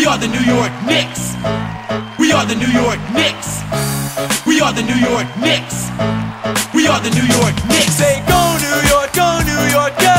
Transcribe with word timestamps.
We 0.00 0.06
are 0.06 0.16
the 0.16 0.28
New 0.28 0.40
York 0.40 0.72
Knicks. 0.86 1.36
We 2.18 2.32
are 2.32 2.46
the 2.46 2.54
New 2.54 2.72
York 2.72 2.98
Knicks. 3.12 3.60
We 4.46 4.58
are 4.58 4.72
the 4.72 4.82
New 4.82 4.96
York 4.96 5.28
Knicks. 5.36 5.90
We 6.72 6.86
are 6.88 7.00
the 7.00 7.10
New 7.10 7.28
York 7.36 7.54
Knicks. 7.68 7.96
Say 8.00 8.24
go 8.26 8.56
New 8.64 8.88
York, 8.88 9.12
go 9.12 9.40
New 9.44 9.60
York, 9.70 9.92
go. 10.00 10.09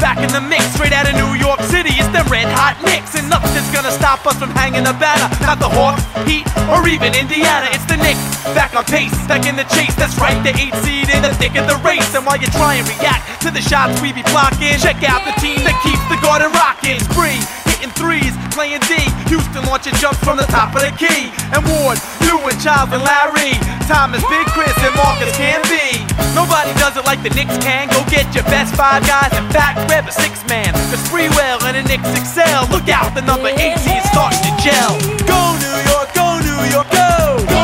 Back 0.00 0.18
in 0.18 0.32
the 0.32 0.40
mix. 0.40 0.64
Straight 0.74 0.96
out 0.96 1.06
of 1.06 1.14
New 1.14 1.36
York 1.36 1.60
City, 1.68 1.92
it's 1.94 2.08
the 2.10 2.24
red 2.32 2.48
hot 2.48 2.80
Knicks. 2.82 3.14
And 3.14 3.28
nothing's 3.28 3.68
gonna 3.70 3.92
stop 3.92 4.26
us 4.26 4.34
from 4.40 4.50
hanging 4.50 4.84
the 4.84 4.96
banner. 4.96 5.28
Not 5.44 5.60
the 5.60 5.68
Hawks, 5.68 6.02
Heat, 6.26 6.48
or 6.72 6.82
even 6.88 7.14
Indiana. 7.14 7.68
It's 7.70 7.84
the 7.84 8.00
Knicks, 8.00 8.18
back 8.56 8.74
on 8.74 8.84
pace, 8.88 9.14
back 9.28 9.46
in 9.46 9.54
the 9.54 9.68
chase. 9.70 9.94
That's 9.94 10.16
right, 10.18 10.40
the 10.42 10.56
eight 10.56 10.74
seed 10.82 11.12
in 11.12 11.22
the 11.22 11.32
thick 11.36 11.54
of 11.54 11.68
the 11.68 11.76
race. 11.84 12.10
And 12.16 12.24
while 12.24 12.40
you 12.40 12.48
try 12.56 12.80
and 12.80 12.88
react 12.88 13.44
to 13.44 13.52
the 13.52 13.62
shots 13.62 14.00
we 14.00 14.12
be 14.12 14.24
blocking, 14.32 14.74
check 14.80 15.04
out 15.04 15.22
the 15.28 15.36
team 15.38 15.60
that 15.68 15.76
keeps 15.84 16.02
the 16.08 16.18
garden 16.24 16.50
rocking. 16.56 16.98
Spree, 17.12 17.38
hitting 17.80 17.96
threes, 17.96 18.36
playing 18.52 18.80
D. 18.84 19.00
Houston 19.32 19.64
launching 19.64 19.94
jumps 19.96 20.20
from 20.20 20.36
the 20.36 20.44
top 20.52 20.76
of 20.76 20.82
the 20.84 20.92
key. 21.00 21.32
And 21.56 21.64
Ward, 21.64 21.96
you 22.28 22.36
and 22.44 22.60
and 22.60 23.02
Larry. 23.02 23.56
Thomas, 23.88 24.22
Big 24.28 24.46
Chris, 24.52 24.76
and 24.84 24.94
Marcus 24.94 25.34
can 25.36 25.60
be. 25.64 26.04
Nobody 26.36 26.72
does 26.76 26.96
it 26.96 27.04
like 27.06 27.22
the 27.22 27.30
Knicks 27.30 27.56
can. 27.64 27.88
Go 27.88 28.04
get 28.10 28.28
your 28.34 28.44
best 28.44 28.76
five 28.76 29.02
guys. 29.06 29.32
In 29.32 29.48
fact, 29.50 29.88
grab 29.88 30.06
a 30.06 30.12
six 30.12 30.46
man. 30.46 30.72
The 30.92 30.98
Spreewell 31.08 31.62
and 31.64 31.76
the 31.76 31.84
Knicks 31.88 32.10
excel. 32.20 32.68
Look 32.68 32.88
out, 32.88 33.14
the 33.14 33.22
number 33.22 33.48
18 33.48 33.56
is 33.64 34.04
starting 34.12 34.40
to 34.44 34.52
gel. 34.60 34.94
Go 35.24 35.40
New 35.56 35.78
York, 35.88 36.12
go 36.14 36.38
New 36.38 36.60
York, 36.70 36.90
go. 36.92 37.59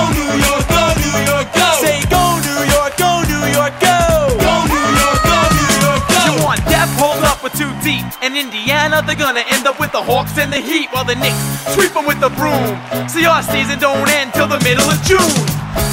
With 7.46 7.54
two 7.54 7.70
deep. 7.86 8.02
In 8.26 8.34
Indiana, 8.34 9.06
they're 9.06 9.14
gonna 9.14 9.46
end 9.54 9.70
up 9.70 9.78
with 9.78 9.92
the 9.92 10.02
Hawks 10.02 10.34
and 10.38 10.50
the 10.50 10.58
Heat 10.58 10.90
while 10.90 11.06
the 11.06 11.14
Knicks 11.14 11.38
sweep 11.78 11.94
them 11.94 12.02
with 12.02 12.18
the 12.18 12.30
broom. 12.34 12.74
See, 13.06 13.22
our 13.22 13.42
season 13.42 13.78
don't 13.78 14.08
end 14.18 14.34
till 14.34 14.50
the 14.50 14.58
middle 14.66 14.82
of 14.82 14.98
June. 15.06 15.30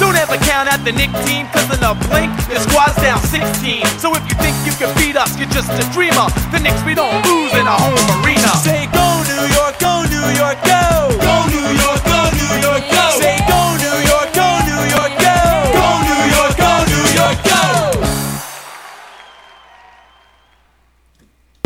Don't 0.02 0.18
ever 0.18 0.34
count 0.42 0.66
out 0.66 0.82
the 0.82 0.90
Knick 0.90 1.14
team, 1.22 1.46
cause 1.54 1.70
in 1.70 1.78
a 1.86 1.94
blink, 2.10 2.34
your 2.50 2.58
squad's 2.58 2.98
down 2.98 3.22
16. 3.30 3.86
So 4.02 4.10
if 4.18 4.24
you 4.26 4.34
think 4.42 4.56
you 4.66 4.74
can 4.74 4.90
beat 4.98 5.14
us, 5.14 5.30
you're 5.38 5.54
just 5.54 5.70
a 5.70 5.86
dreamer. 5.94 6.26
The 6.50 6.58
Knicks, 6.58 6.82
we 6.82 6.98
don't 6.98 7.14
lose 7.22 7.54
in 7.54 7.66
a 7.70 7.76
home 7.78 8.02
arena. 8.18 8.50
Say 8.58 8.90
go 8.90 9.06
New 9.22 9.44
York, 9.54 9.78
go 9.78 10.02
New 10.10 10.26
York, 10.34 10.58
go. 10.66 11.14
Go 11.22 11.34
New 11.54 11.68
York, 11.78 12.02
go 12.02 12.20
New 12.34 12.52
York, 12.66 12.82
go. 12.90 13.04
Say 13.22 13.38
go 13.46 13.63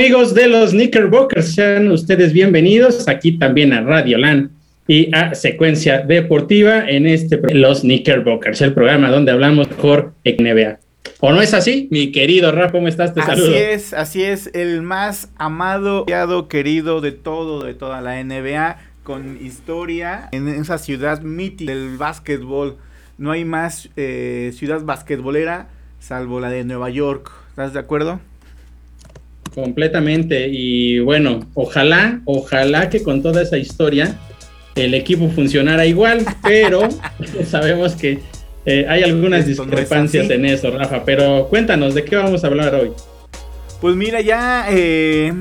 Amigos 0.01 0.33
de 0.33 0.47
los 0.47 0.71
Knickerbockers, 0.71 1.57
sean 1.57 1.91
ustedes 1.91 2.33
bienvenidos 2.33 3.09
aquí 3.09 3.37
también 3.37 3.73
a 3.73 3.81
Radio 3.81 4.17
Land 4.17 4.51
y 4.87 5.13
a 5.13 5.35
Secuencia 5.35 6.03
Deportiva 6.03 6.89
en 6.89 7.09
este 7.09 7.41
Los 7.53 7.81
Knickerbockers, 7.81 8.61
el 8.61 8.75
programa 8.75 9.11
donde 9.11 9.33
hablamos 9.33 9.67
por 9.67 10.13
NBA. 10.25 10.79
¿O 11.19 11.33
no 11.33 11.43
es 11.43 11.53
así? 11.53 11.89
Mi 11.91 12.13
querido 12.13 12.53
Rafa, 12.53 12.71
¿cómo 12.71 12.87
estás? 12.87 13.13
Te 13.13 13.23
saludo. 13.23 13.49
Así 13.49 13.57
es, 13.57 13.93
así 13.93 14.23
es, 14.23 14.51
el 14.55 14.83
más 14.83 15.31
amado, 15.37 16.07
querido 16.49 17.01
de 17.01 17.11
todo, 17.11 17.65
de 17.65 17.75
toda 17.75 18.01
la 18.01 18.23
NBA, 18.23 18.79
con 19.03 19.45
historia 19.45 20.29
en 20.31 20.47
esa 20.47 20.79
ciudad 20.79 21.23
mítica 21.23 21.73
del 21.73 21.97
básquetbol. 21.97 22.77
No 23.19 23.33
hay 23.33 23.45
más 23.45 23.91
eh, 23.97 24.53
ciudad 24.55 24.81
basquetbolera 24.85 25.71
salvo 25.99 26.39
la 26.39 26.51
de 26.51 26.63
Nueva 26.63 26.89
York. 26.89 27.33
¿Estás 27.51 27.73
de 27.73 27.81
acuerdo? 27.81 28.21
Completamente. 29.61 30.49
Y 30.49 31.01
bueno, 31.01 31.41
ojalá, 31.55 32.21
ojalá 32.25 32.89
que 32.89 33.03
con 33.03 33.23
toda 33.23 33.43
esa 33.43 33.59
historia 33.59 34.17
el 34.77 34.95
equipo 34.95 35.29
funcionara 35.31 35.85
igual, 35.85 36.25
pero 36.43 36.89
sabemos 37.45 37.97
que 37.97 38.21
eh, 38.67 38.87
hay 38.89 39.03
algunas 39.03 39.49
Esto 39.49 39.65
no 39.65 39.73
es 39.73 39.79
discrepancias 39.79 40.31
en 40.31 40.45
eso, 40.45 40.71
Rafa. 40.71 41.05
Pero 41.05 41.49
cuéntanos, 41.49 41.95
¿de 41.95 42.05
qué 42.05 42.15
vamos 42.15 42.45
a 42.45 42.47
hablar 42.47 42.75
hoy? 42.75 42.93
Pues 43.81 43.97
mira, 43.97 44.21
ya 44.21 44.67
eh, 44.71 45.33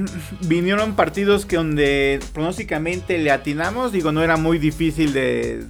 vinieron 0.48 0.96
partidos 0.96 1.46
que 1.46 1.58
donde 1.58 2.20
pronósticamente 2.34 3.20
le 3.20 3.30
atinamos. 3.30 3.92
Digo, 3.92 4.12
no 4.12 4.24
era 4.24 4.38
muy 4.38 4.58
difícil 4.58 5.14
de, 5.14 5.64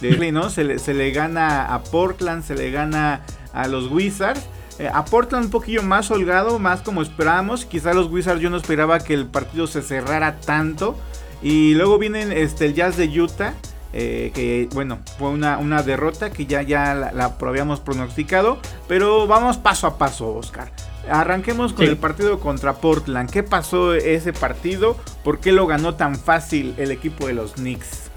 de 0.00 0.32
¿no? 0.32 0.50
Se 0.50 0.62
le, 0.62 0.78
se 0.78 0.94
le 0.94 1.10
gana 1.10 1.74
a 1.74 1.82
Portland, 1.82 2.44
se 2.44 2.54
le 2.54 2.70
gana 2.70 3.22
a 3.52 3.66
los 3.66 3.90
Wizards. 3.90 4.42
Eh, 4.78 4.88
a 4.92 5.04
Portland 5.04 5.46
un 5.46 5.50
poquillo 5.50 5.82
más 5.82 6.10
holgado, 6.10 6.58
más 6.58 6.80
como 6.82 7.02
esperábamos. 7.02 7.64
Quizá 7.64 7.94
los 7.94 8.10
Wizards 8.10 8.40
yo 8.40 8.50
no 8.50 8.56
esperaba 8.56 9.00
que 9.00 9.14
el 9.14 9.26
partido 9.26 9.66
se 9.66 9.82
cerrara 9.82 10.36
tanto. 10.40 10.96
Y 11.42 11.74
luego 11.74 11.98
vienen 11.98 12.32
este, 12.32 12.66
el 12.66 12.74
Jazz 12.74 12.96
de 12.96 13.06
Utah. 13.20 13.54
eh, 13.94 14.30
que 14.34 14.68
bueno, 14.74 14.98
fue 15.18 15.30
una, 15.30 15.56
una 15.58 15.82
derrota 15.82 16.30
que 16.30 16.44
ya, 16.46 16.60
ya 16.62 16.94
la, 16.94 17.10
la 17.12 17.36
habíamos 17.40 17.80
pronosticado. 17.80 18.58
Pero 18.86 19.26
vamos 19.26 19.56
paso 19.56 19.86
a 19.86 19.98
paso, 19.98 20.34
Oscar. 20.34 20.70
Arranquemos 21.10 21.72
con 21.72 21.86
Sí. 21.86 21.90
el 21.90 21.96
partido 21.96 22.38
contra 22.38 22.74
Portland. 22.74 23.30
¿Qué 23.30 23.42
pasó 23.42 23.94
ese 23.94 24.32
partido? 24.34 24.96
¿Por 25.24 25.40
qué 25.40 25.52
lo 25.52 25.66
ganó 25.66 25.94
tan 25.94 26.16
fácil 26.16 26.74
el 26.76 26.90
equipo 26.90 27.26
de 27.26 27.32
los 27.32 27.52
Knicks? 27.54 28.10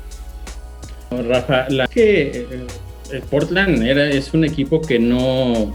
Rafa, 1.10 1.70
la 1.70 1.88
que 1.88 2.32
eh, 2.50 2.68
el 3.12 3.22
Portland 3.24 3.82
era, 3.84 4.06
es 4.10 4.34
un 4.34 4.44
equipo 4.46 4.82
que 4.82 5.00
no, 5.00 5.74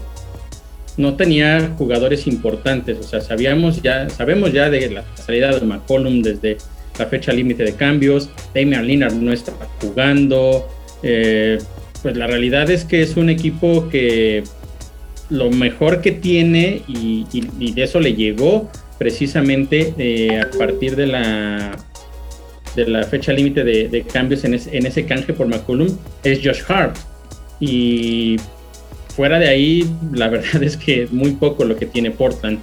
no 0.97 1.15
tenía 1.15 1.73
jugadores 1.77 2.27
importantes. 2.27 2.97
O 2.99 3.03
sea, 3.03 3.21
sabíamos 3.21 3.81
ya, 3.81 4.09
sabemos 4.09 4.51
ya 4.51 4.69
de 4.69 4.89
la 4.89 5.03
salida 5.15 5.57
de 5.57 5.65
McCollum 5.65 6.21
desde 6.21 6.57
la 6.97 7.05
fecha 7.05 7.31
límite 7.31 7.63
de 7.63 7.73
cambios. 7.73 8.29
Damian 8.53 8.85
Lillard 8.85 9.13
no 9.13 9.31
está 9.31 9.53
jugando. 9.79 10.67
eh, 11.03 11.59
pues 12.01 12.15
la 12.15 12.27
realidad 12.27 12.69
es 12.69 12.85
que 12.85 13.01
es 13.01 13.17
un 13.17 13.29
equipo 13.29 13.89
que 13.89 14.43
lo 15.29 15.49
mejor 15.49 16.01
que 16.01 16.11
tiene 16.11 16.83
y, 16.87 17.25
de 17.71 17.83
eso 17.83 17.99
le 17.99 18.13
llegó 18.13 18.69
precisamente 18.97 19.93
eh, 19.97 20.39
a 20.39 20.57
partir 20.57 20.95
de 20.95 21.07
la 21.07 21.75
de 22.75 22.87
la 22.87 23.03
fecha 23.03 23.33
límite 23.33 23.63
de, 23.63 24.05
cambios 24.11 24.43
en 24.43 24.53
en 24.53 24.85
ese 24.85 25.05
canje 25.05 25.33
por 25.33 25.47
McCollum 25.47 25.97
es 26.23 26.39
Josh 26.43 26.61
Hart. 26.67 26.95
Y 27.59 28.37
fuera 29.17 29.39
de 29.39 29.49
ahí, 29.49 29.89
la 30.13 30.29
verdad 30.29 30.61
es 30.63 30.77
que 30.77 31.07
muy 31.11 31.31
poco 31.31 31.65
lo 31.65 31.75
que 31.75 31.87
tiene 31.87 32.11
Portland. 32.11 32.59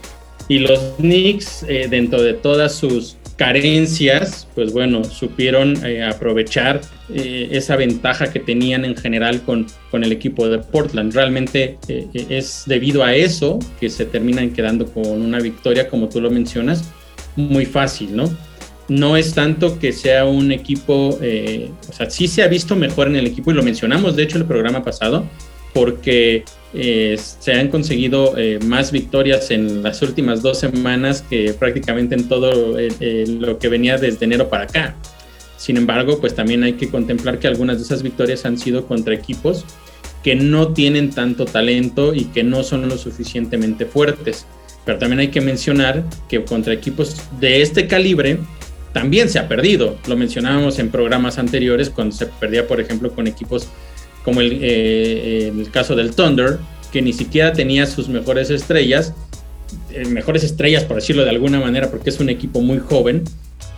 Y 0.49 0.61
los 0.61 0.79
Knicks, 0.99 1.65
eh, 1.69 1.89
dentro 1.91 2.23
de 2.23 2.35
todas 2.35 2.75
sus 2.75 3.17
carencias, 3.37 4.47
pues 4.55 4.73
bueno, 4.73 5.03
supieron 5.03 5.85
eh, 5.85 6.05
aprovechar 6.05 6.81
eh, 7.13 7.49
esa 7.51 7.75
ventaja 7.75 8.33
que 8.33 8.39
tenían 8.39 8.85
en 8.85 8.97
general 8.97 9.43
con, 9.43 9.67
con 9.91 10.05
el 10.05 10.13
equipo 10.13 10.49
de 10.49 10.59
Portland. 10.59 11.13
Realmente 11.13 11.79
eh, 11.89 12.07
es 12.29 12.63
debido 12.67 13.03
a 13.03 13.17
eso 13.17 13.59
que 13.81 13.91
se 13.91 14.05
terminan 14.05 14.51
quedando 14.51 14.87
con 14.87 15.07
una 15.07 15.41
victoria, 15.41 15.89
como 15.89 16.09
tú 16.09 16.21
lo 16.21 16.31
mencionas, 16.31 16.85
muy 17.35 17.67
fácil, 17.67 18.15
¿no? 18.15 18.31
no 18.89 19.17
es 19.17 19.35
tanto 19.35 19.79
que 19.79 19.93
sea 19.93 20.25
un 20.25 20.53
equipo, 20.53 21.19
eh, 21.23 21.71
o 21.89 21.93
sea, 21.93 22.11
sí 22.11 22.29
se 22.29 22.43
ha 22.43 22.49
visto 22.49 22.77
mejor 22.77 23.09
en 23.09 23.17
el 23.17 23.27
equipo 23.27 23.51
y 23.51 23.55
lo 23.55 23.63
mencionamos 23.63 24.17
de 24.17 24.25
hecho 24.25 24.39
el 24.39 24.45
programa 24.45 24.85
pasado, 24.85 25.25
porque 25.75 26.45
eh, 26.73 27.19
se 27.19 27.53
han 27.53 27.69
conseguido 27.69 28.39
eh, 28.39 28.59
más 28.65 28.93
victorias 28.93 29.51
en 29.51 29.83
las 29.83 30.01
últimas 30.01 30.41
dos 30.41 30.59
semanas 30.59 31.23
que 31.29 31.53
prácticamente 31.53 32.15
en 32.15 32.29
todo 32.29 32.79
eh, 32.79 33.25
lo 33.29 33.59
que 33.59 33.69
venía 33.69 33.99
desde 33.99 34.25
enero 34.25 34.49
para 34.49 34.65
acá. 34.65 34.97
Sin 35.59 35.77
embargo, 35.77 36.21
pues 36.21 36.35
también 36.35 36.63
hay 36.63 36.75
que 36.75 36.89
contemplar 36.89 37.39
que 37.39 37.49
algunas 37.49 37.79
de 37.79 37.85
esas 37.85 38.03
victorias 38.03 38.45
han 38.45 38.59
sido 38.59 38.87
contra 38.87 39.15
equipos 39.15 39.65
que 40.23 40.35
no 40.35 40.73
tienen 40.73 41.11
tanto 41.11 41.45
talento 41.45 42.15
y 42.15 42.25
que 42.27 42.43
no 42.43 42.63
son 42.63 42.89
lo 42.89 42.97
suficientemente 42.97 43.85
fuertes. 43.85 44.47
Pero 44.85 44.99
también 44.99 45.21
hay 45.21 45.29
que 45.29 45.41
mencionar 45.41 46.05
que 46.29 46.45
contra 46.45 46.73
equipos 46.73 47.17
de 47.41 47.63
este 47.63 47.87
calibre 47.87 48.39
también 48.93 49.29
se 49.29 49.39
ha 49.39 49.49
perdido. 49.49 49.97
Lo 50.07 50.17
mencionábamos 50.17 50.79
en 50.79 50.91
programas 50.91 51.39
anteriores 51.39 51.91
cuando 51.91 52.15
se 52.15 52.27
perdía, 52.27 52.67
por 52.67 52.81
ejemplo, 52.81 53.13
con 53.13 53.27
equipos 53.27 53.69
como 54.25 54.41
el, 54.41 54.59
eh, 54.63 55.53
el 55.57 55.71
caso 55.71 55.95
del 55.95 56.15
Thunder, 56.15 56.59
que 56.93 57.03
ni 57.03 57.13
siquiera 57.13 57.53
tenía 57.53 57.87
sus 57.87 58.09
mejores 58.09 58.51
estrellas, 58.51 59.13
eh, 59.91 60.05
mejores 60.07 60.45
estrellas 60.45 60.85
por 60.85 60.97
decirlo 60.97 61.25
de 61.25 61.31
alguna 61.31 61.61
manera, 61.61 61.91
porque 61.91 62.11
es 62.11 62.21
un 62.21 62.29
equipo 62.29 62.61
muy 62.61 62.79
joven, 62.79 63.25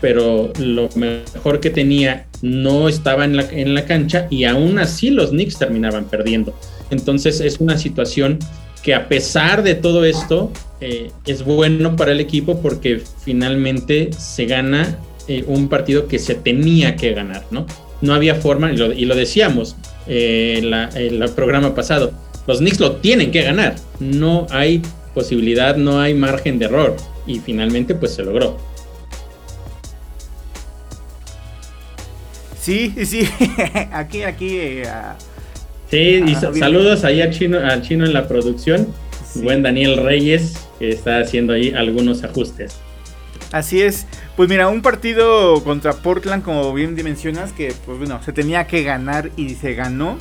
pero 0.00 0.52
lo 0.58 0.88
mejor 0.94 1.60
que 1.60 1.70
tenía 1.70 2.26
no 2.42 2.88
estaba 2.88 3.24
en 3.24 3.36
la, 3.36 3.42
en 3.50 3.74
la 3.74 3.84
cancha 3.84 4.26
y 4.30 4.44
aún 4.44 4.78
así 4.78 5.10
los 5.10 5.30
Knicks 5.30 5.58
terminaban 5.58 6.04
perdiendo. 6.04 6.54
Entonces 6.90 7.40
es 7.40 7.58
una 7.60 7.78
situación 7.78 8.38
que 8.82 8.94
a 8.94 9.08
pesar 9.08 9.62
de 9.62 9.74
todo 9.74 10.04
esto 10.04 10.52
eh, 10.80 11.10
es 11.26 11.42
bueno 11.44 11.96
para 11.96 12.12
el 12.12 12.20
equipo 12.20 12.60
porque 12.60 13.02
finalmente 13.24 14.10
se 14.16 14.46
gana 14.46 14.98
eh, 15.26 15.44
un 15.48 15.68
partido 15.68 16.06
que 16.06 16.18
se 16.18 16.34
tenía 16.34 16.94
que 16.94 17.12
ganar, 17.12 17.44
¿no? 17.50 17.66
No 18.00 18.14
había 18.14 18.34
forma, 18.34 18.72
y 18.72 18.76
lo, 18.76 18.92
y 18.92 19.04
lo 19.04 19.14
decíamos 19.14 19.76
eh, 20.06 20.60
la, 20.62 20.88
el 20.94 21.28
programa 21.30 21.74
pasado, 21.74 22.12
los 22.46 22.58
Knicks 22.58 22.80
lo 22.80 22.96
tienen 22.96 23.30
que 23.30 23.42
ganar. 23.42 23.76
No 23.98 24.46
hay 24.50 24.82
posibilidad, 25.14 25.76
no 25.76 26.00
hay 26.00 26.14
margen 26.14 26.58
de 26.58 26.66
error. 26.66 26.96
Y 27.26 27.40
finalmente 27.40 27.94
pues 27.94 28.14
se 28.14 28.22
logró. 28.22 28.56
Sí, 32.60 32.92
sí, 33.04 33.28
aquí, 33.92 34.22
aquí. 34.22 34.58
Eh, 34.58 34.84
sí, 35.90 36.24
y 36.26 36.34
saludos 36.34 37.04
ahí 37.04 37.20
al 37.20 37.30
chino, 37.30 37.58
al 37.58 37.82
chino 37.82 38.04
en 38.04 38.12
la 38.12 38.26
producción. 38.28 38.88
Buen 39.36 39.62
Daniel 39.62 39.98
Reyes, 39.98 40.54
que 40.78 40.88
está 40.88 41.20
haciendo 41.20 41.52
ahí 41.52 41.72
algunos 41.76 42.24
ajustes. 42.24 42.76
Así 43.52 43.82
es. 43.82 44.06
Pues 44.36 44.48
mira, 44.48 44.68
un 44.68 44.82
partido 44.82 45.62
contra 45.62 45.94
Portland, 45.94 46.42
como 46.42 46.72
bien 46.72 46.94
mencionas, 46.94 47.52
que 47.52 47.74
pues 47.84 47.98
bueno, 47.98 48.20
se 48.22 48.32
tenía 48.32 48.66
que 48.66 48.82
ganar 48.82 49.30
y 49.36 49.54
se 49.54 49.74
ganó. 49.74 50.18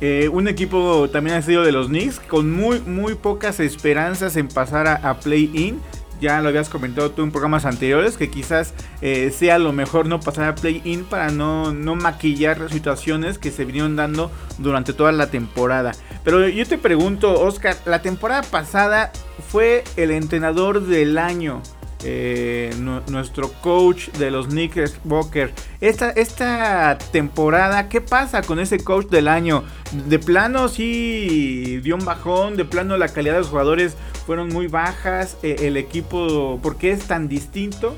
Eh, 0.00 0.28
un 0.30 0.46
equipo 0.46 1.08
también 1.10 1.36
ha 1.36 1.42
sido 1.42 1.64
de 1.64 1.72
los 1.72 1.88
Knicks, 1.88 2.20
con 2.20 2.50
muy, 2.52 2.80
muy 2.80 3.14
pocas 3.14 3.60
esperanzas 3.60 4.36
en 4.36 4.48
pasar 4.48 4.86
a, 4.86 5.18
play-in. 5.20 5.80
Ya 6.20 6.40
lo 6.40 6.48
habías 6.48 6.70
comentado 6.70 7.10
tú 7.10 7.22
en 7.22 7.30
programas 7.30 7.66
anteriores, 7.66 8.16
que 8.16 8.30
quizás 8.30 8.72
eh, 9.02 9.30
sea 9.36 9.58
lo 9.58 9.72
mejor 9.72 10.06
no 10.06 10.20
pasar 10.20 10.48
a 10.48 10.54
play-in 10.54 11.04
para 11.04 11.30
no, 11.30 11.72
no 11.72 11.94
maquillar 11.94 12.70
situaciones 12.70 13.38
que 13.38 13.50
se 13.50 13.66
vinieron 13.66 13.96
dando 13.96 14.30
durante 14.58 14.92
toda 14.92 15.12
la 15.12 15.30
temporada. 15.30 15.92
Pero 16.24 16.48
yo 16.48 16.66
te 16.66 16.78
pregunto, 16.78 17.38
Oscar, 17.40 17.76
la 17.84 18.00
temporada 18.00 18.42
pasada 18.42 19.12
fue 19.48 19.84
el 19.96 20.10
entrenador 20.10 20.86
del 20.86 21.18
año. 21.18 21.62
Eh, 22.04 22.74
nuestro 23.08 23.50
coach 23.62 24.10
de 24.18 24.30
los 24.30 24.48
Knickerbockers. 24.48 25.52
Esta, 25.80 26.10
esta 26.10 26.98
temporada, 27.10 27.88
¿qué 27.88 28.02
pasa 28.02 28.42
con 28.42 28.60
ese 28.60 28.78
coach 28.78 29.06
del 29.06 29.28
año? 29.28 29.64
De 30.06 30.18
plano 30.18 30.68
sí 30.68 31.80
dio 31.82 31.96
un 31.96 32.04
bajón, 32.04 32.56
de 32.56 32.66
plano 32.66 32.98
la 32.98 33.08
calidad 33.08 33.34
de 33.34 33.40
los 33.40 33.48
jugadores 33.48 33.96
fueron 34.26 34.48
muy 34.48 34.66
bajas, 34.66 35.38
eh, 35.42 35.56
el 35.60 35.76
equipo, 35.76 36.60
¿por 36.62 36.76
qué 36.76 36.90
es 36.90 37.04
tan 37.04 37.28
distinto 37.28 37.96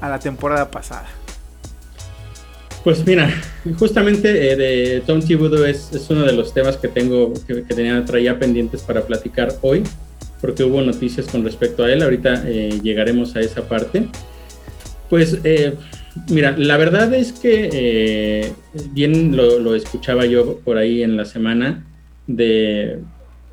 a 0.00 0.08
la 0.08 0.18
temporada 0.18 0.70
pasada? 0.70 1.06
Pues 2.82 3.06
mira, 3.06 3.30
justamente 3.78 4.52
eh, 4.52 4.56
de 4.56 5.00
Tom 5.06 5.20
Thibodeau 5.20 5.64
es, 5.64 5.92
es, 5.92 6.10
uno 6.10 6.22
de 6.22 6.32
los 6.32 6.52
temas 6.52 6.76
que 6.76 6.88
tengo, 6.88 7.32
que, 7.46 7.62
que 7.62 7.74
tenía, 7.74 8.04
traía 8.04 8.38
pendientes 8.38 8.82
para 8.82 9.02
platicar 9.02 9.54
hoy 9.62 9.84
porque 10.40 10.64
hubo 10.64 10.80
noticias 10.82 11.26
con 11.26 11.44
respecto 11.44 11.84
a 11.84 11.92
él. 11.92 12.02
Ahorita 12.02 12.44
eh, 12.46 12.80
llegaremos 12.82 13.36
a 13.36 13.40
esa 13.40 13.68
parte. 13.68 14.06
Pues 15.08 15.38
eh, 15.44 15.74
mira, 16.30 16.56
la 16.56 16.76
verdad 16.76 17.12
es 17.14 17.32
que 17.32 17.70
eh, 17.72 18.52
bien 18.92 19.36
lo, 19.36 19.74
escuchaba 19.74 20.26
yo 20.26 20.58
por 20.58 20.76
ahí 20.76 21.02
en 21.02 21.16
la 21.16 21.24
semana 21.24 21.84
de 22.26 22.98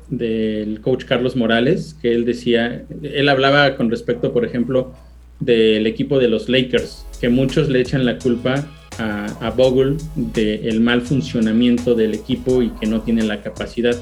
del 0.08 0.80
coach 0.82 1.04
Carlos 1.04 1.34
Morales, 1.34 1.96
que 2.00 2.14
él 2.14 2.24
decía, 2.24 2.84
él 3.02 3.28
hablaba 3.28 3.74
con 3.74 3.90
respecto, 3.90 4.32
por 4.32 4.44
ejemplo, 4.44 4.94
del 5.40 5.84
equipo 5.84 6.20
de 6.20 6.28
los 6.28 6.48
Lakers, 6.48 7.04
que 7.20 7.28
muchos 7.28 7.68
le 7.68 7.80
echan 7.80 8.04
la 8.04 8.16
culpa 8.16 8.64
a, 8.98 9.24
a 9.44 9.50
Bogle 9.50 9.96
del 10.14 10.80
mal 10.80 11.02
funcionamiento 11.02 11.96
del 11.96 12.14
equipo 12.14 12.62
y 12.62 12.70
que 12.70 12.86
no 12.86 13.00
tiene 13.00 13.24
la 13.24 13.42
capacidad. 13.42 13.96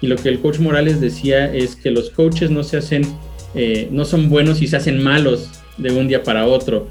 Y 0.00 0.06
lo 0.06 0.16
que 0.16 0.28
el 0.28 0.40
coach 0.40 0.58
Morales 0.58 1.00
decía 1.00 1.52
es 1.52 1.76
que 1.76 1.90
los 1.90 2.10
coaches 2.10 2.50
no 2.50 2.62
se 2.62 2.78
hacen, 2.78 3.02
eh, 3.54 3.88
no 3.90 4.04
son 4.04 4.28
buenos 4.28 4.62
y 4.62 4.66
se 4.66 4.76
hacen 4.76 5.02
malos 5.02 5.50
de 5.76 5.92
un 5.92 6.08
día 6.08 6.22
para 6.22 6.46
otro. 6.46 6.88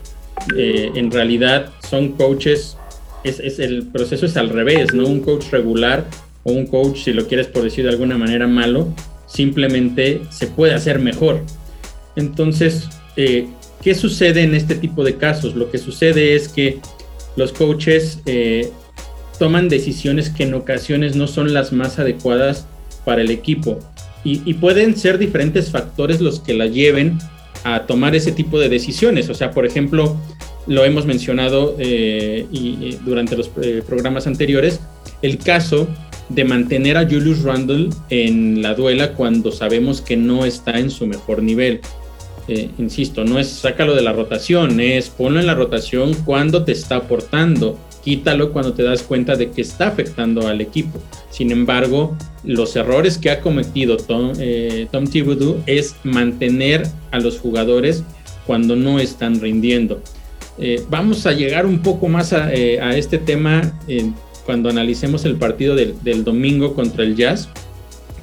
Eh, 0.55 0.91
en 0.95 1.11
realidad 1.11 1.71
son 1.89 2.09
coaches, 2.13 2.77
es, 3.23 3.39
es, 3.39 3.59
el 3.59 3.87
proceso 3.87 4.25
es 4.25 4.37
al 4.37 4.49
revés, 4.49 4.93
¿no? 4.93 5.07
Un 5.07 5.21
coach 5.21 5.45
regular 5.51 6.05
o 6.43 6.51
un 6.51 6.67
coach, 6.67 7.03
si 7.03 7.13
lo 7.13 7.27
quieres 7.27 7.47
por 7.47 7.63
decir 7.63 7.83
de 7.83 7.91
alguna 7.91 8.17
manera, 8.17 8.47
malo, 8.47 8.93
simplemente 9.27 10.21
se 10.29 10.47
puede 10.47 10.73
hacer 10.73 10.99
mejor. 10.99 11.41
Entonces, 12.15 12.87
eh, 13.15 13.47
¿qué 13.81 13.95
sucede 13.95 14.43
en 14.43 14.53
este 14.53 14.75
tipo 14.75 15.03
de 15.03 15.15
casos? 15.15 15.55
Lo 15.55 15.71
que 15.71 15.79
sucede 15.79 16.35
es 16.35 16.47
que 16.47 16.79
los 17.35 17.53
coaches 17.53 18.19
toman 19.39 19.69
decisiones 19.69 20.29
que 20.29 20.43
en 20.43 20.53
ocasiones 20.53 21.15
no 21.15 21.25
son 21.25 21.53
las 21.53 21.71
más 21.71 21.97
adecuadas 21.97 22.67
para 23.09 23.23
el 23.23 23.31
equipo. 23.31 23.79
Y, 24.23 24.53
pueden 24.65 24.95
ser 24.95 25.17
diferentes 25.17 25.71
factores 25.71 26.21
los 26.21 26.39
que 26.41 26.53
la 26.53 26.67
lleven 26.67 27.17
a 27.63 27.87
tomar 27.87 28.15
ese 28.15 28.31
tipo 28.31 28.59
de 28.59 28.69
decisiones. 28.69 29.31
O 29.31 29.33
sea, 29.33 29.49
por 29.49 29.65
ejemplo, 29.65 30.15
lo 30.67 30.85
hemos 30.85 31.07
mencionado 31.07 31.75
eh, 31.79 32.45
y, 32.51 32.97
durante 33.03 33.35
los 33.35 33.49
eh, 33.63 33.81
programas 33.83 34.27
anteriores, 34.27 34.79
el 35.23 35.39
caso 35.39 35.87
de 36.29 36.43
mantener 36.43 36.97
a 36.97 37.05
Julius 37.05 37.41
Randle 37.41 37.89
en 38.11 38.61
la 38.61 38.75
duela 38.75 39.13
cuando 39.13 39.51
sabemos 39.51 40.01
que 40.01 40.15
no 40.15 40.45
está 40.45 40.77
en 40.77 40.91
su 40.91 41.07
mejor 41.07 41.41
nivel. 41.41 41.81
Eh, 42.47 42.69
insisto, 42.77 43.25
no 43.25 43.39
es 43.39 43.47
sácalo 43.47 43.95
de 43.95 44.03
la 44.03 44.13
rotación, 44.13 44.79
es 44.79 45.09
ponlo 45.09 45.39
en 45.39 45.47
la 45.47 45.55
rotación 45.55 46.13
cuando 46.25 46.63
te 46.63 46.73
está 46.73 46.97
aportando 46.97 47.79
quítalo 48.09 48.51
cuando 48.51 48.73
te 48.73 48.81
das 48.81 49.03
cuenta 49.03 49.35
de 49.35 49.51
que 49.51 49.61
está 49.61 49.89
afectando 49.89 50.47
al 50.47 50.61
equipo. 50.61 50.99
Sin 51.29 51.51
embargo, 51.51 52.17
los 52.43 52.75
errores 52.75 53.19
que 53.19 53.29
ha 53.29 53.39
cometido 53.39 53.97
Tom, 53.97 54.33
eh, 54.39 54.87
Thibodeau 55.11 55.61
es 55.67 55.95
mantener 56.03 56.87
a 57.11 57.19
los 57.19 57.37
jugadores 57.37 58.03
cuando 58.47 58.75
no 58.75 58.99
están 58.99 59.39
rindiendo. 59.39 60.01
Eh, 60.57 60.81
vamos 60.89 61.27
a 61.27 61.33
llegar 61.33 61.67
un 61.67 61.83
poco 61.83 62.07
más 62.07 62.33
a, 62.33 62.51
eh, 62.51 62.79
este 62.97 63.19
tema 63.19 63.79
cuando 64.43 64.69
analicemos 64.69 65.23
el 65.25 65.35
partido 65.35 65.75
del, 65.75 65.93
del, 66.03 66.23
domingo 66.23 66.73
contra 66.73 67.03
el 67.03 67.15
Jazz, 67.15 67.47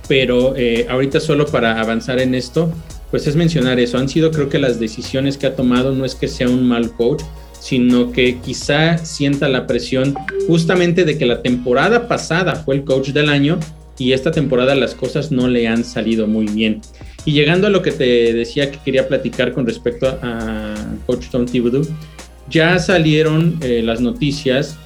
pero 0.09 0.55
ahorita 0.89 1.21
solo 1.21 1.47
para 1.47 1.81
avanzar 1.81 2.19
en 2.19 2.35
esto, 2.35 2.73
pues 3.13 3.29
es 3.29 3.37
mencionar 3.37 3.79
eso. 3.79 3.99
Han 3.99 4.09
sido 4.09 4.33
creo 4.33 4.49
que 4.49 4.59
las 4.59 4.81
decisiones 4.81 5.39
que 5.39 5.47
ha 5.47 5.55
tomado, 5.55 5.93
no 5.93 6.05
es 6.05 6.17
que 6.17 6.27
sea 6.27 6.49
un 6.49 6.67
mal 6.67 6.91
coach, 6.91 7.23
sino 7.67 8.13
que 8.13 8.39
quizá 8.39 8.97
sienta 8.99 9.49
la 9.49 9.67
presión 9.67 10.15
justamente 10.47 11.05
de 11.05 11.19
que 11.19 11.27
la 11.27 11.43
temporada 11.43 12.07
pasada 12.07 12.55
fue 12.55 12.77
el 12.77 12.85
coach 12.85 13.09
del 13.09 13.29
año 13.29 13.59
y 13.99 14.13
esta 14.13 14.31
temporada 14.31 14.77
las 14.77 14.95
cosas 14.95 15.33
no 15.33 15.49
le 15.49 15.67
han 15.67 15.83
salido 15.83 16.29
muy 16.29 16.47
bien. 16.47 16.81
Y 17.25 17.33
llegando 17.33 17.67
a 17.67 17.71
lo 17.71 17.83
que 17.83 17.91
te 17.91 18.33
decía 18.33 18.71
que 18.71 18.79
quería 18.85 19.09
platicar 19.09 19.53
con 19.53 19.67
respecto 19.67 20.07
a 20.23 20.77
coach 21.07 21.27
Tom 21.29 21.45
Thibodeau, 21.45 21.83
ya 22.49 22.79
salieron 22.79 23.59
eh, 23.61 23.83
las 23.83 24.01
noticias 24.01 24.77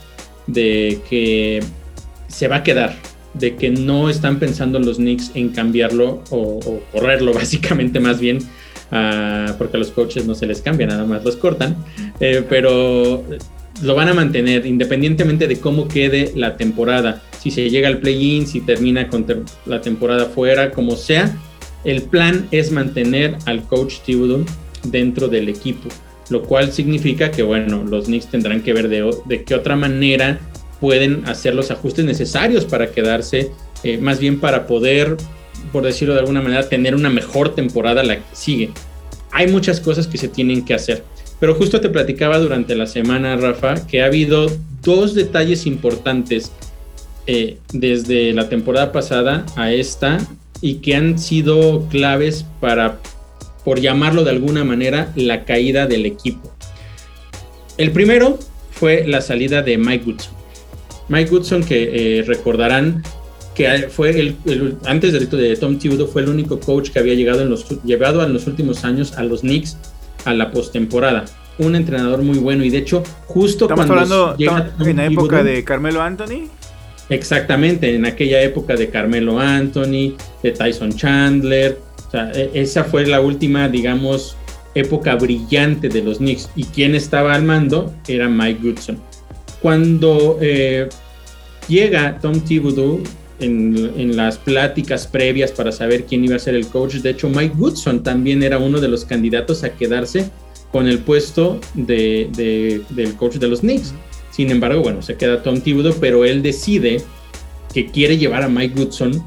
de 0.46 1.00
que 1.10 1.62
se 2.28 2.48
va 2.48 2.56
a 2.56 2.62
quedar, 2.62 2.96
de 3.34 3.56
que 3.56 3.68
no 3.68 4.08
están 4.08 4.38
pensando 4.38 4.78
los 4.78 4.96
Knicks 4.96 5.32
en 5.34 5.50
cambiarlo 5.50 6.25
o, 6.30 6.60
o 6.64 6.80
correrlo 6.92 7.34
básicamente 7.42 8.00
más 8.00 8.20
bien 8.20 8.38
Ah, 8.92 9.54
porque 9.56 9.76
a 9.76 9.80
los 9.80 9.90
coaches 9.90 10.26
no 10.26 10.35
se 10.35 10.47
les 10.47 10.62
cambia, 10.62 10.87
nada 10.87 11.04
más 11.04 11.25
los 11.25 11.37
cortan, 11.37 11.76
eh, 12.18 12.44
pero 12.49 13.25
lo 13.82 13.94
van 13.94 14.09
a 14.09 14.14
mantener 14.14 14.66
independientemente 14.66 15.47
de 15.47 15.61
cómo 15.61 15.87
quede 15.87 16.32
la 16.35 16.56
temporada. 16.56 17.23
Si 17.38 17.50
se 17.50 17.70
llega 17.70 17.88
al 17.88 17.99
play-in, 17.99 18.47
si 18.47 18.61
termina 18.61 19.09
con 19.09 19.25
la 19.64 19.80
temporada 19.80 20.26
fuera, 20.26 20.73
como 20.73 20.97
sea, 20.97 21.37
el 21.85 22.02
plan 22.02 22.49
es 22.50 22.73
mantener 22.73 23.37
al 23.47 23.62
coach 23.62 24.00
Thibodeau 24.04 24.44
dentro 24.85 25.28
del 25.28 25.49
equipo, 25.49 25.88
lo 26.28 26.42
cual 26.42 26.73
significa 26.73 27.30
que, 27.30 27.42
bueno, 27.42 27.85
los 27.85 28.06
Knicks 28.06 28.26
tendrán 28.26 28.61
que 28.62 28.73
ver 28.73 28.88
de, 28.88 29.09
de 29.26 29.44
qué 29.44 29.54
otra 29.54 29.76
manera 29.76 30.40
pueden 30.80 31.23
hacer 31.26 31.54
los 31.54 31.70
ajustes 31.70 32.04
necesarios 32.04 32.64
para 32.64 32.90
quedarse, 32.90 33.52
eh, 33.85 33.99
más 33.99 34.18
bien 34.18 34.40
para 34.40 34.66
poder 34.66 35.16
por 35.72 35.84
decirlo 35.84 36.14
de 36.14 36.20
alguna 36.20 36.42
manera, 36.42 36.68
tener 36.68 36.94
una 36.94 37.10
mejor 37.10 37.54
temporada 37.54 38.02
la 38.02 38.16
que 38.16 38.22
sigue. 38.32 38.70
Hay 39.32 39.48
muchas 39.48 39.80
cosas 39.80 40.06
que 40.06 40.18
se 40.18 40.28
tienen 40.28 40.64
que 40.64 40.74
hacer. 40.74 41.04
Pero 41.38 41.54
justo 41.54 41.80
te 41.80 41.88
platicaba 41.88 42.38
durante 42.38 42.74
la 42.74 42.86
semana, 42.86 43.36
Rafa, 43.36 43.86
que 43.86 44.02
ha 44.02 44.06
habido 44.06 44.50
dos 44.82 45.14
detalles 45.14 45.66
importantes 45.66 46.52
eh, 47.26 47.58
desde 47.72 48.32
la 48.32 48.48
temporada 48.48 48.92
pasada 48.92 49.46
a 49.56 49.72
esta 49.72 50.18
y 50.60 50.76
que 50.76 50.94
han 50.94 51.18
sido 51.18 51.86
claves 51.88 52.44
para, 52.60 52.98
por 53.64 53.80
llamarlo 53.80 54.24
de 54.24 54.30
alguna 54.30 54.64
manera, 54.64 55.12
la 55.16 55.44
caída 55.44 55.86
del 55.86 56.06
equipo. 56.06 56.52
El 57.78 57.92
primero 57.92 58.38
fue 58.70 59.06
la 59.06 59.20
salida 59.20 59.62
de 59.62 59.78
Mike 59.78 60.04
Goodson. 60.04 60.32
Mike 61.08 61.30
Goodson, 61.30 61.64
que 61.64 62.18
eh, 62.18 62.22
recordarán, 62.22 63.02
que 63.61 63.88
fue 63.88 64.11
el, 64.11 64.76
antes 64.87 65.12
de, 65.12 65.26
de 65.26 65.57
Tom 65.57 65.79
Thibodeau 65.79 66.07
fue 66.07 66.23
el 66.23 66.29
único 66.29 66.59
coach 66.59 66.90
que 66.90 66.99
había 66.99 67.14
llegado 67.14 67.43
en 67.43 67.50
los 67.50 67.67
llevado 67.83 68.25
en 68.25 68.33
los 68.33 68.47
últimos 68.47 68.85
años 68.85 69.12
a 69.19 69.23
los 69.23 69.40
Knicks 69.40 69.76
a 70.25 70.33
la 70.33 70.50
postemporada. 70.50 71.25
Un 71.59 71.76
entrenador 71.76 72.23
muy 72.23 72.38
bueno 72.38 72.64
y 72.64 72.71
de 72.71 72.79
hecho 72.79 73.02
justo 73.26 73.67
estamos 73.67 73.90
hablando 73.90 74.35
en 74.38 74.97
la 74.97 75.07
época 75.07 75.45
de 75.45 75.62
Carmelo 75.64 76.00
Anthony. 76.00 76.49
Exactamente, 77.11 77.95
en 77.95 78.07
aquella 78.07 78.40
época 78.40 78.76
de 78.76 78.88
Carmelo 78.88 79.40
Anthony, 79.40 80.14
de 80.43 80.52
Tyson 80.52 80.93
Chandler. 80.93 81.79
O 82.07 82.11
sea, 82.11 82.31
e, 82.33 82.50
esa 82.55 82.85
fue 82.85 83.05
la 83.05 83.21
última, 83.21 83.69
digamos, 83.69 84.37
época 84.76 85.17
brillante 85.17 85.88
de 85.88 86.02
los 86.02 86.19
Knicks. 86.19 86.50
Y 86.55 86.64
quien 86.64 86.95
estaba 86.95 87.35
al 87.35 87.43
mando 87.43 87.93
era 88.07 88.29
Mike 88.29 88.61
Goodson. 88.62 88.99
Cuando 89.61 90.38
eh, 90.40 90.88
llega 91.69 92.17
Tom 92.21 92.40
Thibodeau, 92.40 93.02
en, 93.40 94.16
las 94.16 94.38
pláticas 94.38 95.06
previas 95.06 95.52
para 95.52 95.73
saber 95.73 96.04
quién 96.04 96.25
iba 96.25 96.37
a 96.37 96.38
ser 96.38 96.54
el 96.54 96.66
coach. 96.66 96.94
De 96.97 97.11
hecho, 97.11 97.28
Mike 97.28 97.54
Goodson 97.56 98.02
también 98.02 98.42
era 98.42 98.59
uno 98.59 98.80
de 98.80 98.88
los 98.88 99.04
candidatos 99.04 99.64
a 99.64 99.70
quedarse 99.70 100.30
con 100.73 100.87
el 100.87 101.00
puesto 101.00 101.61
de, 101.75 102.82
del 102.90 103.14
coach 103.16 103.37
de 103.37 103.49
los 103.49 103.61
Knicks. 103.61 103.94
Sin 104.30 104.50
embargo, 104.50 104.82
bueno, 104.82 105.02
se 105.02 105.16
queda 105.16 105.42
Tom 105.42 105.61
Thibodeau, 105.61 105.94
pero 106.00 106.25
él 106.25 106.42
decide 106.42 107.02
que 107.73 107.87
quiere 107.87 108.18
llevar 108.18 108.42
a 108.42 108.49
Mike 108.49 108.75
Goodson 108.76 109.23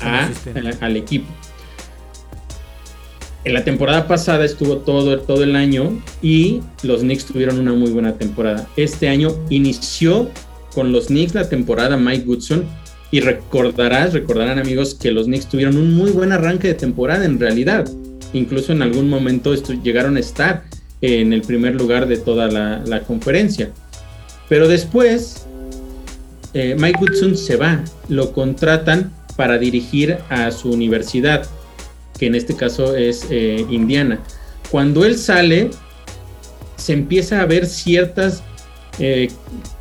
al 0.00 0.96
equipo. 0.96 1.26
En 3.44 3.54
la 3.54 3.62
temporada 3.62 4.08
pasada 4.08 4.44
estuvo 4.44 4.78
todo, 4.78 5.20
todo 5.20 5.44
el 5.44 5.54
año 5.54 6.02
y 6.20 6.62
los 6.82 7.02
Knicks 7.02 7.26
tuvieron 7.26 7.60
una 7.60 7.72
muy 7.74 7.92
buena 7.92 8.18
temporada. 8.18 8.68
Este 8.76 9.08
año 9.08 9.36
inició 9.50 10.30
con 10.74 10.90
los 10.90 11.06
Knicks 11.06 11.34
la 11.34 11.48
temporada 11.48 11.96
Mike 11.96 12.24
Goodson 12.24 12.66
y 13.10 13.20
recordarás, 13.20 14.12
recordarán 14.12 14.58
amigos 14.58 14.94
que 14.94 15.12
los 15.12 15.26
Knicks 15.26 15.48
tuvieron 15.48 15.76
un 15.76 15.94
muy 15.94 16.10
buen 16.10 16.32
arranque 16.32 16.68
de 16.68 16.74
temporada 16.74 17.24
en 17.24 17.38
realidad. 17.38 17.88
Incluso 18.32 18.72
en 18.72 18.82
algún 18.82 19.08
momento 19.08 19.54
llegaron 19.54 20.16
a 20.16 20.20
estar 20.20 20.64
en 21.00 21.32
el 21.32 21.42
primer 21.42 21.74
lugar 21.74 22.08
de 22.08 22.16
toda 22.16 22.48
la, 22.48 23.02
conferencia. 23.06 23.70
Pero 24.48 24.68
después 24.68 25.46
eh, 26.52 26.76
Mike 26.78 26.98
Goodson 27.00 27.36
se 27.36 27.56
va, 27.56 27.84
lo 28.08 28.32
contratan 28.32 29.12
para 29.36 29.58
dirigir 29.58 30.18
a 30.28 30.50
su 30.50 30.70
universidad, 30.70 31.46
que 32.18 32.26
en 32.26 32.34
este 32.34 32.56
caso 32.56 32.96
es 32.96 33.26
eh, 33.30 33.64
Indiana. 33.70 34.20
Cuando 34.70 35.04
él 35.04 35.16
sale, 35.16 35.70
se 36.76 36.92
empieza 36.92 37.40
a 37.40 37.46
ver 37.46 37.66
ciertas 37.66 38.42
eh, 38.98 39.28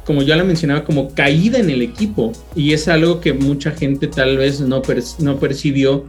como 0.05 0.21
ya 0.21 0.35
lo 0.35 0.45
mencionaba, 0.45 0.83
como 0.83 1.13
caída 1.13 1.59
en 1.59 1.69
el 1.69 1.81
equipo. 1.81 2.31
Y 2.55 2.73
es 2.73 2.87
algo 2.87 3.19
que 3.21 3.33
mucha 3.33 3.71
gente 3.71 4.07
tal 4.07 4.37
vez 4.37 4.61
no, 4.61 4.81
percibió. 4.81 6.05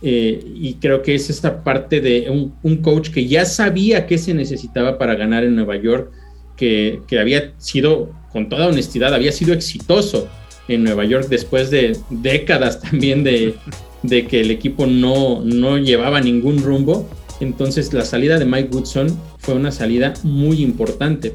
Eh, 0.00 0.44
y 0.54 0.74
creo 0.74 1.02
que 1.02 1.14
es 1.14 1.28
esta 1.28 1.64
parte 1.64 2.00
de 2.00 2.52
un, 2.62 2.76
coach 2.76 3.10
que 3.10 3.26
ya 3.26 3.44
sabía 3.44 4.06
qué 4.06 4.16
se 4.16 4.32
necesitaba 4.32 4.96
para 4.96 5.16
ganar 5.16 5.44
en 5.44 5.56
Nueva 5.56 5.76
York, 5.76 6.12
que, 6.56 7.00
había 7.18 7.52
sido, 7.58 8.10
con 8.30 8.48
toda 8.48 8.68
honestidad, 8.68 9.14
había 9.14 9.32
sido 9.32 9.54
exitoso 9.54 10.28
en 10.68 10.84
Nueva 10.84 11.04
York 11.04 11.28
después 11.28 11.70
de 11.70 11.96
décadas 12.10 12.80
también 12.82 13.24
de, 13.24 13.54
de 14.02 14.26
que 14.26 14.40
el 14.40 14.50
equipo 14.50 14.86
no, 14.86 15.40
no 15.44 15.78
llevaba 15.78 16.20
ningún 16.20 16.62
rumbo. 16.62 17.08
Entonces 17.40 17.92
la 17.92 18.04
salida 18.04 18.38
de 18.38 18.44
Mike 18.44 18.70
Woodson 18.72 19.16
fue 19.38 19.54
una 19.54 19.70
salida 19.70 20.14
muy 20.22 20.60
importante. 20.60 21.34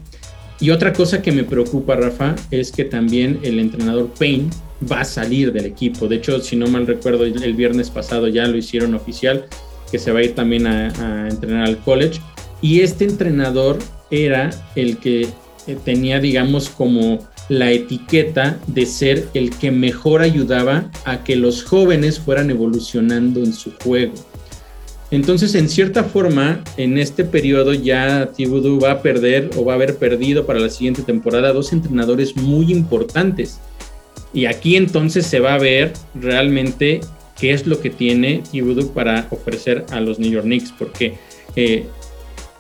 Y 0.60 0.70
otra 0.70 0.94
cosa 0.94 1.22
que 1.22 1.32
me 1.32 1.44
preocupa, 1.44 1.96
Rafa, 1.96 2.36
es 2.52 2.72
que 2.72 2.86
también 2.86 3.40
el 3.44 3.60
entrenador 3.60 4.10
Payne 4.18 4.50
va 4.90 5.02
a 5.02 5.06
salir 5.06 5.52
del 5.52 5.66
equipo. 5.66 6.08
De 6.08 6.18
hecho, 6.18 6.40
si 6.40 6.56
no 6.56 6.68
mal 6.68 6.88
recuerdo, 6.88 7.26
el 7.26 7.54
viernes 7.54 7.90
pasado 7.90 8.28
ya 8.28 8.46
lo 8.48 8.58
hicieron 8.58 8.94
oficial, 8.94 9.46
que 9.92 10.00
se 10.00 10.12
va 10.12 10.20
a 10.20 10.24
ir 10.24 10.36
también 10.36 10.68
a, 10.68 11.28
entrenar 11.30 11.66
al 11.66 11.78
college. 11.80 12.20
Y 12.62 12.82
este 12.82 13.06
entrenador 13.06 13.80
era 14.10 14.50
el 14.76 14.98
que 14.98 15.28
eh, 15.68 15.78
tenía, 15.84 16.20
digamos, 16.20 16.70
como 16.70 17.20
la 17.50 17.72
etiqueta 17.72 18.58
de 18.68 18.86
ser 18.86 19.28
el 19.34 19.50
que 19.58 19.72
mejor 19.72 20.22
ayudaba 20.22 20.90
a 21.06 21.24
que 21.24 21.36
los 21.36 21.64
jóvenes 21.64 22.20
fueran 22.20 22.50
evolucionando 22.50 23.42
en 23.42 23.54
su 23.54 23.72
juego. 23.84 24.14
Entonces, 25.14 25.54
en 25.54 25.70
cierta 25.70 26.04
forma, 26.04 26.64
en 26.76 26.98
este 26.98 27.24
periodo 27.24 27.76
ya 27.76 28.32
Thibodeau 28.36 28.80
va 28.80 28.94
a 28.94 29.02
perder 29.04 29.52
o 29.56 29.64
va 29.64 29.74
a 29.74 29.76
haber 29.76 29.98
perdido 29.98 30.48
para 30.48 30.60
la 30.60 30.72
siguiente 30.72 31.04
temporada 31.04 31.54
dos 31.54 31.72
entrenadores 31.72 32.36
muy 32.36 32.72
importantes. 32.72 33.60
Y 34.34 34.48
aquí 34.48 34.76
entonces 34.76 35.28
se 35.28 35.40
va 35.40 35.54
a 35.54 35.60
ver 35.60 35.94
realmente 36.16 37.02
qué 37.40 37.52
es 37.52 37.68
lo 37.68 37.80
que 37.80 37.92
tiene 37.92 38.42
Thibodeau 38.52 38.92
para 38.92 39.28
ofrecer 39.30 39.86
a 39.92 40.02
los 40.02 40.18
New 40.18 40.32
York 40.32 40.46
Knicks, 40.46 40.74
porque 40.80 41.14
eh, 41.56 41.86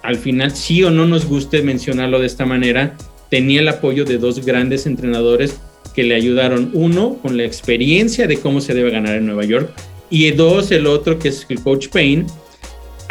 al 0.03 0.17
final, 0.17 0.51
sí 0.51 0.83
o 0.83 0.91
no 0.91 1.07
nos 1.07 1.25
guste 1.25 1.63
mencionarlo 1.63 2.19
de 2.19 2.27
esta 2.27 2.45
manera, 2.45 2.95
tenía 3.31 3.61
el 3.61 3.67
apoyo 3.67 4.05
de 4.05 4.19
dos 4.19 4.45
grandes 4.45 4.85
entrenadores 4.85 5.59
que 5.95 6.03
le 6.03 6.13
ayudaron, 6.13 6.69
uno, 6.73 7.17
con 7.19 7.35
la 7.35 7.45
experiencia 7.45 8.27
de 8.27 8.37
cómo 8.37 8.61
se 8.61 8.75
debe 8.75 8.91
ganar 8.91 9.15
en 9.15 9.25
Nueva 9.25 9.43
York, 9.43 9.73
y 10.11 10.29
dos, 10.29 10.69
el 10.69 10.85
otro 10.85 11.17
que 11.17 11.29
es 11.29 11.47
el 11.49 11.59
coach 11.59 11.87
Payne, 11.87 12.27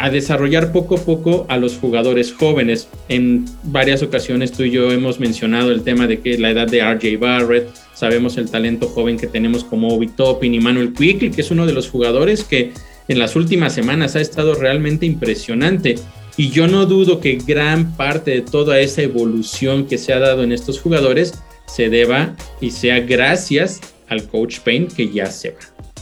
a 0.03 0.09
desarrollar 0.09 0.73
poco 0.73 0.95
a 0.95 0.99
poco 0.99 1.45
a 1.47 1.55
los 1.55 1.77
jugadores 1.77 2.33
jóvenes. 2.33 2.89
En 3.07 3.45
varias 3.63 4.03
ocasiones 4.03 4.51
tú 4.51 4.63
y 4.63 4.71
yo 4.71 4.91
hemos 4.91 5.21
mencionado 5.21 5.71
el 5.71 5.81
tema 5.81 6.07
de 6.07 6.19
que 6.19 6.37
la 6.37 6.49
edad 6.49 6.67
de 6.67 6.81
RJ 6.81 7.17
Barrett, 7.17 7.69
sabemos 7.93 8.35
el 8.35 8.51
talento 8.51 8.89
joven 8.89 9.15
que 9.17 9.27
tenemos 9.27 9.63
como 9.63 9.95
Obi 9.95 10.07
Toppin 10.07 10.53
y 10.55 10.59
Manuel 10.59 10.91
Quickly, 10.91 11.31
que 11.31 11.39
es 11.39 11.51
uno 11.51 11.65
de 11.65 11.71
los 11.71 11.89
jugadores 11.89 12.43
que 12.43 12.73
en 13.07 13.17
las 13.17 13.37
últimas 13.37 13.73
semanas 13.73 14.17
ha 14.17 14.19
estado 14.19 14.55
realmente 14.55 15.05
impresionante. 15.05 15.95
Y 16.35 16.49
yo 16.49 16.67
no 16.67 16.85
dudo 16.85 17.21
que 17.21 17.35
gran 17.37 17.95
parte 17.95 18.31
de 18.31 18.41
toda 18.41 18.81
esa 18.81 19.03
evolución 19.03 19.85
que 19.85 19.97
se 19.97 20.11
ha 20.11 20.19
dado 20.19 20.43
en 20.43 20.51
estos 20.51 20.81
jugadores 20.81 21.41
se 21.65 21.89
deba 21.89 22.35
y 22.59 22.71
sea 22.71 22.99
gracias 22.99 23.79
al 24.09 24.27
coach 24.27 24.59
Payne 24.59 24.87
que 24.87 25.09
ya 25.13 25.27
se 25.27 25.51
va. 25.51 25.92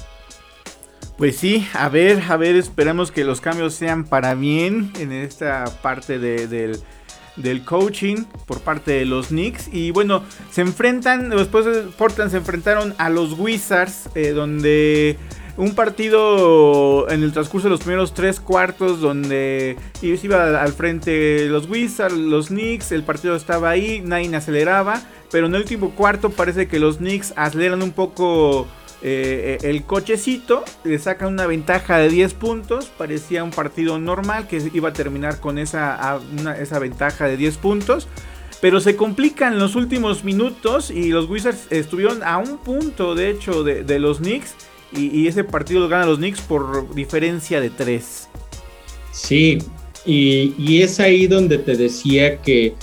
Pues 1.22 1.36
sí, 1.36 1.68
a 1.75 1.88
ver, 1.88 2.20
a 2.30 2.36
ver, 2.36 2.56
esperemos 2.56 3.12
que 3.12 3.24
los 3.24 3.42
cambios 3.42 3.75
sean 3.75 4.06
para 4.06 4.34
bien 4.34 4.92
en 4.98 5.12
esta 5.12 5.66
parte 5.84 6.18
del, 6.18 7.63
coaching 7.63 8.24
por 8.48 8.62
parte 8.62 8.94
de 8.94 9.06
los 9.06 9.28
Knicks. 9.28 9.70
Y 9.72 9.92
bueno, 9.92 10.24
se 10.50 10.62
enfrentan, 10.62 11.30
después 11.30 11.66
de 11.66 11.84
Portland 11.96 12.32
se 12.32 12.38
enfrentaron 12.38 12.96
a 12.98 13.12
los 13.12 13.38
Wizards, 13.38 14.10
eh, 14.16 14.32
donde 14.32 15.16
un 15.58 15.75
partido 15.75 17.08
en 17.12 17.22
el 17.22 17.34
transcurso 17.34 17.68
de 17.68 17.74
los 17.74 17.82
primeros 17.82 18.16
tres 18.16 18.40
cuartos 18.40 19.00
donde 19.00 19.78
iba 20.01 20.60
al 20.60 20.74
frente 20.74 21.46
los 21.50 21.70
Wizards, 21.70 22.18
los 22.18 22.48
Knicks, 22.48 22.92
el 22.94 23.04
partido 23.04 23.36
estaba 23.36 23.70
ahí, 23.70 24.01
nadie 24.04 24.36
aceleraba, 24.36 25.00
pero 25.30 25.46
en 25.46 25.54
el 25.54 25.62
último 25.62 25.92
cuarto 25.92 26.32
parece 26.32 26.68
que 26.68 26.80
los 26.80 26.98
Knicks 26.98 27.32
aceleran 27.36 27.84
un 27.84 27.92
poco 27.92 28.66
eh, 29.03 29.58
el 29.63 29.84
cochecito 29.84 30.63
le 30.84 31.00
saca 31.00 31.27
una 31.27 31.48
ventaja 31.48 31.98
de 31.98 32.10
10 32.10 32.34
puntos. 32.36 32.86
Parecía 32.98 33.43
un 33.43 33.51
partido 33.51 33.98
normal 34.00 34.48
que 34.48 34.62
iba 34.74 34.89
a 34.89 34.93
terminar 34.93 35.39
con 35.39 35.58
esa, 35.58 36.20
esa 36.60 36.79
ventaja 36.79 37.27
de 37.27 37.38
10 37.38 37.58
puntos. 37.58 38.08
Pero 38.62 38.79
se 38.79 38.96
complican 38.96 39.58
los 39.58 39.75
últimos 39.75 40.24
minutos 40.24 40.91
y 40.91 41.10
los 41.10 41.27
Wizards 41.27 41.65
estuvieron 41.72 42.22
a 42.22 42.38
un 42.38 42.60
punto, 42.60 43.15
de 43.15 43.31
hecho, 43.31 43.63
de, 43.63 44.00
los 44.00 44.20
Knicks. 44.20 44.53
Y, 44.96 45.25
ese 45.25 45.43
partido 45.43 45.79
lo 45.79 45.88
ganan 45.88 46.10
los 46.10 46.20
Knicks 46.20 46.41
por 46.41 46.93
diferencia 46.93 47.60
de 47.60 47.72
3. 47.72 48.27
Sí, 49.12 49.58
y, 50.05 50.81
es 50.81 51.00
ahí 51.00 51.25
donde 51.25 51.58
te 51.58 51.75
decía 51.75 52.39
que 52.41 52.75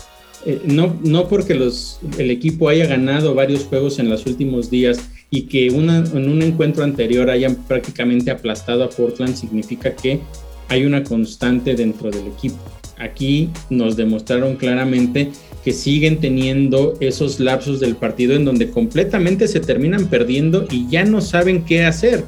eh, 0.45 0.63
no, 0.65 0.99
no 1.03 1.29
porque 1.29 1.53
el 1.53 2.31
equipo 2.31 2.69
haya 2.69 2.87
ganado 2.87 3.35
varios 3.35 3.65
juegos 3.65 4.01
en 4.01 4.09
los 4.09 4.27
últimos 4.27 4.71
días, 4.71 4.99
y 5.31 5.43
que 5.43 5.67
en 5.67 6.29
un 6.29 6.43
encuentro 6.43 6.85
anterior 6.85 7.29
hayan 7.31 7.55
prácticamente 7.55 8.31
aplastado 8.31 8.85
a 8.85 8.89
Portland 8.89 9.35
significa 9.35 9.95
que 9.95 10.21
hay 10.69 10.85
una 10.85 11.05
constante 11.05 11.75
dentro 11.75 12.11
del 12.11 12.27
equipo. 12.29 12.59
Aquí 12.99 13.51
nos 13.71 13.97
demostraron 13.97 14.57
claramente 14.57 15.31
que 15.65 15.73
siguen 15.73 16.19
teniendo 16.19 16.97
esos 17.01 17.41
lapsos 17.41 17.79
del 17.79 17.95
partido 17.95 18.35
en 18.35 18.45
donde 18.45 18.71
completamente 18.71 19.47
se 19.49 19.61
terminan 19.61 20.07
perdiendo 20.09 20.67
y 20.71 20.89
ya 20.89 21.05
no 21.05 21.21
saben 21.21 21.65
qué 21.65 21.85
hacer. 21.85 22.25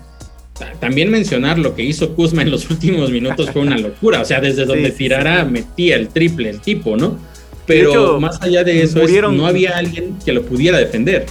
También 0.78 1.11
mencionar 1.11 1.59
lo 1.59 1.75
que 1.75 1.83
hizo 1.83 2.14
Kuzma 2.14 2.42
en 2.42 2.50
los 2.50 2.71
últimos 2.71 3.11
minutos 3.11 3.50
fue 3.50 3.62
una 3.62 3.78
locura. 3.78 4.21
O 4.21 4.25
sea, 4.25 4.40
desde 4.40 4.66
donde 4.66 4.90
tirara 4.90 5.45
metía 5.45 5.97
el 5.97 6.09
triple 6.09 6.50
el 6.50 6.61
tipo, 6.61 6.97
¿no? 6.97 7.19
Pero 7.66 8.21
más 8.21 8.40
allá 8.42 8.62
de 8.62 8.83
eso, 8.83 9.00
no 9.30 9.47
había 9.47 9.76
alguien 9.76 10.16
que 10.25 10.33
lo 10.33 10.42
pudiera 10.45 10.78
defender 10.78 11.26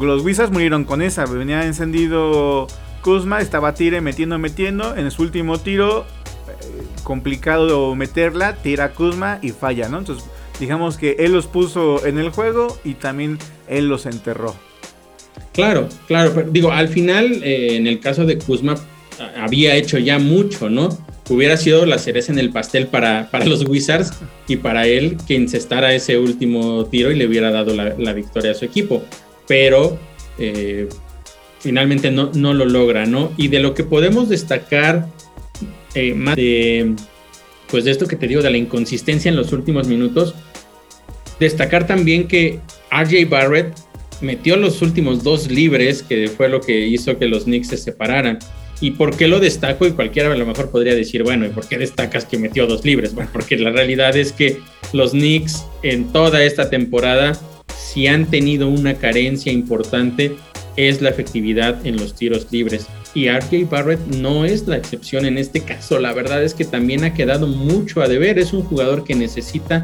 los 0.00 0.24
Wizards 0.24 0.52
murieron 0.52 0.84
con 0.84 1.02
esa. 1.02 1.24
Venía 1.26 1.64
encendido 1.64 2.66
Kuzma, 3.02 3.40
estaba 3.40 3.74
tire, 3.74 4.00
metiendo, 4.00 4.38
metiendo. 4.38 4.96
En 4.96 5.10
su 5.10 5.22
último 5.22 5.58
tiro, 5.58 6.06
eh, 6.48 6.82
complicado 7.02 7.94
meterla, 7.94 8.56
tira 8.56 8.92
Kuzma 8.92 9.38
y 9.42 9.50
falla, 9.50 9.88
¿no? 9.88 9.98
Entonces, 9.98 10.24
digamos 10.58 10.96
que 10.96 11.16
él 11.18 11.32
los 11.32 11.46
puso 11.46 12.04
en 12.06 12.18
el 12.18 12.30
juego 12.30 12.78
y 12.84 12.94
también 12.94 13.38
él 13.68 13.88
los 13.88 14.06
enterró. 14.06 14.54
Claro, 15.52 15.88
claro, 16.06 16.32
pero 16.34 16.50
digo, 16.50 16.72
al 16.72 16.88
final, 16.88 17.42
eh, 17.44 17.76
en 17.76 17.86
el 17.86 18.00
caso 18.00 18.24
de 18.24 18.38
Kuzma, 18.38 18.74
había 19.36 19.76
hecho 19.76 19.98
ya 19.98 20.18
mucho, 20.18 20.68
¿no? 20.68 20.88
Hubiera 21.30 21.56
sido 21.56 21.86
la 21.86 21.98
cereza 21.98 22.32
en 22.32 22.38
el 22.38 22.50
pastel 22.50 22.88
para, 22.88 23.30
para 23.30 23.46
los 23.46 23.66
Wizards 23.66 24.12
y 24.48 24.56
para 24.56 24.86
él 24.86 25.16
que 25.26 25.34
incestara 25.34 25.94
ese 25.94 26.18
último 26.18 26.84
tiro 26.86 27.10
y 27.10 27.16
le 27.16 27.26
hubiera 27.26 27.50
dado 27.50 27.74
la 27.74 28.12
victoria 28.12 28.50
a 28.50 28.54
su 28.54 28.64
equipo 28.64 29.02
pero 29.46 29.98
eh, 30.38 30.88
finalmente 31.60 32.10
no, 32.10 32.30
no, 32.34 32.54
lo 32.54 32.64
logra, 32.64 33.06
¿no? 33.06 33.32
Y 33.36 33.48
de 33.48 33.60
lo 33.60 33.74
que 33.74 33.84
podemos 33.84 34.28
destacar 34.28 35.08
eh, 35.94 36.14
más 36.14 36.36
de, 36.36 36.94
pues 37.68 37.84
de 37.84 37.90
esto 37.90 38.06
que 38.06 38.16
te 38.16 38.26
digo, 38.26 38.42
de 38.42 38.50
la 38.50 38.56
inconsistencia 38.56 39.28
en 39.28 39.36
los 39.36 39.52
últimos 39.52 39.86
minutos, 39.86 40.34
destacar 41.40 41.86
también 41.86 42.28
que 42.28 42.60
RJ 42.90 43.28
Barrett 43.28 43.74
metió 44.20 44.56
los 44.56 44.82
últimos 44.82 45.22
dos 45.22 45.50
libres, 45.50 46.02
que 46.02 46.28
fue 46.28 46.48
lo 46.48 46.60
que 46.60 46.86
hizo 46.86 47.18
que 47.18 47.26
los 47.26 47.44
Knicks 47.44 47.68
se 47.68 47.76
separaran. 47.76 48.38
¿Y 48.80 48.92
por 48.92 49.16
qué 49.16 49.28
lo 49.28 49.40
destaco? 49.40 49.86
Y 49.86 49.92
cualquiera 49.92 50.32
a 50.32 50.36
lo 50.36 50.46
mejor 50.46 50.70
podría 50.70 50.94
decir, 50.94 51.22
bueno, 51.22 51.46
¿y 51.46 51.50
por 51.50 51.66
qué 51.68 51.78
destacas 51.78 52.24
que 52.24 52.38
metió 52.38 52.66
dos 52.66 52.84
libres? 52.84 53.14
Bueno, 53.14 53.30
porque 53.32 53.56
la 53.56 53.70
realidad 53.70 54.16
es 54.16 54.32
que 54.32 54.58
los 54.92 55.12
Knicks 55.12 55.64
en 55.82 56.12
toda 56.12 56.42
esta 56.42 56.70
temporada, 56.70 57.38
si 57.94 58.08
han 58.08 58.26
tenido 58.26 58.66
una 58.66 58.94
carencia 58.94 59.52
importante, 59.52 60.34
es 60.76 61.00
la 61.00 61.10
efectividad 61.10 61.86
en 61.86 61.96
los 61.96 62.16
tiros 62.16 62.48
libres. 62.50 62.88
Y 63.14 63.28
RJ 63.28 63.70
Barrett 63.70 64.00
no 64.06 64.44
es 64.44 64.66
la 64.66 64.76
excepción 64.76 65.24
en 65.24 65.38
este 65.38 65.60
caso. 65.60 66.00
La 66.00 66.12
verdad 66.12 66.42
es 66.42 66.54
que 66.54 66.64
también 66.64 67.04
ha 67.04 67.14
quedado 67.14 67.46
mucho 67.46 68.02
a 68.02 68.08
deber. 68.08 68.40
Es 68.40 68.52
un 68.52 68.64
jugador 68.64 69.04
que 69.04 69.14
necesita 69.14 69.82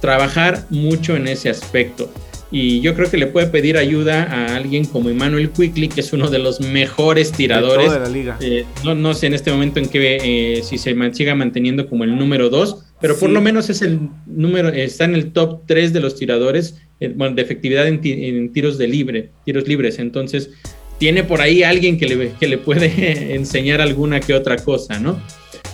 trabajar 0.00 0.66
mucho 0.70 1.16
en 1.16 1.26
ese 1.26 1.50
aspecto 1.50 2.08
y 2.50 2.80
yo 2.80 2.94
creo 2.94 3.10
que 3.10 3.18
le 3.18 3.26
puede 3.26 3.46
pedir 3.48 3.76
ayuda 3.76 4.22
a 4.22 4.56
alguien 4.56 4.86
como 4.86 5.10
Emmanuel 5.10 5.50
Quickly, 5.50 5.88
que 5.88 6.00
es 6.00 6.12
uno 6.12 6.30
de 6.30 6.38
los 6.38 6.60
mejores 6.60 7.32
tiradores. 7.32 7.92
De 7.92 7.98
la 7.98 8.08
liga. 8.08 8.38
Eh, 8.40 8.64
no, 8.84 9.14
sé 9.14 9.26
en 9.26 9.34
este 9.34 9.52
momento 9.52 9.80
en 9.80 9.88
qué 9.88 10.18
eh, 10.22 10.62
si 10.62 10.78
se 10.78 10.96
siga 11.12 11.34
manteniendo 11.34 11.88
como 11.88 12.04
el 12.04 12.16
número 12.16 12.48
2, 12.48 12.84
pero 13.00 13.16
por 13.16 13.30
lo 13.30 13.40
menos 13.40 13.70
es 13.70 13.82
el 13.82 14.00
número, 14.26 14.68
está 14.68 15.04
en 15.04 15.14
el 15.14 15.32
top 15.32 15.62
3 15.66 15.92
de 15.92 16.00
los 16.00 16.16
tiradores 16.16 16.76
eh, 17.00 17.12
bueno, 17.14 17.36
de 17.36 17.42
efectividad 17.42 17.86
en, 17.86 18.52
tiros 18.52 18.76
de 18.76 18.88
libre, 18.88 19.30
tiros 19.44 19.68
libres. 19.68 19.98
Entonces, 19.98 20.50
tiene 20.98 21.22
por 21.22 21.40
ahí 21.40 21.62
alguien 21.62 21.96
que 21.96 22.06
le, 22.06 22.32
que 22.32 22.48
le 22.48 22.58
puede 22.58 23.34
enseñar 23.34 23.80
alguna 23.80 24.20
que 24.20 24.34
otra 24.34 24.56
cosa, 24.56 24.98
¿no? 24.98 25.20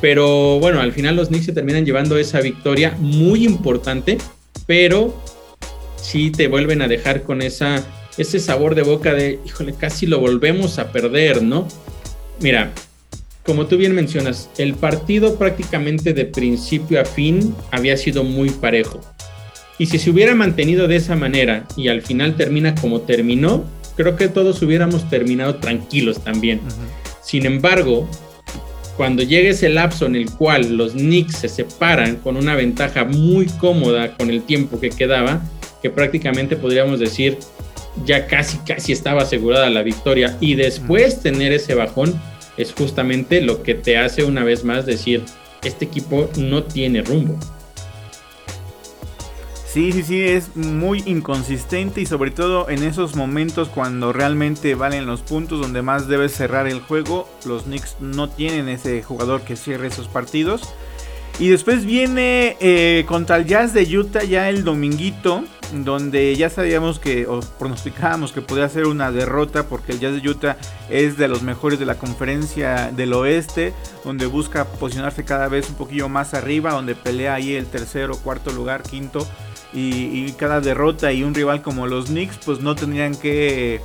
Pero 0.00 0.58
bueno, 0.60 0.80
al 0.80 0.92
final 0.92 1.16
los 1.16 1.28
Knicks 1.28 1.46
se 1.46 1.52
terminan 1.52 1.86
llevando 1.86 2.18
esa 2.18 2.40
victoria 2.40 2.94
muy 2.98 3.44
importante, 3.46 4.18
pero 4.66 5.18
sí 5.96 6.30
te 6.30 6.48
vuelven 6.48 6.82
a 6.82 6.88
dejar 6.88 7.22
con 7.22 7.40
esa, 7.40 7.82
ese 8.18 8.38
sabor 8.38 8.74
de 8.74 8.82
boca 8.82 9.14
de, 9.14 9.38
híjole, 9.46 9.72
casi 9.72 10.06
lo 10.06 10.20
volvemos 10.20 10.78
a 10.78 10.92
perder, 10.92 11.42
¿no? 11.42 11.66
Mira, 12.40 12.72
como 13.44 13.66
tú 13.66 13.76
bien 13.76 13.94
mencionas, 13.94 14.48
el 14.56 14.74
partido 14.74 15.36
prácticamente 15.36 16.14
de 16.14 16.24
principio 16.24 17.00
a 17.00 17.04
fin 17.04 17.54
había 17.70 17.96
sido 17.96 18.24
muy 18.24 18.50
parejo. 18.50 19.00
Y 19.78 19.86
si 19.86 19.98
se 19.98 20.10
hubiera 20.10 20.34
mantenido 20.34 20.88
de 20.88 20.96
esa 20.96 21.14
manera 21.14 21.66
y 21.76 21.88
al 21.88 22.00
final 22.00 22.36
termina 22.36 22.74
como 22.74 23.02
terminó, 23.02 23.64
creo 23.96 24.16
que 24.16 24.28
todos 24.28 24.62
hubiéramos 24.62 25.10
terminado 25.10 25.56
tranquilos 25.56 26.24
también. 26.24 26.60
Sin 27.22 27.44
embargo, 27.44 28.08
cuando 28.96 29.22
llegue 29.22 29.50
ese 29.50 29.68
lapso 29.68 30.06
en 30.06 30.16
el 30.16 30.30
cual 30.30 30.76
los 30.76 30.92
Knicks 30.92 31.38
se 31.38 31.48
separan 31.48 32.16
con 32.16 32.36
una 32.36 32.54
ventaja 32.54 33.04
muy 33.04 33.46
cómoda 33.46 34.16
con 34.16 34.30
el 34.30 34.42
tiempo 34.42 34.80
que 34.80 34.90
quedaba, 34.90 35.42
que 35.82 35.90
prácticamente 35.90 36.56
podríamos 36.56 37.00
decir 37.00 37.36
ya 38.04 38.26
casi 38.26 38.58
casi 38.58 38.92
estaba 38.92 39.22
asegurada 39.22 39.70
la 39.70 39.82
victoria 39.82 40.36
y 40.40 40.54
después 40.54 41.20
tener 41.20 41.52
ese 41.52 41.74
bajón 41.74 42.18
es 42.56 42.72
justamente 42.72 43.40
lo 43.40 43.62
que 43.62 43.74
te 43.74 43.98
hace 43.98 44.24
una 44.24 44.44
vez 44.44 44.64
más 44.64 44.86
decir 44.86 45.24
este 45.62 45.84
equipo 45.84 46.28
no 46.36 46.64
tiene 46.64 47.02
rumbo. 47.02 47.38
Sí, 49.66 49.90
sí, 49.90 50.04
sí, 50.04 50.22
es 50.22 50.54
muy 50.54 51.02
inconsistente 51.04 52.00
y 52.00 52.06
sobre 52.06 52.30
todo 52.30 52.70
en 52.70 52.84
esos 52.84 53.16
momentos 53.16 53.68
cuando 53.68 54.12
realmente 54.12 54.76
valen 54.76 55.04
los 55.04 55.22
puntos, 55.22 55.60
donde 55.60 55.82
más 55.82 56.06
debes 56.06 56.32
cerrar 56.32 56.68
el 56.68 56.78
juego, 56.78 57.28
los 57.44 57.64
Knicks 57.64 57.96
no 57.98 58.28
tienen 58.28 58.68
ese 58.68 59.02
jugador 59.02 59.40
que 59.40 59.56
cierre 59.56 59.88
esos 59.88 60.06
partidos. 60.06 60.62
Y 61.38 61.48
después 61.48 61.84
viene 61.84 62.56
eh, 62.60 63.04
contra 63.08 63.36
el 63.36 63.46
Jazz 63.46 63.74
de 63.74 63.82
Utah 63.98 64.22
ya 64.22 64.48
el 64.48 64.62
dominguito, 64.62 65.42
donde 65.72 66.36
ya 66.36 66.48
sabíamos 66.48 67.00
que, 67.00 67.26
o 67.26 67.40
pronosticábamos 67.58 68.32
que 68.32 68.40
podía 68.40 68.68
ser 68.68 68.86
una 68.86 69.10
derrota, 69.10 69.66
porque 69.66 69.92
el 69.92 70.00
Jazz 70.00 70.22
de 70.22 70.28
Utah 70.28 70.56
es 70.88 71.16
de 71.16 71.26
los 71.26 71.42
mejores 71.42 71.80
de 71.80 71.86
la 71.86 71.96
conferencia 71.96 72.92
del 72.92 73.12
oeste, 73.14 73.74
donde 74.04 74.26
busca 74.26 74.64
posicionarse 74.64 75.24
cada 75.24 75.48
vez 75.48 75.68
un 75.68 75.74
poquillo 75.74 76.08
más 76.08 76.34
arriba, 76.34 76.72
donde 76.72 76.94
pelea 76.94 77.34
ahí 77.34 77.54
el 77.54 77.66
tercero, 77.66 78.16
cuarto 78.16 78.52
lugar, 78.52 78.84
quinto, 78.84 79.26
y, 79.72 80.30
cada 80.32 80.60
derrota 80.60 81.12
y 81.12 81.24
un 81.24 81.34
rival 81.34 81.62
como 81.62 81.86
los 81.86 82.06
Knicks, 82.06 82.38
pues 82.44 82.60
no 82.60 82.76
tendrían 82.76 83.16
que 83.16 83.80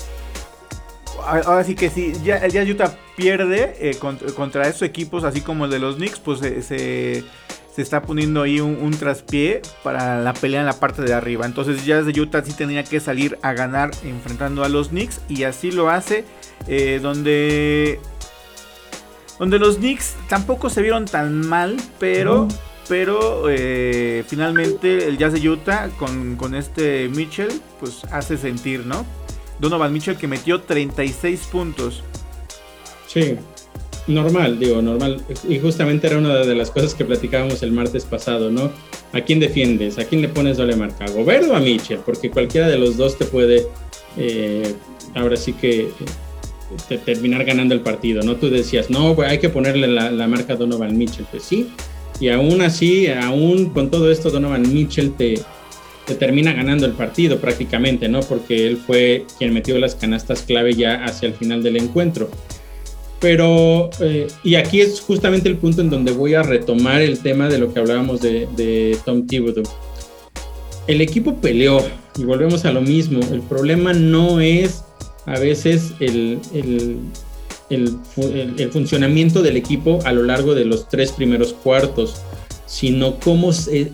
ahora 1.26 1.64
sí 1.64 1.76
que 1.76 1.90
si 1.90 2.14
ya 2.24 2.38
el 2.38 2.52
Jazz 2.52 2.70
Utah 2.70 2.98
pierde 3.16 3.76
eh, 3.80 3.98
contra, 4.36 4.68
esos 4.68 4.84
equipos, 4.84 5.24
así 5.24 5.42
como 5.42 5.66
el 5.66 5.72
de 5.72 5.80
los 5.80 5.96
Knicks, 5.96 6.20
pues 6.20 6.40
se, 6.40 6.62
se 6.62 7.82
está 7.82 8.02
poniendo 8.02 8.42
ahí 8.42 8.60
un, 8.60 8.92
traspié 8.92 9.62
para 9.84 10.22
la 10.22 10.34
pelea 10.34 10.62
en 10.62 10.66
la 10.66 10.80
parte 10.80 11.02
de 11.02 11.14
arriba. 11.14 11.46
Entonces 11.46 11.86
ya 11.86 12.02
de 12.02 12.20
Utah 12.20 12.44
sí 12.44 12.54
tenía 12.54 12.84
que 12.84 13.00
salir 13.00 13.38
a 13.42 13.54
ganar 13.54 13.92
enfrentando 14.04 14.64
a 14.64 14.70
los 14.70 14.90
Knicks 14.90 15.22
y 15.30 15.44
así 15.44 15.72
lo 15.72 15.90
hace. 15.90 16.26
Eh, 16.68 17.00
donde 17.02 18.00
donde 19.38 19.60
los 19.60 19.78
Knicks 19.78 20.16
tampoco 20.28 20.70
se 20.70 20.82
vieron 20.82 21.06
tan 21.06 21.48
mal, 21.48 21.78
pero 22.00 22.48
pero 22.90 23.46
eh, 23.50 24.24
finalmente 24.28 25.08
el 25.08 25.18
Jazz 25.18 25.34
de 25.34 25.48
Utah 25.48 25.90
con, 25.98 26.36
con 26.36 26.56
este 26.56 27.08
Mitchell 27.08 27.62
pues 27.80 28.04
hace 28.12 28.38
sentir, 28.38 28.86
¿no? 28.86 29.06
Donovan 29.60 29.94
Mitchell 29.94 30.18
que 30.18 30.28
metió 30.28 30.62
36 30.62 31.50
puntos. 31.52 32.04
Sí, 33.08 33.36
normal, 34.08 34.60
digo, 34.60 34.82
normal. 34.82 35.22
Y 35.48 35.60
justamente 35.60 36.08
era 36.08 36.18
una 36.18 36.36
de 36.38 36.56
las 36.56 36.72
cosas 36.72 36.94
que 36.94 37.06
platicábamos 37.06 37.62
el 37.64 37.72
martes 37.72 38.06
pasado, 38.06 38.52
¿no? 38.52 38.72
¿A 39.14 39.22
quién 39.22 39.40
defiendes? 39.40 39.98
¿A 39.98 40.06
quién 40.06 40.22
le 40.22 40.30
pones 40.30 40.58
doble 40.58 40.76
marca? 40.76 41.06
¿A 41.06 41.10
Gobert 41.10 41.50
o 41.50 41.56
a 41.56 41.60
Mitchell? 41.60 42.00
Porque 42.06 42.30
cualquiera 42.30 42.68
de 42.68 42.78
los 42.78 42.98
dos 42.98 43.18
te 43.18 43.26
puede, 43.26 43.66
eh, 44.18 44.74
ahora 45.16 45.36
sí 45.36 45.54
que, 45.54 45.90
terminar 47.04 47.44
ganando 47.46 47.74
el 47.74 47.82
partido, 47.82 48.22
¿no? 48.22 48.36
Tú 48.36 48.50
decías, 48.50 48.92
no, 48.92 49.16
hay 49.22 49.40
que 49.40 49.50
ponerle 49.50 49.88
la, 49.88 50.28
marca 50.28 50.56
Donovan 50.56 50.96
Mitchell. 50.98 51.26
Pues 51.32 51.44
sí, 51.44 51.70
y 52.20 52.30
aún 52.30 52.62
así, 52.62 53.08
aún 53.08 53.70
con 53.70 53.90
todo 53.90 54.12
esto, 54.12 54.30
Donovan 54.30 54.72
Mitchell 54.72 55.14
te, 55.14 55.42
te 56.10 56.16
termina 56.16 56.54
ganando 56.54 56.88
el 56.88 56.94
partido 56.94 57.40
prácticamente, 57.40 58.10
¿no? 58.10 58.22
Porque 58.22 58.66
él 58.66 58.78
fue 58.78 59.26
quien 59.38 59.54
metió 59.54 59.78
las 59.78 59.94
canastas 59.94 60.42
clave 60.42 60.74
ya 60.74 61.06
hacia 61.06 61.28
el 61.28 61.36
final 61.36 61.62
del 61.62 61.78
encuentro. 61.78 62.32
Pero, 63.20 63.92
eh, 64.00 64.28
y 64.44 64.56
aquí 64.56 64.82
es 64.82 65.02
justamente 65.02 65.48
el 65.50 65.58
punto 65.58 65.82
en 65.82 65.92
donde 65.92 66.12
voy 66.12 66.34
a 66.34 66.42
retomar 66.42 67.02
el 67.02 67.20
tema 67.20 67.48
de 67.48 67.60
lo 67.60 67.72
que 67.72 67.80
hablábamos 67.80 68.22
de, 68.22 68.98
Tom 69.06 69.28
Thibodeau. 69.28 69.64
El 70.88 71.02
equipo 71.02 71.36
peleó 71.36 71.86
y 72.18 72.24
volvemos 72.24 72.66
a 72.66 72.72
lo 72.72 72.82
mismo. 72.82 73.20
El 73.32 73.42
problema 73.42 73.94
no 73.94 74.42
es 74.42 74.84
a 75.28 75.38
veces 75.38 75.94
el, 76.00 76.40
funcionamiento 78.72 79.44
del 79.44 79.58
equipo 79.58 80.00
a 80.06 80.12
lo 80.12 80.24
largo 80.24 80.56
de 80.56 80.66
los 80.66 80.90
tres 80.90 81.12
primeros 81.12 81.54
cuartos, 81.54 82.24
sino 82.70 83.20
cómo, 83.20 83.52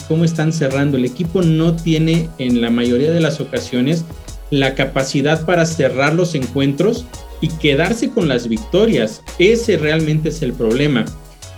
cómo 0.08 0.26
están 0.26 0.52
cerrando. 0.52 0.98
El 0.98 1.06
equipo 1.06 1.42
no 1.42 1.76
tiene 1.76 2.30
en 2.38 2.62
la 2.62 2.70
mayoría 2.70 3.12
de 3.12 3.22
las 3.22 3.40
ocasiones 3.40 4.04
la 4.52 4.76
capacidad 4.76 5.46
para 5.46 5.66
cerrar 5.66 6.14
los 6.14 6.36
encuentros 6.36 7.06
y 7.40 7.48
quedarse 7.48 8.10
con 8.10 8.28
las 8.28 8.48
victorias. 8.50 9.24
Ese 9.40 9.78
realmente 9.78 10.30
es 10.30 10.42
el 10.42 10.54
problema. 10.54 11.06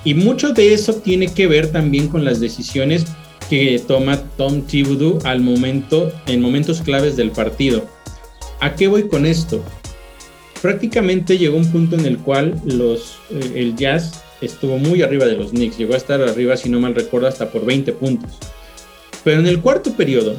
Y 0.03 0.13
mucho 0.13 0.53
de 0.53 0.73
eso 0.73 0.93
tiene 0.93 1.27
que 1.27 1.47
ver 1.47 1.71
también 1.71 2.08
con 2.08 2.23
las 2.23 2.39
decisiones 2.39 3.06
que 3.49 3.82
toma 3.86 4.21
Tom 4.38 4.62
Thibodeau 4.62 5.19
al 5.23 5.41
momento, 5.41 6.12
en 6.27 6.39
momentos 6.39 6.82
claves 6.82 7.17
del 7.17 7.32
partido. 7.32 7.84
¿A 8.60 8.75
qué 8.75 8.88
voy 8.88 9.08
con 9.08 9.25
esto? 9.25 9.63
Prácticamente 10.62 11.38
llegó 11.38 11.58
un 11.58 11.71
punto 11.71 11.95
en 11.95 12.06
el 12.06 12.19
cual 12.19 12.62
los, 12.65 13.17
eh, 13.32 13.53
el 13.56 13.75
Jazz 13.75 14.23
estuvo 14.41 14.78
muy 14.78 15.02
arriba 15.02 15.26
de 15.26 15.36
los 15.36 15.52
Knicks. 15.52 15.78
Llegó 15.78 15.93
a 15.93 15.97
estar 15.97 16.21
arriba, 16.21 16.58
si 16.58 16.69
no 16.69 16.80
mal 16.80 16.95
recuerdo, 16.95 17.28
hasta 17.28 17.52
por 17.52 17.65
20 17.65 17.93
puntos. 17.93 18.32
Pero 19.23 19.39
en 19.39 19.47
el 19.47 19.62
cuarto 19.62 19.93
periodo, 19.93 20.36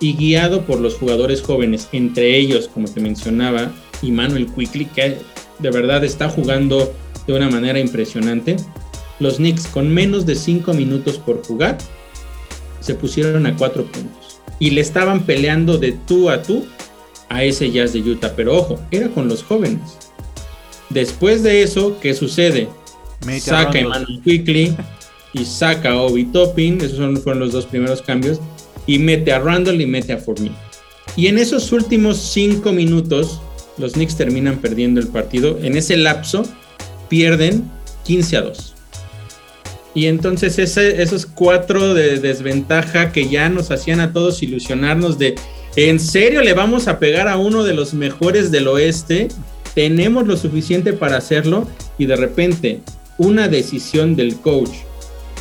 y 0.00 0.14
guiado 0.14 0.62
por 0.62 0.80
los 0.80 0.94
jugadores 0.94 1.40
jóvenes, 1.40 1.88
entre 1.92 2.36
ellos, 2.36 2.68
como 2.68 2.88
te 2.88 3.00
mencionaba, 3.00 3.72
y 4.02 4.12
Manuel 4.12 4.46
Quickly, 4.46 4.86
que 4.86 5.16
de 5.58 5.70
verdad 5.70 6.04
está 6.04 6.28
jugando 6.28 6.92
de 7.26 7.32
una 7.32 7.48
manera 7.48 7.78
impresionante. 7.78 8.56
Los 9.18 9.36
Knicks 9.36 9.66
con 9.68 9.92
menos 9.92 10.26
de 10.26 10.34
5 10.34 10.74
minutos 10.74 11.18
por 11.18 11.44
jugar 11.46 11.78
se 12.80 12.94
pusieron 12.94 13.46
a 13.46 13.56
4 13.56 13.84
puntos 13.84 14.40
y 14.58 14.70
le 14.70 14.80
estaban 14.80 15.24
peleando 15.24 15.78
de 15.78 15.92
tú 15.92 16.30
a 16.30 16.42
tú 16.42 16.66
a 17.28 17.42
ese 17.42 17.70
Jazz 17.70 17.92
de 17.92 18.00
Utah, 18.00 18.34
pero 18.36 18.56
ojo, 18.56 18.78
era 18.90 19.08
con 19.08 19.28
los 19.28 19.42
jóvenes. 19.42 19.98
Después 20.90 21.42
de 21.42 21.62
eso, 21.62 21.98
¿qué 22.00 22.14
sucede? 22.14 22.68
Saca 23.40 23.78
a 23.78 23.80
Emmanuel 23.80 24.20
Quickly 24.22 24.76
y 25.32 25.44
saca 25.44 25.92
a 25.92 25.96
Obi 25.96 26.24
Toppin, 26.24 26.80
esos 26.80 27.20
fueron 27.22 27.40
los 27.40 27.52
dos 27.52 27.66
primeros 27.66 28.02
cambios, 28.02 28.40
y 28.86 28.98
mete 28.98 29.32
a 29.32 29.38
Randall 29.38 29.80
y 29.80 29.86
mete 29.86 30.12
a 30.12 30.18
Fournier. 30.18 30.54
Y 31.16 31.26
en 31.26 31.38
esos 31.38 31.72
últimos 31.72 32.18
5 32.18 32.72
minutos, 32.72 33.40
los 33.78 33.92
Knicks 33.92 34.16
terminan 34.16 34.58
perdiendo 34.58 35.00
el 35.00 35.08
partido. 35.08 35.58
En 35.62 35.76
ese 35.76 35.96
lapso 35.96 36.44
pierden 37.08 37.70
15 38.04 38.36
a 38.36 38.42
2. 38.42 38.74
Y 39.94 40.06
entonces 40.06 40.58
esos 40.58 41.24
cuatro 41.24 41.94
de 41.94 42.18
desventaja 42.18 43.12
que 43.12 43.28
ya 43.28 43.48
nos 43.48 43.70
hacían 43.70 44.00
a 44.00 44.12
todos 44.12 44.42
ilusionarnos 44.42 45.18
de 45.18 45.36
¿En 45.76 46.00
serio 46.00 46.40
le 46.40 46.54
vamos 46.54 46.88
a 46.88 46.98
pegar 46.98 47.28
a 47.28 47.36
uno 47.36 47.62
de 47.62 47.74
los 47.74 47.92
mejores 47.92 48.50
del 48.50 48.66
oeste? 48.66 49.28
Tenemos 49.74 50.26
lo 50.26 50.38
suficiente 50.38 50.94
para 50.94 51.18
hacerlo 51.18 51.68
y 51.98 52.06
de 52.06 52.16
repente 52.16 52.80
una 53.18 53.48
decisión 53.48 54.16
del 54.16 54.36
coach 54.36 54.70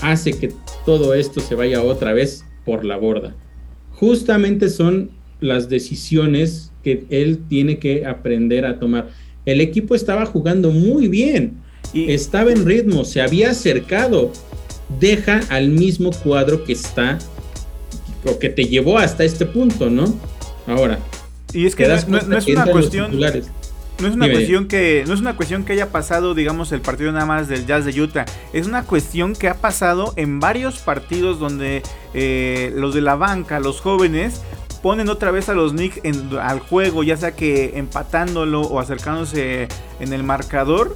hace 0.01 0.33
que 0.33 0.53
todo 0.85 1.13
esto 1.13 1.39
se 1.39 1.55
vaya 1.55 1.81
otra 1.81 2.13
vez 2.13 2.45
por 2.65 2.85
la 2.85 2.97
borda. 2.97 3.35
Justamente 3.91 4.69
son 4.69 5.11
las 5.39 5.69
decisiones 5.69 6.71
que 6.83 7.05
él 7.09 7.39
tiene 7.47 7.79
que 7.79 8.05
aprender 8.05 8.65
a 8.65 8.79
tomar. 8.79 9.09
El 9.45 9.61
equipo 9.61 9.95
estaba 9.95 10.25
jugando 10.25 10.71
muy 10.71 11.07
bien, 11.07 11.63
y 11.93 12.11
estaba 12.11 12.51
en 12.51 12.65
ritmo, 12.65 13.05
se 13.05 13.21
había 13.21 13.51
acercado. 13.51 14.31
Deja 14.99 15.41
al 15.49 15.69
mismo 15.69 16.11
cuadro 16.11 16.63
que 16.63 16.73
está 16.73 17.17
o 18.25 18.37
que 18.37 18.49
te 18.49 18.65
llevó 18.65 18.97
hasta 18.97 19.23
este 19.23 19.45
punto, 19.45 19.89
¿no? 19.89 20.13
Ahora. 20.67 20.99
Y 21.53 21.65
es 21.65 21.75
que 21.75 21.87
no, 21.87 21.95
es 21.95 22.47
una 22.47 22.65
cuestión. 22.65 23.19
No 23.99 24.07
es 24.07 24.13
una 24.13 24.29
cuestión 24.29 24.67
que 24.67 25.03
no 25.07 25.13
es 25.13 25.21
una 25.21 25.37
cuestión 25.37 25.63
que 25.63 25.73
haya 25.73 25.89
pasado, 25.89 26.33
digamos, 26.33 26.71
el 26.71 26.81
partido 26.81 27.11
nada 27.11 27.25
más 27.25 27.47
del 27.47 27.65
Jazz 27.65 27.85
de 27.85 28.01
Utah. 28.01 28.25
Es 28.51 28.67
una 28.67 28.83
cuestión 28.83 29.33
que 29.33 29.47
ha 29.47 29.55
pasado 29.55 30.13
en 30.17 30.39
varios 30.39 30.79
partidos 30.79 31.39
donde 31.39 31.81
eh, 32.13 32.73
los 32.75 32.93
de 32.93 33.01
la 33.01 33.15
banca, 33.15 33.59
los 33.59 33.79
jóvenes, 33.79 34.41
ponen 34.81 35.09
otra 35.09 35.31
vez 35.31 35.47
a 35.47 35.53
los 35.53 35.71
Knicks 35.71 36.01
al 36.41 36.59
juego, 36.59 37.03
ya 37.03 37.15
sea 37.15 37.35
que 37.35 37.77
empatándolo 37.77 38.61
o 38.61 38.79
acercándose 38.79 39.67
en 39.99 40.13
el 40.13 40.23
marcador. 40.23 40.95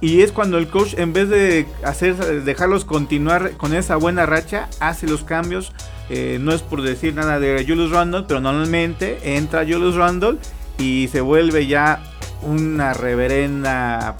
Y 0.00 0.22
es 0.22 0.30
cuando 0.30 0.58
el 0.58 0.68
coach, 0.68 0.94
en 0.96 1.12
vez 1.12 1.28
de 1.28 1.66
hacer, 1.84 2.44
dejarlos 2.44 2.84
continuar 2.84 3.52
con 3.52 3.74
esa 3.74 3.96
buena 3.96 4.26
racha, 4.26 4.68
hace 4.80 5.06
los 5.06 5.24
cambios 5.24 5.72
eh, 6.10 6.38
no 6.40 6.52
es 6.52 6.62
por 6.62 6.82
decir 6.82 7.14
nada 7.14 7.38
de 7.38 7.64
Julius 7.66 7.90
Randle, 7.90 8.24
pero 8.26 8.40
normalmente 8.40 9.36
entra 9.36 9.60
Julius 9.60 9.94
Randle 9.94 10.38
y 10.78 11.08
se 11.08 11.20
vuelve 11.20 11.66
ya 11.66 12.02
una 12.42 12.94
reverenda 12.94 14.16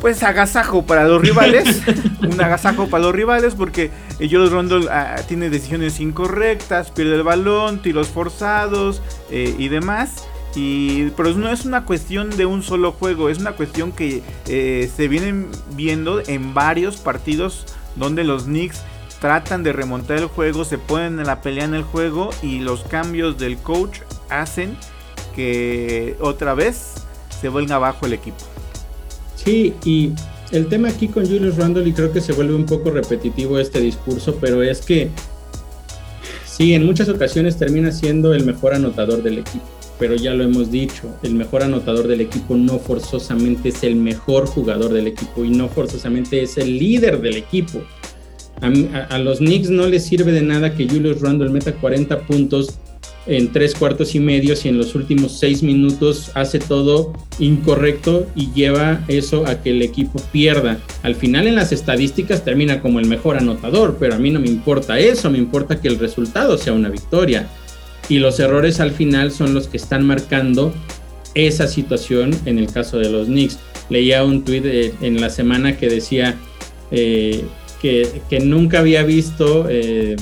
pues 0.00 0.22
agasajo 0.22 0.84
para 0.84 1.04
los 1.04 1.22
rivales. 1.22 1.82
un 2.20 2.40
agasajo 2.40 2.88
para 2.88 3.04
los 3.04 3.14
rivales 3.14 3.54
porque 3.54 3.90
eh, 4.18 4.28
Julius 4.30 4.52
Randle 4.52 4.88
ah, 4.90 5.16
tiene 5.26 5.50
decisiones 5.50 6.00
incorrectas, 6.00 6.90
pierde 6.90 7.16
el 7.16 7.22
balón, 7.22 7.80
tiros 7.80 8.08
forzados 8.08 9.02
eh, 9.30 9.54
y 9.58 9.68
demás. 9.68 10.26
Y, 10.54 11.10
pero 11.10 11.34
no 11.34 11.50
es 11.50 11.64
una 11.64 11.84
cuestión 11.84 12.30
de 12.30 12.46
un 12.46 12.62
solo 12.62 12.92
juego, 12.92 13.28
es 13.28 13.38
una 13.38 13.52
cuestión 13.52 13.92
que 13.92 14.22
se 14.46 15.08
vienen 15.08 15.50
viendo 15.74 16.22
en 16.26 16.54
varios 16.54 16.96
partidos 16.96 17.66
donde 17.94 18.24
los 18.24 18.44
Knicks 18.44 18.82
tratan 19.20 19.62
de 19.62 19.72
remontar 19.72 20.18
el 20.18 20.26
juego, 20.26 20.64
se 20.64 20.78
ponen 20.78 21.18
en 21.18 21.26
la 21.26 21.42
pelea 21.42 21.64
en 21.64 21.74
el 21.74 21.82
juego 21.82 22.30
y 22.42 22.60
los 22.60 22.84
cambios 22.84 23.38
del 23.38 23.58
coach 23.58 23.98
hacen 24.30 24.76
que 25.36 26.16
otra 26.20 26.54
vez 26.54 26.94
se 27.40 27.48
vuelva 27.48 27.76
abajo 27.76 28.06
el 28.06 28.14
equipo. 28.14 28.38
Sí, 29.36 29.74
y 29.84 30.12
el 30.50 30.66
tema 30.66 30.88
aquí 30.88 31.08
con 31.08 31.26
Julius 31.26 31.56
Randle, 31.56 31.88
y 31.88 31.92
creo 31.92 32.12
que 32.12 32.20
se 32.20 32.32
vuelve 32.32 32.54
un 32.54 32.66
poco 32.66 32.90
repetitivo 32.90 33.58
este 33.58 33.80
discurso, 33.80 34.36
pero 34.40 34.62
es 34.62 34.80
que 34.80 35.10
sí, 36.46 36.74
en 36.74 36.86
muchas 36.86 37.08
ocasiones 37.08 37.56
termina 37.56 37.92
siendo 37.92 38.32
el 38.32 38.44
mejor 38.44 38.74
anotador 38.74 39.22
del 39.22 39.38
equipo, 39.38 39.64
pero 39.98 40.14
ya 40.14 40.34
lo 40.34 40.44
hemos 40.44 40.70
dicho, 40.70 41.14
el 41.22 41.34
mejor 41.34 41.62
anotador 41.62 42.08
del 42.08 42.22
equipo 42.22 42.56
no 42.56 42.78
forzosamente 42.78 43.68
es 43.68 43.82
el 43.82 43.96
mejor 43.96 44.46
jugador 44.46 44.92
del 44.92 45.06
equipo 45.08 45.44
y 45.44 45.50
no 45.50 45.68
forzosamente 45.68 46.42
es 46.42 46.56
el 46.58 46.78
líder 46.78 47.20
del 47.20 47.36
equipo. 47.36 47.82
A, 48.62 49.18
los 49.18 49.38
Knicks 49.38 49.68
no 49.68 49.86
les 49.86 50.04
sirve 50.04 50.32
de 50.32 50.40
nada 50.40 50.74
que 50.74 50.88
Julius 50.88 51.20
Randle 51.20 51.50
meta 51.50 51.74
40 51.74 52.20
puntos 52.22 52.78
en 53.26 53.52
tres 53.52 53.74
cuartos 53.74 54.14
y 54.14 54.20
medio 54.20 54.54
si 54.56 54.68
en 54.68 54.78
los 54.78 54.94
últimos 54.94 55.38
seis 55.38 55.62
minutos 55.62 56.30
hace 56.34 56.58
todo 56.58 57.12
incorrecto 57.38 58.26
y 58.34 58.52
lleva 58.52 59.04
eso 59.08 59.46
a 59.46 59.62
que 59.62 59.70
el 59.70 59.82
equipo 59.82 60.20
pierda. 60.32 60.78
Al 61.02 61.14
final 61.14 61.46
en 61.46 61.56
las 61.56 61.72
estadísticas 61.72 62.44
termina 62.44 62.80
como 62.80 63.00
el 63.00 63.06
mejor 63.06 63.36
anotador, 63.36 63.96
pero 63.98 64.14
a 64.14 64.18
mí 64.18 64.30
no 64.30 64.40
me 64.40 64.48
importa 64.48 64.98
eso, 64.98 65.30
me 65.30 65.38
importa 65.38 65.80
que 65.80 65.88
el 65.88 65.98
resultado 65.98 66.58
sea 66.58 66.72
una 66.72 66.88
victoria. 66.88 67.48
Y 68.08 68.18
los 68.18 68.38
errores 68.38 68.78
al 68.78 68.92
final 68.92 69.32
son 69.32 69.54
los 69.54 69.66
que 69.66 69.76
están 69.76 70.06
marcando 70.06 70.72
esa 71.34 71.66
situación 71.66 72.30
en 72.44 72.58
el 72.58 72.72
caso 72.72 72.98
de 72.98 73.10
los 73.10 73.26
Knicks. 73.26 73.58
Leía 73.90 74.24
un 74.24 74.44
tweet 74.44 74.62
eh, 74.64 74.94
en 75.00 75.20
la 75.20 75.30
semana 75.30 75.76
que 75.76 75.88
decía... 75.88 76.36
Eh, 76.92 77.44
que, 77.80 78.40
nunca 78.40 78.80
había 78.80 79.02
visto, 79.02 79.66
eh, 79.68 80.16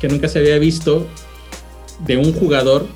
que 0.00 0.08
nunca 0.08 0.28
se 0.28 0.38
había 0.38 0.58
visto 0.58 1.06
de 2.00 2.16
un 2.16 2.32
jugador, 2.32 2.86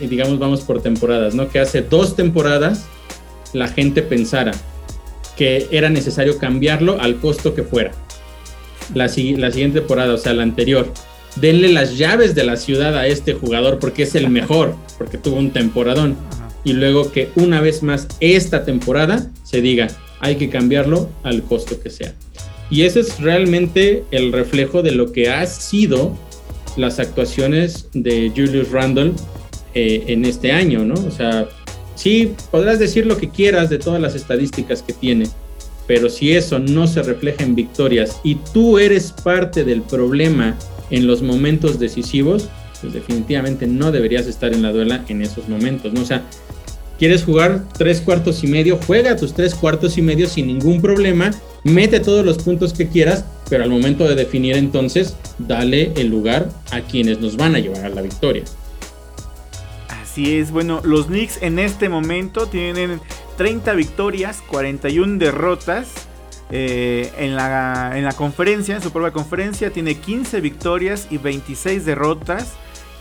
eh, 0.00 0.06
digamos, 0.08 0.38
vamos 0.38 0.60
por 0.62 0.82
temporadas, 0.82 1.34
¿no? 1.34 1.48
Que 1.48 1.58
hace 1.58 1.82
dos 1.82 2.16
temporadas 2.16 2.84
la 3.52 3.68
gente 3.68 4.02
pensara 4.02 4.52
que 5.36 5.68
era 5.70 5.88
necesario 5.88 6.38
cambiarlo 6.38 7.00
al 7.00 7.16
costo 7.16 7.54
que 7.54 7.62
fuera. 7.62 7.92
La, 8.94 9.06
la 9.06 9.50
siguiente 9.50 9.80
temporada, 9.80 10.14
o 10.14 10.18
sea, 10.18 10.34
la 10.34 10.42
anterior. 10.42 10.92
Denle 11.36 11.72
las 11.72 11.96
llaves 11.96 12.34
de 12.34 12.44
la 12.44 12.56
ciudad 12.56 12.96
a 12.96 13.06
este 13.06 13.32
jugador 13.32 13.78
porque 13.78 14.02
es 14.02 14.14
el 14.14 14.28
mejor, 14.28 14.76
porque 14.98 15.18
tuvo 15.18 15.36
un 15.36 15.50
temporadón. 15.50 16.16
Y 16.64 16.74
luego 16.74 17.10
que 17.10 17.30
una 17.36 17.60
vez 17.60 17.82
más 17.82 18.06
esta 18.20 18.64
temporada 18.64 19.30
se 19.42 19.62
diga, 19.62 19.88
hay 20.20 20.36
que 20.36 20.50
cambiarlo 20.50 21.08
al 21.22 21.42
costo 21.42 21.80
que 21.80 21.90
sea. 21.90 22.14
Y 22.70 22.82
ese 22.82 23.00
es 23.00 23.18
realmente 23.20 24.04
el 24.10 24.32
reflejo 24.32 24.82
de 24.82 24.92
lo 24.92 25.12
que 25.12 25.30
ha 25.30 25.44
sido 25.46 26.16
las 26.76 26.98
actuaciones 26.98 27.88
de 27.92 28.30
Julius 28.34 28.70
Randle 28.70 29.12
eh, 29.74 30.04
en 30.08 30.24
este 30.24 30.52
año, 30.52 30.84
¿no? 30.84 30.94
O 30.94 31.10
sea, 31.10 31.48
sí, 31.94 32.34
podrás 32.50 32.78
decir 32.78 33.06
lo 33.06 33.16
que 33.16 33.28
quieras 33.30 33.70
de 33.70 33.78
todas 33.78 34.00
las 34.00 34.14
estadísticas 34.14 34.82
que 34.82 34.92
tiene, 34.92 35.26
pero 35.86 36.08
si 36.08 36.32
eso 36.32 36.58
no 36.58 36.86
se 36.86 37.02
refleja 37.02 37.42
en 37.42 37.54
victorias 37.54 38.20
y 38.22 38.36
tú 38.52 38.78
eres 38.78 39.12
parte 39.12 39.64
del 39.64 39.82
problema 39.82 40.56
en 40.90 41.06
los 41.06 41.22
momentos 41.22 41.78
decisivos, 41.78 42.48
pues 42.80 42.92
definitivamente 42.92 43.66
no 43.66 43.92
deberías 43.92 44.26
estar 44.26 44.52
en 44.52 44.62
la 44.62 44.72
duela 44.72 45.04
en 45.08 45.22
esos 45.22 45.48
momentos, 45.48 45.92
¿no? 45.92 46.02
O 46.02 46.04
sea, 46.04 46.24
quieres 47.02 47.24
jugar 47.24 47.64
tres 47.76 48.00
cuartos 48.00 48.44
y 48.44 48.46
medio, 48.46 48.78
juega 48.86 49.16
tus 49.16 49.34
tres 49.34 49.56
cuartos 49.56 49.98
y 49.98 50.02
medio 50.02 50.28
sin 50.28 50.46
ningún 50.46 50.80
problema 50.80 51.32
mete 51.64 51.98
todos 51.98 52.24
los 52.24 52.38
puntos 52.38 52.72
que 52.72 52.86
quieras, 52.88 53.24
pero 53.50 53.64
al 53.64 53.70
momento 53.70 54.08
de 54.08 54.14
definir 54.14 54.54
entonces, 54.54 55.16
dale 55.36 55.92
el 55.96 56.06
lugar 56.06 56.48
a 56.70 56.82
quienes 56.82 57.18
nos 57.18 57.36
van 57.36 57.56
a 57.56 57.58
llevar 57.58 57.86
a 57.86 57.88
la 57.88 58.02
victoria. 58.02 58.44
Así 59.88 60.36
es, 60.38 60.52
bueno, 60.52 60.80
los 60.84 61.06
Knicks 61.06 61.42
en 61.42 61.58
este 61.58 61.88
momento 61.88 62.46
tienen 62.46 63.00
30 63.36 63.72
victorias, 63.72 64.40
41 64.46 65.18
derrotas. 65.18 65.88
Eh, 66.54 67.10
en, 67.18 67.34
la, 67.34 67.94
en 67.96 68.04
la 68.04 68.12
conferencia, 68.12 68.76
en 68.76 68.82
su 68.82 68.92
propia 68.92 69.10
conferencia, 69.10 69.70
tiene 69.70 69.96
15 69.96 70.40
victorias 70.40 71.08
y 71.10 71.18
26 71.18 71.84
derrotas. 71.84 72.52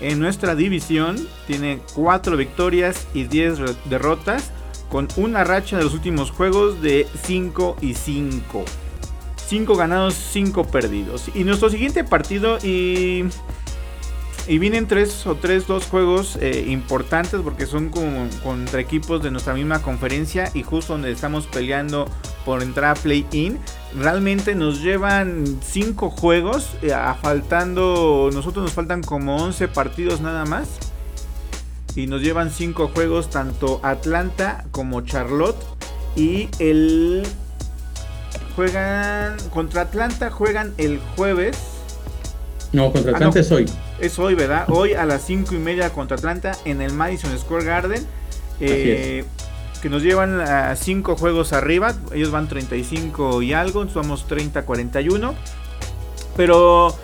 En 0.02 0.20
nuestra 0.20 0.56
división 0.56 1.16
tiene 1.46 1.80
4 1.94 2.36
victorias 2.36 3.08
y 3.14 3.26
10 3.26 3.60
derrotas 3.86 4.52
con 4.90 5.08
una 5.16 5.44
racha 5.44 5.78
de 5.78 5.84
los 5.84 5.94
últimos 5.94 6.32
juegos 6.32 6.82
de 6.82 7.08
5 7.24 7.78
y 7.82 7.94
5. 7.94 8.66
5 9.48 9.76
ganados, 9.76 10.16
5 10.16 10.66
perdidos. 10.66 11.30
Y 11.34 11.44
nuestro 11.44 11.70
siguiente 11.70 12.04
partido 12.04 12.58
y... 12.64 13.26
Y 14.48 14.58
vienen 14.58 14.88
tres 14.88 15.28
o 15.28 15.36
tres, 15.36 15.68
dos 15.68 15.86
juegos 15.86 16.36
eh, 16.42 16.66
importantes 16.68 17.40
porque 17.42 17.68
son 17.68 17.90
contra 17.90 18.82
equipos 18.82 19.22
de 19.22 19.30
nuestra 19.30 19.54
misma 19.54 19.84
conferencia 19.84 20.50
y 20.56 20.64
justo 20.64 20.94
donde 20.94 21.12
estamos 21.12 21.46
peleando 21.46 22.08
por 22.44 22.64
entrar 22.64 22.98
a 22.98 23.00
play-in. 23.00 23.60
Realmente 23.98 24.56
nos 24.56 24.82
llevan 24.82 25.60
cinco 25.62 26.10
juegos, 26.10 26.70
eh, 26.82 26.94
a 26.94 27.14
faltando, 27.16 28.30
nosotros 28.34 28.64
nos 28.64 28.74
faltan 28.74 29.04
como 29.04 29.36
11 29.38 29.68
partidos 29.68 30.22
nada 30.22 30.46
más. 30.46 30.68
Y 31.96 32.08
nos 32.08 32.22
llevan 32.22 32.52
cinco 32.52 32.88
juegos 32.88 33.30
tanto 33.30 33.82
Atlanta 33.84 34.66
como 34.72 35.02
Charlotte. 35.02 35.62
Y 36.16 36.50
el 36.60 37.28
juegan 38.56 39.38
contra 39.50 39.82
Atlanta 39.82 40.30
juegan 40.30 40.74
el 40.78 41.00
jueves. 41.16 41.58
No 42.72 42.92
contra 42.94 43.12
ah, 43.12 43.16
Atlanta 43.16 43.40
es 43.40 43.52
hoy. 43.52 43.66
Es 44.00 44.18
hoy 44.20 44.36
verdad 44.36 44.66
hoy 44.70 44.94
a 44.94 45.06
las 45.06 45.24
cinco 45.24 45.54
y 45.54 45.60
media 45.60 45.92
contra 45.92 46.16
Atlanta 46.16 46.54
en 46.64 46.82
el 46.82 46.94
Madison 46.94 47.38
Square 47.38 47.66
Garden. 47.66 48.06
Eh, 48.62 49.26
que 49.82 49.90
nos 49.90 50.04
llevan 50.04 50.40
a 50.40 50.76
cinco 50.76 51.16
juegos 51.16 51.54
arriba 51.54 51.94
ellos 52.14 52.32
van 52.32 52.48
35 52.48 53.42
y 53.42 53.54
algo 53.54 53.88
somos 53.90 54.28
30 54.28 54.64
41 54.64 55.34
pero 56.38 56.96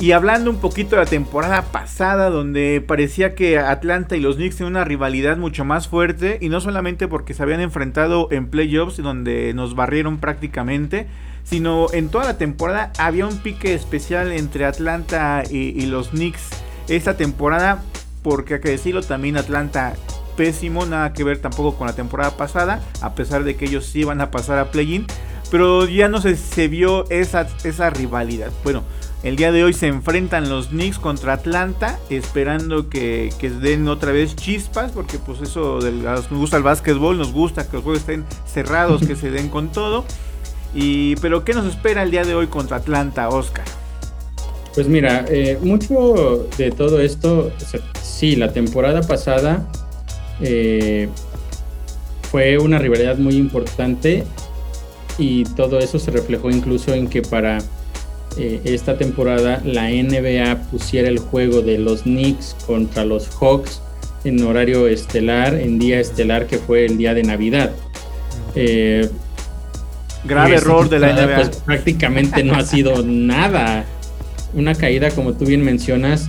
y 0.00 0.12
hablando 0.12 0.50
un 0.50 0.56
poquito 0.60 0.96
de 0.96 1.02
la 1.02 1.10
temporada 1.10 1.60
pasada, 1.60 2.30
donde 2.30 2.80
parecía 2.80 3.34
que 3.34 3.58
Atlanta 3.58 4.16
y 4.16 4.20
los 4.20 4.36
Knicks 4.36 4.56
tenían 4.56 4.72
una 4.72 4.84
rivalidad 4.84 5.36
mucho 5.36 5.66
más 5.66 5.88
fuerte, 5.88 6.38
y 6.40 6.48
no 6.48 6.62
solamente 6.62 7.06
porque 7.06 7.34
se 7.34 7.42
habían 7.42 7.60
enfrentado 7.60 8.26
en 8.30 8.48
playoffs, 8.48 8.96
donde 8.96 9.52
nos 9.52 9.74
barrieron 9.74 10.16
prácticamente, 10.16 11.06
sino 11.44 11.92
en 11.92 12.08
toda 12.08 12.24
la 12.24 12.38
temporada 12.38 12.92
había 12.96 13.26
un 13.26 13.40
pique 13.40 13.74
especial 13.74 14.32
entre 14.32 14.64
Atlanta 14.64 15.42
y, 15.50 15.84
los 15.84 16.08
Knicks. 16.08 16.48
esta 16.88 17.18
temporada, 17.18 17.82
porque 18.22 18.54
hay 18.54 18.60
que 18.60 18.70
decirlo, 18.70 19.02
también 19.02 19.36
Atlanta 19.36 19.92
pésimo, 20.40 20.86
nada 20.86 21.12
que 21.12 21.22
ver 21.22 21.38
tampoco 21.38 21.76
con 21.76 21.86
la 21.86 21.92
temporada 21.92 22.30
pasada, 22.30 22.80
a 23.02 23.14
pesar 23.14 23.44
de 23.44 23.56
que 23.56 23.66
ellos 23.66 23.84
sí 23.84 24.04
van 24.04 24.22
a 24.22 24.30
pasar 24.30 24.58
a 24.58 24.70
play-in, 24.70 25.04
pero 25.50 25.86
ya 25.86 26.08
no 26.08 26.22
se, 26.22 26.34
se 26.34 26.66
vio 26.66 27.04
esa, 27.10 27.46
esa 27.62 27.90
rivalidad. 27.90 28.50
Bueno, 28.64 28.82
el 29.22 29.36
día 29.36 29.52
de 29.52 29.64
hoy 29.64 29.74
se 29.74 29.88
enfrentan 29.88 30.48
los 30.48 30.68
Knicks 30.68 30.98
contra 30.98 31.34
Atlanta, 31.34 31.98
esperando 32.08 32.88
que, 32.88 33.34
que 33.38 33.50
den 33.50 33.86
otra 33.86 34.12
vez 34.12 34.34
chispas, 34.34 34.92
porque 34.92 35.18
pues 35.18 35.42
eso 35.42 35.78
de, 35.80 35.92
nos 35.92 36.30
gusta 36.30 36.56
el 36.56 36.62
básquetbol, 36.62 37.18
nos 37.18 37.34
gusta 37.34 37.66
que 37.68 37.74
los 37.74 37.82
juegos 37.84 38.00
estén 38.00 38.24
cerrados, 38.46 39.06
que 39.06 39.16
se 39.16 39.30
den 39.30 39.50
con 39.50 39.70
todo. 39.70 40.06
Y, 40.74 41.16
pero 41.16 41.44
¿qué 41.44 41.52
nos 41.52 41.66
espera 41.66 42.02
el 42.02 42.10
día 42.10 42.24
de 42.24 42.34
hoy 42.34 42.46
contra 42.46 42.78
Atlanta, 42.78 43.28
Oscar? 43.28 43.66
Pues 44.74 44.88
mira, 44.88 45.26
eh, 45.28 45.58
mucho 45.60 46.48
de 46.56 46.70
todo 46.70 46.98
esto, 46.98 47.50
o 47.50 48.00
sí, 48.00 48.36
la 48.36 48.54
temporada 48.54 49.02
pasada 49.02 49.68
eh, 50.40 51.08
fue 52.30 52.58
una 52.58 52.78
rivalidad 52.78 53.18
muy 53.18 53.36
importante 53.36 54.24
y 55.18 55.44
todo 55.44 55.78
eso 55.78 55.98
se 55.98 56.10
reflejó 56.10 56.50
incluso 56.50 56.94
en 56.94 57.08
que 57.08 57.22
para 57.22 57.58
eh, 58.38 58.60
esta 58.64 58.96
temporada 58.96 59.60
la 59.64 59.88
NBA 59.88 60.70
pusiera 60.70 61.08
el 61.08 61.18
juego 61.18 61.62
de 61.62 61.78
los 61.78 62.02
Knicks 62.02 62.56
contra 62.66 63.04
los 63.04 63.28
Hawks 63.40 63.82
en 64.24 64.42
horario 64.44 64.86
estelar, 64.86 65.54
en 65.54 65.78
día 65.78 65.98
estelar 65.98 66.46
que 66.46 66.58
fue 66.58 66.84
el 66.84 66.96
día 66.96 67.14
de 67.14 67.22
Navidad. 67.22 67.72
Eh, 68.54 69.08
Grave 70.24 70.56
error 70.56 70.88
de 70.88 70.98
la 70.98 71.12
NBA. 71.12 71.34
Pues 71.34 71.48
prácticamente 71.64 72.44
no 72.44 72.54
ha 72.54 72.62
sido 72.62 73.02
nada. 73.02 73.84
Una 74.52 74.74
caída, 74.74 75.10
como 75.10 75.32
tú 75.32 75.46
bien 75.46 75.64
mencionas, 75.64 76.28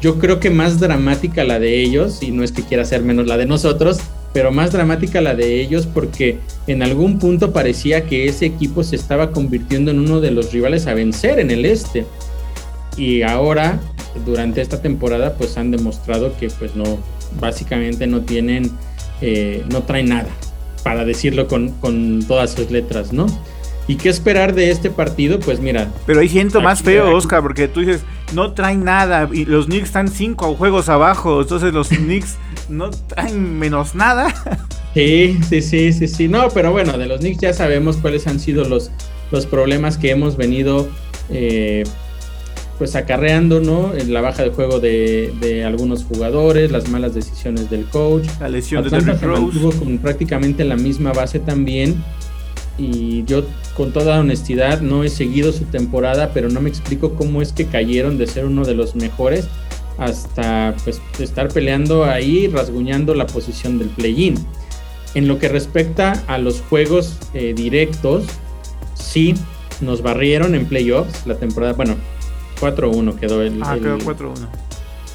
yo 0.00 0.18
creo 0.18 0.40
que 0.40 0.50
más 0.50 0.78
dramática 0.78 1.44
la 1.44 1.58
de 1.58 1.82
ellos, 1.82 2.22
y 2.22 2.30
no 2.30 2.44
es 2.44 2.52
que 2.52 2.62
quiera 2.62 2.84
ser 2.84 3.02
menos 3.02 3.26
la 3.26 3.36
de 3.36 3.46
nosotros, 3.46 3.98
pero 4.32 4.52
más 4.52 4.72
dramática 4.72 5.20
la 5.20 5.34
de 5.34 5.60
ellos 5.60 5.86
porque 5.86 6.38
en 6.66 6.82
algún 6.82 7.18
punto 7.18 7.52
parecía 7.52 8.04
que 8.04 8.28
ese 8.28 8.46
equipo 8.46 8.84
se 8.84 8.96
estaba 8.96 9.30
convirtiendo 9.32 9.90
en 9.90 9.98
uno 9.98 10.20
de 10.20 10.30
los 10.30 10.52
rivales 10.52 10.86
a 10.86 10.94
vencer 10.94 11.38
en 11.38 11.50
el 11.50 11.64
este. 11.64 12.06
Y 12.96 13.22
ahora, 13.22 13.80
durante 14.26 14.60
esta 14.60 14.82
temporada, 14.82 15.34
pues 15.34 15.56
han 15.56 15.70
demostrado 15.70 16.36
que 16.38 16.48
pues 16.50 16.76
no, 16.76 16.84
básicamente 17.40 18.06
no 18.06 18.20
tienen, 18.20 18.70
eh, 19.20 19.64
no 19.70 19.82
traen 19.82 20.10
nada, 20.10 20.28
para 20.82 21.04
decirlo 21.04 21.48
con, 21.48 21.70
con 21.70 22.22
todas 22.26 22.52
sus 22.52 22.70
letras, 22.70 23.12
¿no? 23.12 23.26
¿Y 23.88 23.96
qué 23.96 24.10
esperar 24.10 24.54
de 24.54 24.70
este 24.70 24.90
partido? 24.90 25.40
Pues 25.40 25.60
mira. 25.60 25.90
Pero 26.06 26.20
ahí 26.20 26.28
siento 26.28 26.60
más 26.60 26.82
feo, 26.82 27.16
Oscar, 27.16 27.40
porque 27.40 27.68
tú 27.68 27.80
dices, 27.80 28.02
no 28.34 28.52
traen 28.52 28.84
nada 28.84 29.28
y 29.32 29.46
los 29.46 29.66
Knicks 29.66 29.86
están 29.86 30.08
cinco 30.08 30.54
juegos 30.54 30.90
abajo, 30.90 31.40
entonces 31.40 31.72
los 31.72 31.88
Knicks 31.88 32.36
no 32.68 32.90
traen 32.90 33.58
menos 33.58 33.94
nada. 33.94 34.32
Sí, 34.92 35.38
sí, 35.48 35.62
sí, 35.62 35.92
sí, 35.92 36.06
sí. 36.06 36.28
No, 36.28 36.48
pero 36.50 36.70
bueno, 36.70 36.98
de 36.98 37.06
los 37.06 37.20
Knicks 37.20 37.40
ya 37.40 37.52
sabemos 37.54 37.96
cuáles 37.96 38.26
han 38.26 38.38
sido 38.38 38.64
los, 38.64 38.90
los 39.30 39.46
problemas 39.46 39.96
que 39.96 40.10
hemos 40.10 40.36
venido 40.36 40.88
eh, 41.30 41.84
pues 42.76 42.94
acarreando, 42.94 43.60
¿no? 43.60 43.94
En 43.94 44.12
La 44.12 44.20
baja 44.20 44.42
de 44.42 44.50
juego 44.50 44.80
de, 44.80 45.32
de 45.40 45.64
algunos 45.64 46.04
jugadores, 46.04 46.70
las 46.70 46.88
malas 46.88 47.14
decisiones 47.14 47.70
del 47.70 47.86
coach. 47.86 48.26
La 48.40 48.48
lesión 48.48 48.82
de 48.82 48.88
Atlanta 48.88 49.26
Derrick 49.26 49.52
se 49.52 49.58
Rose. 49.60 49.78
con 49.78 49.98
prácticamente 49.98 50.64
la 50.64 50.76
misma 50.76 51.12
base 51.12 51.38
también. 51.38 51.96
Y 52.78 53.24
yo, 53.24 53.42
con 53.76 53.92
toda 53.92 54.20
honestidad, 54.20 54.80
no 54.80 55.02
he 55.02 55.08
seguido 55.08 55.52
su 55.52 55.64
temporada, 55.64 56.30
pero 56.32 56.48
no 56.48 56.60
me 56.60 56.68
explico 56.68 57.14
cómo 57.14 57.42
es 57.42 57.52
que 57.52 57.66
cayeron 57.66 58.18
de 58.18 58.26
ser 58.28 58.44
uno 58.44 58.64
de 58.64 58.74
los 58.74 58.94
mejores 58.94 59.48
hasta 59.98 60.74
pues 60.84 61.00
estar 61.18 61.48
peleando 61.48 62.04
ahí, 62.04 62.46
rasguñando 62.46 63.14
la 63.14 63.26
posición 63.26 63.78
del 63.80 63.88
play-in. 63.88 64.36
En 65.14 65.26
lo 65.26 65.38
que 65.40 65.48
respecta 65.48 66.22
a 66.28 66.38
los 66.38 66.60
juegos 66.60 67.16
eh, 67.34 67.52
directos, 67.56 68.26
sí, 68.94 69.34
nos 69.80 70.02
barrieron 70.02 70.54
en 70.54 70.66
playoffs 70.66 71.26
la 71.26 71.34
temporada, 71.36 71.72
bueno, 71.72 71.96
4-1 72.60 73.14
quedó 73.18 73.42
el, 73.42 73.60
Ah, 73.62 73.74
el- 73.74 73.80
quedó 73.82 73.98
4-1. 73.98 74.34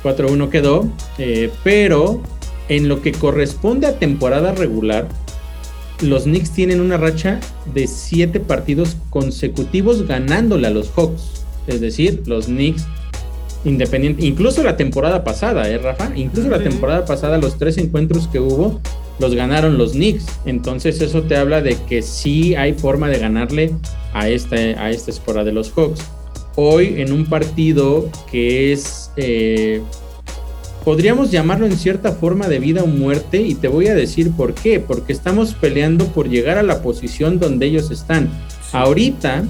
4-1 0.04 0.49
quedó, 0.49 0.88
eh, 1.17 1.49
pero 1.63 2.21
en 2.67 2.89
lo 2.89 3.02
que 3.02 3.13
corresponde 3.13 3.88
a 3.88 3.99
temporada 3.99 4.52
regular, 4.54 5.08
los 6.04 6.24
Knicks 6.24 6.52
tienen 6.52 6.82
una 6.82 6.98
racha 6.98 7.39
de 7.74 7.88
7 7.88 8.39
partidos 8.39 8.98
consecutivos 9.10 10.08
ganándole 10.08 10.68
a 10.68 10.72
los 10.72 10.89
Hawks. 10.92 11.46
Es 11.68 11.82
decir, 11.82 12.24
los 12.26 12.46
Knicks, 12.46 12.86
independiente, 13.63 14.26
incluso 14.26 14.63
la 14.63 14.78
temporada 14.78 15.24
pasada, 15.24 15.70
¿eh, 15.70 15.78
Rafa? 15.78 16.12
Incluso 16.16 16.50
la 16.50 16.60
temporada 16.60 17.06
pasada, 17.06 17.38
los 17.38 17.58
tres 17.58 17.78
encuentros 17.78 18.28
que 18.28 18.39
hubo, 18.39 18.82
los 19.20 19.36
ganaron 19.36 19.78
los 19.78 19.94
Knicks. 19.94 20.26
Entonces 20.46 21.02
eso 21.02 21.24
te 21.24 21.38
habla 21.38 21.62
de 21.62 21.76
que 21.88 22.02
sí 22.02 22.56
hay 22.56 22.74
forma 22.74 23.10
de 23.10 23.20
ganarle 23.20 23.74
a 24.13 24.30
esta, 24.30 24.56
a 24.56 24.92
esta 24.92 25.12
escuadra 25.12 25.44
de 25.44 25.54
los 25.54 25.72
Hawks. 25.72 26.02
Hoy 26.56 27.02
en 27.02 27.12
un 27.12 27.26
partido 27.26 28.10
que 28.30 28.74
es, 28.74 29.12
eh, 29.16 29.82
podríamos 30.84 31.32
llamarlo 31.32 31.65
en 31.65 31.78
cierta 31.78 32.12
forma 32.12 32.48
de 32.48 32.60
vida 32.60 32.84
o 32.84 32.88
muerte 32.88 33.41
y 33.41 33.56
te 33.56 33.67
voy 33.67 33.88
a 33.88 33.96
decir 33.96 34.32
por 34.32 34.54
qué. 34.54 34.80
Porque 34.80 35.13
estamos 35.13 35.54
peleando 35.54 36.08
por 36.08 36.30
llegar 36.30 36.58
a 36.58 36.63
la 36.63 36.82
posición 36.82 37.39
donde 37.39 37.65
ellos 37.67 37.91
están. 37.91 38.30
Ahorita 38.72 39.43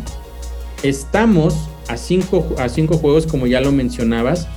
estamos 0.84 1.70
a 1.88 1.98
cinco, 1.98 2.56
a 2.58 2.70
cinco 2.70 2.98
juegos 2.98 3.28
como 3.28 3.48
ya 3.48 3.62
lo 3.62 3.72
mencionabas, 3.72 4.48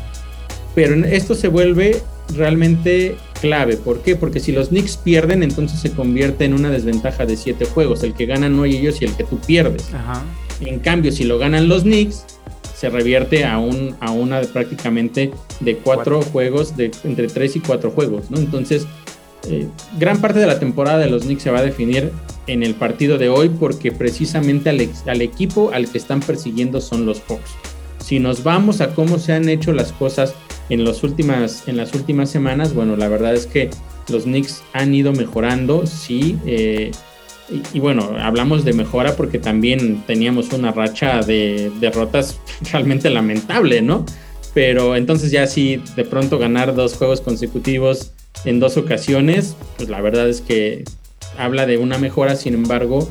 pero 0.74 0.94
esto 1.06 1.34
se 1.34 1.48
vuelve 1.48 2.02
realmente 2.34 3.16
clave. 3.40 3.76
¿Por 3.76 4.00
qué? 4.02 4.16
Porque 4.16 4.40
si 4.40 4.52
los 4.52 4.68
Knicks 4.68 4.96
pierden, 4.96 5.42
entonces 5.42 5.80
se 5.80 5.92
convierte 5.92 6.44
en 6.44 6.54
una 6.54 6.70
desventaja 6.70 7.26
de 7.26 7.36
siete 7.36 7.64
juegos. 7.64 8.02
El 8.02 8.14
que 8.14 8.26
ganan 8.26 8.58
hoy 8.58 8.76
ellos 8.76 9.00
y 9.00 9.04
el 9.04 9.14
que 9.14 9.24
tú 9.24 9.38
pierdes. 9.38 9.92
Ajá. 9.94 10.22
En 10.60 10.78
cambio, 10.80 11.12
si 11.12 11.24
lo 11.24 11.38
ganan 11.38 11.68
los 11.68 11.82
Knicks, 11.82 12.24
se 12.76 12.90
revierte 12.90 13.46
a, 13.46 13.58
un, 13.58 13.96
a 14.00 14.10
una 14.10 14.40
de 14.40 14.48
prácticamente 14.48 15.30
de 15.60 15.76
cuatro, 15.78 16.20
juegos, 16.20 16.76
de 16.76 16.90
entre 17.04 17.26
tres 17.28 17.56
y 17.56 17.60
cuatro 17.60 17.90
juegos, 17.90 18.30
¿no? 18.30 18.36
Entonces, 18.36 18.86
eh, 19.48 19.66
gran 19.98 20.20
parte 20.20 20.40
de 20.40 20.46
la 20.46 20.58
temporada 20.58 20.98
de 20.98 21.08
los 21.08 21.22
Knicks 21.22 21.42
se 21.42 21.50
va 21.50 21.60
a 21.60 21.62
definir 21.62 22.12
en 22.46 22.62
el 22.62 22.74
partido 22.74 23.16
de 23.16 23.30
hoy 23.30 23.48
porque 23.48 23.92
precisamente 23.92 24.68
al, 24.68 24.88
al 25.06 25.22
equipo 25.22 25.70
al 25.72 25.88
que 25.88 25.96
están 25.96 26.20
persiguiendo 26.20 26.82
son 26.82 27.06
los 27.06 27.22
Hawks. 27.28 27.50
Si 27.98 28.18
nos 28.18 28.42
vamos 28.42 28.82
a 28.82 28.94
cómo 28.94 29.18
se 29.18 29.32
han 29.32 29.48
hecho 29.48 29.72
las 29.72 29.92
cosas 29.92 30.34
en, 30.68 30.84
los 30.84 31.02
últimas, 31.02 31.66
en 31.68 31.78
las 31.78 31.94
últimas 31.94 32.28
semanas, 32.28 32.74
bueno, 32.74 32.96
la 32.96 33.08
verdad 33.08 33.34
es 33.34 33.46
que 33.46 33.70
los 34.08 34.24
Knicks 34.24 34.62
han 34.74 34.94
ido 34.94 35.12
mejorando, 35.12 35.86
sí. 35.86 36.38
eh, 36.44 36.90
y, 37.72 37.78
bueno, 37.78 38.16
hablamos 38.20 38.64
de 38.64 38.72
mejora 38.72 39.16
porque 39.16 39.38
también 39.38 40.02
teníamos 40.06 40.52
una 40.52 40.72
racha 40.72 41.20
de 41.20 41.70
derrotas 41.80 42.40
realmente 42.72 43.10
lamentable, 43.10 43.82
¿no? 43.82 44.04
Pero 44.54 44.96
entonces 44.96 45.30
ya 45.30 45.46
sí, 45.46 45.82
de 45.96 46.04
pronto 46.04 46.38
ganar 46.38 46.74
dos 46.74 46.94
juegos 46.94 47.20
consecutivos 47.20 48.12
en 48.44 48.58
dos 48.58 48.76
ocasiones, 48.76 49.56
pues 49.76 49.88
la 49.88 50.00
verdad 50.00 50.28
es 50.28 50.40
que 50.40 50.84
habla 51.38 51.66
de 51.66 51.78
una 51.78 51.98
mejora, 51.98 52.36
sin 52.36 52.54
embargo, 52.54 53.08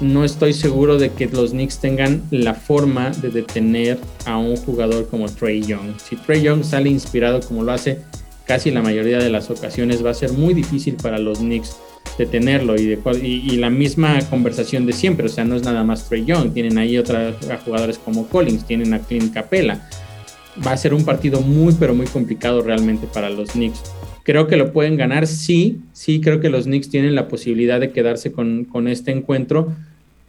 no 0.00 0.24
estoy 0.24 0.54
seguro 0.54 0.98
de 0.98 1.10
que 1.10 1.26
los 1.26 1.50
Knicks 1.50 1.78
tengan 1.78 2.22
la 2.30 2.54
forma 2.54 3.10
de 3.10 3.30
detener 3.30 3.98
a 4.24 4.38
un 4.38 4.56
jugador 4.56 5.08
como 5.08 5.28
Trey 5.28 5.62
Young. 5.62 5.98
Si 6.02 6.16
Trey 6.16 6.42
Young 6.42 6.64
sale 6.64 6.88
inspirado 6.88 7.40
como 7.40 7.62
lo 7.62 7.72
hace 7.72 7.98
casi 8.46 8.70
la 8.70 8.82
mayoría 8.82 9.18
de 9.18 9.28
las 9.28 9.50
ocasiones, 9.50 10.04
va 10.04 10.10
a 10.10 10.14
ser 10.14 10.32
muy 10.32 10.54
difícil 10.54 10.96
para 10.96 11.18
los 11.18 11.38
Knicks 11.38 11.76
de, 12.26 12.98
cual- 13.02 13.24
y, 13.24 13.56
la 13.56 13.70
misma 13.70 14.18
conversación 14.28 14.86
de 14.86 14.92
siempre, 14.92 15.26
o 15.26 15.28
sea, 15.28 15.44
no 15.44 15.56
es 15.56 15.62
nada 15.62 15.84
más 15.84 16.08
Trey 16.08 16.24
Young, 16.24 16.52
tienen 16.52 16.78
ahí 16.78 16.98
otros 16.98 17.34
jugadores 17.64 17.98
como 17.98 18.26
Collins, 18.28 18.66
tienen 18.66 18.94
a 18.94 19.00
Clint 19.00 19.32
Capella. 19.32 19.88
Va 20.66 20.72
a 20.72 20.76
ser 20.76 20.94
un 20.94 21.04
partido 21.04 21.40
muy, 21.40 21.74
pero 21.78 21.94
muy 21.94 22.06
complicado 22.06 22.62
realmente 22.62 23.06
para 23.06 23.30
los 23.30 23.52
Knicks. 23.52 23.82
Creo 24.22 24.46
que 24.46 24.56
lo 24.56 24.72
pueden 24.72 24.96
ganar, 24.96 25.26
sí, 25.26 25.78
sí, 25.92 26.20
creo 26.20 26.40
que 26.40 26.50
los 26.50 26.64
Knicks 26.64 26.90
tienen 26.90 27.14
la 27.14 27.28
posibilidad 27.28 27.80
de 27.80 27.90
quedarse 27.90 28.32
con, 28.32 28.64
con 28.64 28.86
este 28.88 29.12
encuentro, 29.12 29.72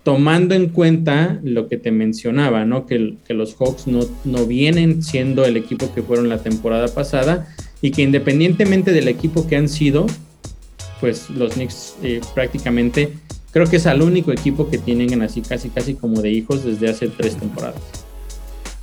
tomando 0.04 0.56
en 0.56 0.70
cuenta 0.70 1.40
lo 1.44 1.68
que 1.68 1.78
te 1.78 1.92
mencionaba, 1.92 2.66
¿no? 2.66 2.86
Que, 2.86 3.16
que 3.28 3.34
los 3.34 3.56
Hawks 3.56 3.88
no, 3.88 4.00
no 4.24 4.46
vienen 4.46 5.04
siendo 5.04 5.46
el 5.46 5.58
equipo 5.58 5.94
que 5.94 6.02
fueron 6.02 6.30
la 6.30 6.42
temporada 6.42 6.88
pasada 6.88 7.48
y 7.82 7.92
que 7.92 8.02
independientemente 8.02 8.92
del 8.92 9.08
equipo 9.08 9.48
que 9.48 9.58
han 9.58 9.68
sido, 9.68 10.08
pues 11.02 11.30
los 11.30 11.54
Knicks 11.56 11.96
eh, 12.04 12.22
prácticamente 12.34 13.12
creo 13.52 13.66
que 13.68 13.76
es 13.78 13.86
al 13.88 14.02
único 14.02 14.32
equipo 14.32 14.70
que 14.70 14.78
tienen 14.78 15.22
así 15.22 15.42
casi 15.42 15.70
casi 15.70 15.96
como 15.96 16.22
de 16.22 16.30
hijos 16.32 16.64
desde 16.64 16.90
hace 16.90 17.10
tres 17.10 17.36
temporadas. 17.36 17.82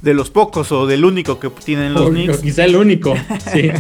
De 0.03 0.13
los 0.15 0.29
pocos 0.31 0.71
o 0.73 0.87
del 0.87 1.05
único 1.05 1.41
que 1.41 1.49
tienen 1.51 1.95
los 1.95 2.03
O- 2.03 2.07
o 2.09 2.11
Knicks. 2.11 2.39
quizá 2.39 2.65
el 2.67 2.77
único, 2.77 3.15
sí. 3.53 3.71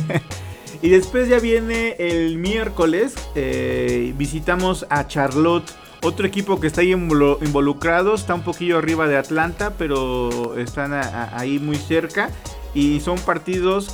Y 0.80 0.88
después 0.90 1.28
ya 1.28 1.40
viene 1.40 1.96
el 1.98 2.38
miércoles. 2.38 3.14
eh, 3.34 4.14
visitamos 4.16 4.86
a 4.90 5.06
Charlotte. 5.08 5.68
Otro 6.02 6.26
equipo 6.26 6.60
que 6.60 6.68
está 6.68 6.80
ahí 6.82 6.92
involu- 6.92 7.38
involucrado. 7.44 8.14
Está 8.14 8.34
un 8.34 8.42
poquillo 8.42 8.78
arriba 8.78 9.08
de 9.08 9.16
Atlanta. 9.16 9.74
Pero 9.76 10.56
están 10.56 10.92
a- 10.92 11.00
a- 11.00 11.38
ahí 11.38 11.58
muy 11.58 11.76
cerca. 11.76 12.30
y 12.74 13.00
son 13.00 13.18
partidos 13.18 13.88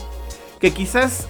que 0.60 0.72
quizás 0.72 1.26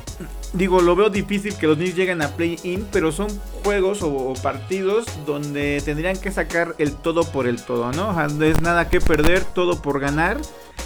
digo, 0.55 0.81
lo 0.81 0.97
veo 0.97 1.11
difícil 1.11 1.57
que 1.57 1.67
los 1.67 1.77
Knicks 1.77 1.97
lleguen 1.97 2.23
a 2.23 2.29
play-in, 2.29 2.87
pero 2.91 3.13
son 3.13 3.29
juegos 3.63 4.01
o, 4.03 4.33
partidos 4.43 5.05
donde 5.27 5.83
tendrían 5.85 6.17
que 6.17 6.31
sacar 6.31 6.75
el 6.79 6.95
todo 6.95 7.25
por 7.25 7.47
el 7.47 7.63
todo, 7.63 7.93
¿no? 7.93 8.13
No 8.29 8.45
es 8.45 8.61
nada 8.61 8.89
que 8.89 9.01
perder, 9.01 9.45
todo 9.45 9.83
por 9.83 10.01
ganar. 10.01 10.39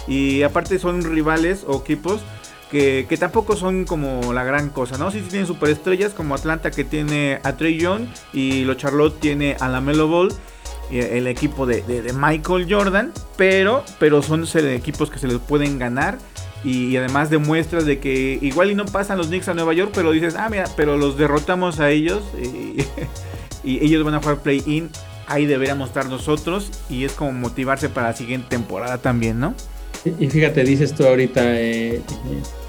Y 0.07 0.43
aparte 0.43 0.79
son 0.79 1.03
rivales 1.03 1.63
o 1.67 1.79
equipos 1.81 2.21
que, 2.69 3.17
tampoco 3.19 3.55
son 3.55 3.85
como 3.85 4.33
la 4.33 4.43
gran 4.43 4.69
cosa, 4.69 4.97
¿no? 4.97 5.11
Sí, 5.11 5.21
tienen 5.21 5.47
superestrellas 5.47 6.13
como 6.13 6.35
Atlanta 6.35 6.71
que 6.71 6.83
tiene 6.83 7.39
a 7.43 7.53
Trey 7.53 7.77
Young 7.77 8.07
y 8.33 8.63
los 8.63 8.77
Charlotte 8.77 9.19
tiene 9.19 9.55
a 9.59 9.67
la 9.69 9.81
Melo 9.81 10.07
Ball 10.07 10.33
el 10.91 11.27
equipo 11.27 11.67
de, 11.67 11.83
Michael 12.15 12.67
Jordan, 12.67 13.13
pero, 13.37 13.83
pero 13.99 14.23
son 14.23 14.45
equipos 14.55 15.11
que 15.11 15.19
se 15.19 15.27
les 15.27 15.37
pueden 15.37 15.77
ganar 15.77 16.17
y, 16.63 16.95
además 16.97 17.29
demuestras 17.29 17.85
de 17.85 17.99
que 17.99 18.37
igual 18.41 18.71
y 18.71 18.75
no 18.75 18.85
pasan 18.85 19.17
los 19.17 19.27
Knicks 19.27 19.47
a 19.47 19.53
Nueva 19.53 19.73
York, 19.73 19.91
pero 19.93 20.11
dices, 20.11 20.35
ah, 20.37 20.49
mira, 20.49 20.65
pero 20.75 20.97
los 20.97 21.17
derrotamos 21.17 21.79
a 21.79 21.89
ellos 21.89 22.23
y, 22.41 22.83
ellos 23.85 24.03
van 24.03 24.15
a 24.15 24.19
jugar 24.19 24.39
play-in, 24.39 24.89
ahí 25.27 25.45
deberíamos 25.45 25.89
estar 25.89 26.07
nosotros 26.07 26.71
y 26.89 27.05
es 27.05 27.13
como 27.13 27.31
motivarse 27.31 27.87
para 27.89 28.09
la 28.09 28.15
siguiente 28.15 28.47
temporada 28.49 28.97
también, 28.97 29.39
¿no? 29.39 29.53
Y 30.19 30.27
fíjate, 30.27 30.63
dices 30.63 30.93
tú 30.93 31.05
ahorita, 31.05 31.59
eh, 31.59 32.01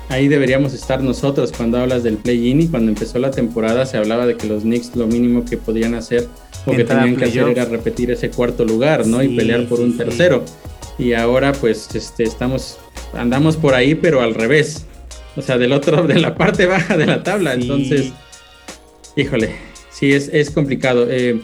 ahí 0.08 0.28
deberíamos 0.28 0.74
estar 0.74 1.02
nosotros 1.02 1.52
cuando 1.56 1.78
hablas 1.78 2.02
del 2.02 2.16
play-in 2.16 2.60
y 2.60 2.68
cuando 2.68 2.90
empezó 2.90 3.18
la 3.18 3.30
temporada 3.30 3.86
se 3.86 3.96
hablaba 3.96 4.26
de 4.26 4.36
que 4.36 4.46
los 4.46 4.62
Knicks 4.62 4.96
lo 4.96 5.06
mínimo 5.06 5.44
que 5.44 5.56
podían 5.56 5.94
hacer 5.94 6.28
o 6.66 6.72
que 6.72 6.84
tenían 6.84 7.16
que 7.16 7.26
hacer 7.26 7.48
era 7.48 7.64
repetir 7.64 8.10
ese 8.10 8.30
cuarto 8.30 8.64
lugar, 8.64 9.06
¿no? 9.06 9.22
y 9.22 9.36
pelear 9.36 9.66
por 9.66 9.80
un 9.80 9.96
tercero. 9.96 10.44
Y 10.98 11.14
ahora 11.14 11.52
pues 11.52 11.88
este, 11.94 12.24
estamos 12.24 12.78
andamos 13.14 13.56
por 13.56 13.74
ahí, 13.74 13.94
pero 13.94 14.20
al 14.20 14.34
revés. 14.34 14.86
O 15.36 15.42
sea, 15.42 15.58
del 15.58 15.72
otro, 15.72 16.06
de 16.06 16.18
la 16.18 16.34
parte 16.34 16.66
baja 16.66 16.96
de 16.96 17.06
la 17.06 17.22
tabla. 17.22 17.54
Entonces, 17.54 18.12
híjole, 19.16 19.54
sí, 19.90 20.12
es, 20.12 20.28
es 20.32 20.50
complicado. 20.50 21.06
Eh, 21.08 21.40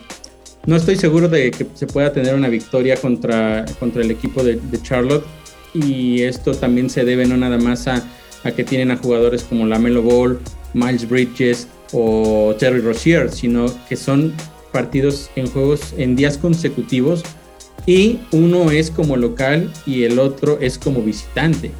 no 0.66 0.76
estoy 0.76 0.96
seguro 0.96 1.28
de 1.28 1.50
que 1.52 1.66
se 1.74 1.86
pueda 1.86 2.12
tener 2.12 2.34
una 2.34 2.48
victoria 2.48 2.96
contra, 2.96 3.64
contra 3.78 4.02
el 4.02 4.10
equipo 4.10 4.42
de, 4.42 4.60
Charlotte. 4.82 5.24
Y 5.74 6.22
esto 6.22 6.54
también 6.54 6.90
se 6.90 7.04
debe 7.04 7.26
no 7.26 7.36
nada 7.36 7.58
más 7.58 7.86
a, 7.86 8.02
a 8.44 8.50
que 8.50 8.64
tienen 8.64 8.90
a 8.90 8.96
jugadores 8.96 9.44
como 9.44 9.66
Lamelo 9.66 10.02
Ball, 10.02 10.40
Miles 10.74 11.08
Bridges 11.08 11.68
o 11.92 12.56
Terry 12.58 12.80
Rozier, 12.80 13.30
sino 13.30 13.66
que 13.88 13.94
son 13.96 14.32
partidos 14.72 15.30
en 15.36 15.46
juegos 15.48 15.94
en 15.96 16.16
días 16.16 16.38
consecutivos 16.38 17.22
y 17.86 18.18
uno 18.32 18.70
es 18.72 18.90
como 18.90 19.16
local 19.16 19.72
y 19.86 20.02
el 20.02 20.18
otro 20.18 20.58
es 20.60 20.76
como 20.78 21.00
visitante. 21.02 21.70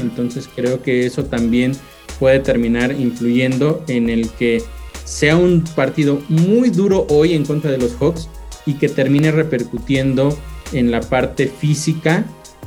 Entonces 0.00 0.48
creo 0.54 0.82
que 0.82 1.06
eso 1.06 1.24
también 1.24 1.72
puede 2.20 2.40
terminar 2.40 2.92
influyendo 2.92 3.82
en 3.88 4.10
el 4.10 4.28
que 4.30 4.62
sea 5.04 5.36
un 5.36 5.64
partido 5.74 6.20
muy 6.28 6.70
duro 6.70 7.06
hoy 7.08 7.34
en 7.34 7.44
contra 7.44 7.70
de 7.70 7.78
los 7.78 7.94
Hawks 7.96 8.28
y 8.66 8.74
que 8.74 8.88
termine 8.88 9.30
repercutiendo 9.30 10.36
en 10.72 10.90
la 10.90 11.00
parte 11.00 11.46
física 11.46 12.24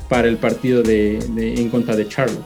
para 0.08 0.28
el 0.28 0.38
partido 0.38 0.82
de, 0.82 1.20
en 1.20 1.70
contra 1.70 1.96
de 1.96 2.08
Charlotte. 2.08 2.46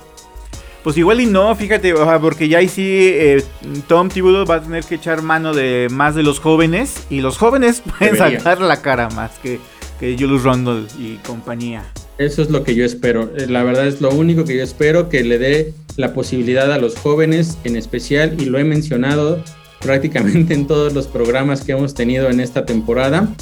Pues 0.84 0.97
igual 0.97 1.21
y 1.21 1.25
no, 1.25 1.56
fíjate, 1.56 1.93
porque 2.19 2.49
ya 2.49 2.58
ahí 2.58 2.67
sí 2.67 2.84
eh, 2.86 3.41
Tom 3.88 4.10
Thibodeau 4.10 4.45
va 4.45 4.56
a 4.56 4.62
tener 4.62 4.84
que 4.84 4.95
echar 4.95 5.21
mano 5.21 5.53
de 5.53 5.88
más 5.89 6.13
de 6.13 6.23
los 6.23 6.39
jóvenes 6.39 7.06
y 7.10 7.21
los 7.21 7.38
jóvenes 7.38 7.82
pueden 7.97 8.17
sacar 8.17 8.60
la 8.60 8.82
cara 8.82 9.08
más 9.10 9.32
que 9.39 9.62
que 10.04 10.18
Julius 10.20 10.44
Randle 10.44 10.84
y 11.00 11.16
compañía. 11.26 11.86
Eso 12.18 12.42
es 12.42 12.50
lo 12.50 12.66
que 12.66 12.76
yo 12.76 12.84
espero. 12.84 13.32
Eh, 13.38 13.48
la 13.48 13.63
verdad 13.63 13.88
es 13.88 14.02
lo 14.02 14.10
único 14.10 14.44
que 14.44 14.58
yo 14.58 14.62
espero, 14.62 15.08
que 15.08 15.24
le 15.24 15.38
dé 15.38 15.74
la 15.96 16.13
posibilidad 16.13 16.74
a 16.74 16.78
los 16.78 16.98
jóvenes 16.98 17.58
en 17.63 17.78
especial, 17.78 18.36
y 18.38 18.44
lo 18.46 18.60
he 18.60 18.66
mencionado 18.66 19.42
prácticamente 19.80 20.54
en 20.56 20.68
todos 20.68 20.94
los 20.94 21.08
programas 21.08 21.62
que 21.62 21.72
hemos 21.72 21.94
tenido 21.94 22.30
en 22.30 22.42
esta 22.42 22.66
temporada. 22.66 23.34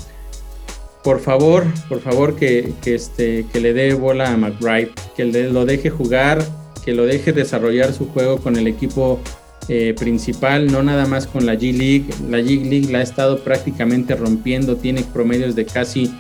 Por 1.03 1.19
favor, 1.19 1.65
por 1.89 1.99
favor 1.99 2.35
que, 2.35 2.71
este, 2.85 3.47
que 3.51 3.59
le 3.59 3.73
dé 3.73 3.95
bola 3.95 4.31
a 4.31 4.37
McBride, 4.37 4.91
que 5.17 5.25
lo 5.25 5.65
deje 5.65 5.89
jugar, 5.89 6.45
que 6.85 6.93
lo 6.93 7.07
deje 7.07 7.33
desarrollar 7.33 7.91
su 7.91 8.05
juego 8.05 8.37
con 8.37 8.55
el 8.55 8.67
equipo 8.67 9.19
eh, 9.67 9.95
principal, 9.97 10.71
no 10.71 10.83
nada 10.83 11.07
más 11.07 11.25
con 11.25 11.47
la 11.47 11.55
G 11.55 11.75
League. 11.75 12.05
La 12.29 12.37
G 12.37 12.69
League 12.69 12.91
la 12.91 12.99
ha 12.99 13.01
estado 13.01 13.39
prácticamente 13.39 14.15
rompiendo, 14.15 14.75
tiene 14.75 15.01
promedios 15.01 15.55
de 15.55 15.65
casi 15.65 16.11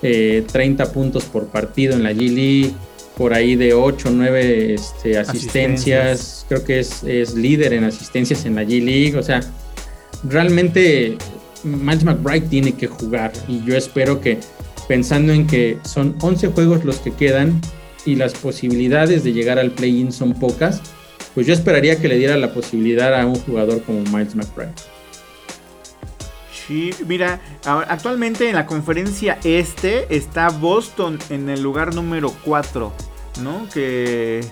30 0.00 0.82
eh, 0.82 0.86
puntos 0.92 1.24
por 1.24 1.46
partido 1.46 1.94
en 1.94 2.02
la 2.02 2.12
G 2.12 2.32
League, 2.32 2.72
por 3.16 3.34
ahí 3.34 3.56
de 3.56 3.74
8 3.74 4.08
o 4.08 4.12
9 4.12 4.76
asistencias. 5.18 6.46
creo 6.48 6.64
que 6.64 6.78
es, 6.78 7.02
es, 7.02 7.34
líder 7.34 7.72
en 7.72 7.84
asistencias 7.84 8.44
en 8.44 8.54
la 8.54 8.62
G 8.62 8.82
League, 8.82 9.16
o 9.16 9.22
sea, 9.22 9.40
realmente 10.24 11.16
Miles 11.64 12.04
McBride 12.04 12.46
tiene 12.48 12.72
que 12.72 12.86
jugar 12.86 13.32
y 13.48 13.64
yo 13.64 13.76
espero 13.76 14.20
que 14.20 14.38
pensando 14.86 15.32
en 15.32 15.46
que 15.46 15.78
son 15.84 16.16
11 16.20 16.48
juegos 16.48 16.84
los 16.84 16.98
que 16.98 17.12
quedan 17.12 17.60
y 18.06 18.14
las 18.14 18.32
posibilidades 18.34 19.24
de 19.24 19.32
llegar 19.32 19.58
al 19.58 19.72
play-in 19.72 20.12
son 20.12 20.34
pocas, 20.34 20.80
pues 21.34 21.46
yo 21.46 21.52
esperaría 21.52 22.00
que 22.00 22.08
le 22.08 22.16
diera 22.16 22.36
la 22.36 22.52
posibilidad 22.54 23.14
a 23.14 23.26
un 23.26 23.36
jugador 23.36 23.82
como 23.82 24.00
Miles 24.16 24.34
McBride. 24.34 24.72
Sí, 26.68 26.90
mira, 27.06 27.40
actualmente 27.64 28.50
en 28.50 28.54
la 28.54 28.66
conferencia 28.66 29.38
este 29.42 30.14
está 30.14 30.50
Boston 30.50 31.18
en 31.30 31.48
el 31.48 31.62
lugar 31.62 31.94
número 31.94 32.30
4, 32.44 32.92
¿no? 33.42 33.66
Que, 33.72 34.44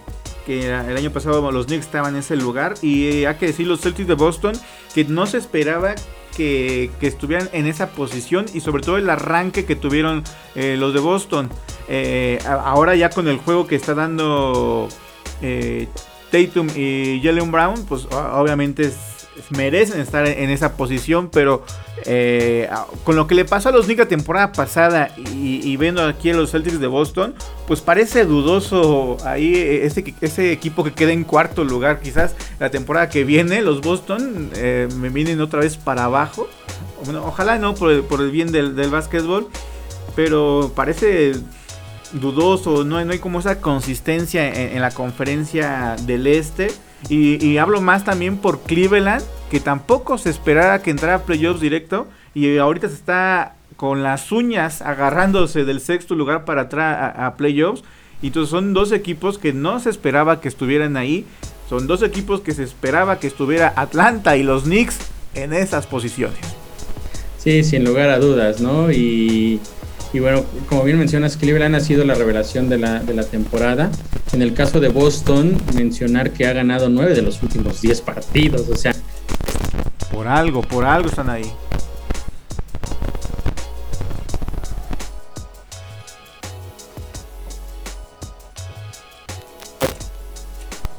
el 0.47 0.97
año 0.97 1.11
pasado 1.11 1.51
los 1.51 1.67
Knicks 1.67 1.87
estaban 1.87 2.15
en 2.15 2.21
ese 2.21 2.37
lugar 2.37 2.75
y 2.81 3.25
hay 3.25 3.35
que 3.35 3.49
decir 3.49 3.67
los 3.67 3.81
Celtics 3.81 4.07
de 4.07 4.15
Boston 4.15 4.55
que 4.95 5.05
no 5.05 5.27
se 5.27 5.39
esperaba 5.39 5.95
que, 6.35 6.91
estuvieran 7.03 7.51
en 7.53 7.67
esa 7.67 7.91
posición 7.91 8.47
y 8.55 8.61
sobre 8.61 8.83
todo 8.83 8.97
el 8.97 9.11
arranque 9.11 9.67
que 9.67 9.77
tuvieron 9.77 10.25
eh, 10.55 10.77
los 10.79 10.95
de 10.95 11.01
Boston. 11.01 11.51
Eh, 11.89 12.39
ahora 12.47 12.95
ya 12.95 13.11
con 13.11 13.29
el 13.29 13.37
juego 13.37 13.67
que 13.67 13.75
está 13.75 13.95
dando 13.95 14.89
eh, 15.43 15.89
Tatum 16.31 16.69
y 16.75 17.21
Jalen 17.23 17.53
Brown, 17.53 17.85
pues 17.87 18.07
obviamente 18.11 18.85
es 18.85 19.16
merecen 19.51 20.01
estar 20.01 20.27
en 20.27 20.51
esa 20.51 20.77
posición, 20.77 21.29
pero 21.31 21.65
eh, 22.05 22.69
con 23.05 23.17
lo 23.17 23.27
que 23.27 23.35
le 23.35 23.45
pasó 23.45 23.71
a 23.71 23.73
los 23.73 23.87
Knicks 23.87 24.01
la 24.01 24.09
temporada 24.09 24.53
pasada 24.53 25.11
y, 25.17 25.77
viendo 25.77 26.05
aquí 26.05 26.31
a 26.31 26.35
los 26.35 26.51
Celtics 26.51 26.81
de 26.81 26.87
Boston, 26.87 27.35
pues 27.67 27.81
parece 27.81 28.25
dudoso 28.25 29.17
ahí 29.25 29.55
ese, 29.55 30.15
ese 30.21 30.53
equipo 30.53 30.85
que 30.85 30.93
queda 30.93 31.13
en 31.13 31.25
cuarto 31.25 31.65
lugar. 31.65 32.01
Quizás 32.01 32.35
la 32.59 32.71
temporada 32.71 33.09
que 33.09 33.25
viene 33.25 33.63
los 33.63 33.81
Boston 33.81 34.51
eh, 34.55 34.89
me 34.97 35.09
vienen 35.09 35.41
otra 35.41 35.61
vez 35.61 35.77
para 35.77 36.05
abajo. 36.05 36.49
ojalá 37.25 37.59
no 37.59 37.75
por 37.75 37.91
el, 37.91 38.31
bien 38.31 38.53
del, 38.53 38.77
del 38.77 38.91
básquetbol, 38.91 39.49
pero 40.15 40.73
parece 40.75 41.35
dudoso, 42.13 42.85
no, 42.85 43.05
no 43.05 43.13
hay 43.13 43.19
como 43.19 43.41
esa 43.41 43.61
consistencia 43.61 44.49
en 44.49 44.81
la 44.81 44.91
conferencia 44.91 45.97
del 46.03 46.27
este. 46.27 46.69
Y, 47.09 47.59
hablo 47.59 47.81
más 47.81 48.05
también 48.05 48.39
por 48.39 48.61
Cleveland, 48.63 49.23
que 49.51 49.61
tampoco 49.61 50.19
se 50.19 50.31
esperaba 50.31 50.81
que 50.81 50.91
entrara 50.91 51.17
a 51.17 51.23
playoffs 51.23 51.61
directo. 51.61 52.07
Y 52.35 52.59
ahorita 52.59 52.89
se 52.89 52.95
está 52.95 53.55
con 53.77 54.03
las 54.03 54.33
uñas 54.33 54.83
agarrándose 54.83 55.65
del 55.65 55.81
sexto 55.81 56.15
lugar 56.15 56.45
para 56.45 56.63
atrás 56.63 57.15
a, 57.17 57.35
playoffs. 57.37 57.83
Y 58.23 58.29
entonces 58.29 58.51
son 58.51 58.73
dos 58.75 58.93
equipos 58.93 59.39
que 59.39 59.53
no 59.53 59.79
se 59.79 59.91
esperaba 59.91 60.41
que 60.41 60.49
estuvieran 60.49 60.97
ahí. 60.97 61.25
Son 61.69 61.87
dos 61.87 62.03
equipos 62.03 62.41
que 62.41 62.53
se 62.53 62.63
esperaba 62.63 63.19
que 63.19 63.27
estuviera 63.27 63.73
Atlanta 63.77 64.37
y 64.37 64.43
los 64.43 64.65
Knicks 64.65 64.99
en 65.35 65.53
esas 65.53 65.87
posiciones. 65.87 66.39
Sí, 67.39 67.63
sin 67.63 67.85
lugar 67.85 68.09
a 68.09 68.19
dudas, 68.19 68.61
¿no? 68.61 68.91
Y 68.91 69.61
y 70.13 70.19
bueno, 70.21 70.45
como 70.69 70.85
bien 70.85 70.99
mencionas, 70.99 71.37
Cleveland 71.37 71.75
ha 71.75 71.81
sido 71.81 72.05
la 72.05 72.15
revelación 72.15 72.69
de 72.69 72.79
la, 72.79 73.01
de 73.01 73.15
la 73.15 73.25
temporada. 73.25 73.91
En 74.33 74.43
el 74.43 74.55
caso 74.55 74.81
de 74.81 74.89
Boston, 74.89 75.57
mencionar 75.75 76.31
que 76.31 76.47
ha 76.47 76.53
ganado 76.53 76.89
nueve 76.89 77.15
de 77.15 77.23
los 77.23 77.43
últimos 77.43 77.81
diez 77.81 78.01
partidos. 78.01 78.69
O 78.69 78.77
sea, 78.77 78.95
por 80.13 80.29
algo, 80.29 80.63
por 80.63 80.85
algo 80.85 81.09
están 81.09 81.29
ahí. 81.31 81.51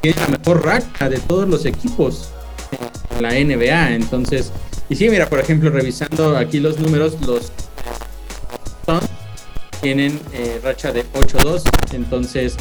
Es 0.03 0.15
la 0.15 0.27
mejor 0.27 0.63
racha 0.63 1.09
de 1.09 1.17
todos 1.19 1.49
los 1.49 1.65
equipos 1.65 2.29
en 3.15 3.23
la 3.23 3.31
NBA. 3.31 3.95
Entonces, 3.95 4.51
y 4.89 4.95
sí, 4.95 5.09
mira, 5.09 5.27
por 5.27 5.39
ejemplo, 5.39 5.69
revisando 5.69 6.37
aquí 6.37 6.59
los 6.59 6.79
números, 6.79 7.17
los 7.25 7.51
tienen 9.81 10.19
eh, 10.33 10.59
racha 10.63 10.91
de 10.91 11.05
8-2, 11.13 11.63
entonces 11.93 12.55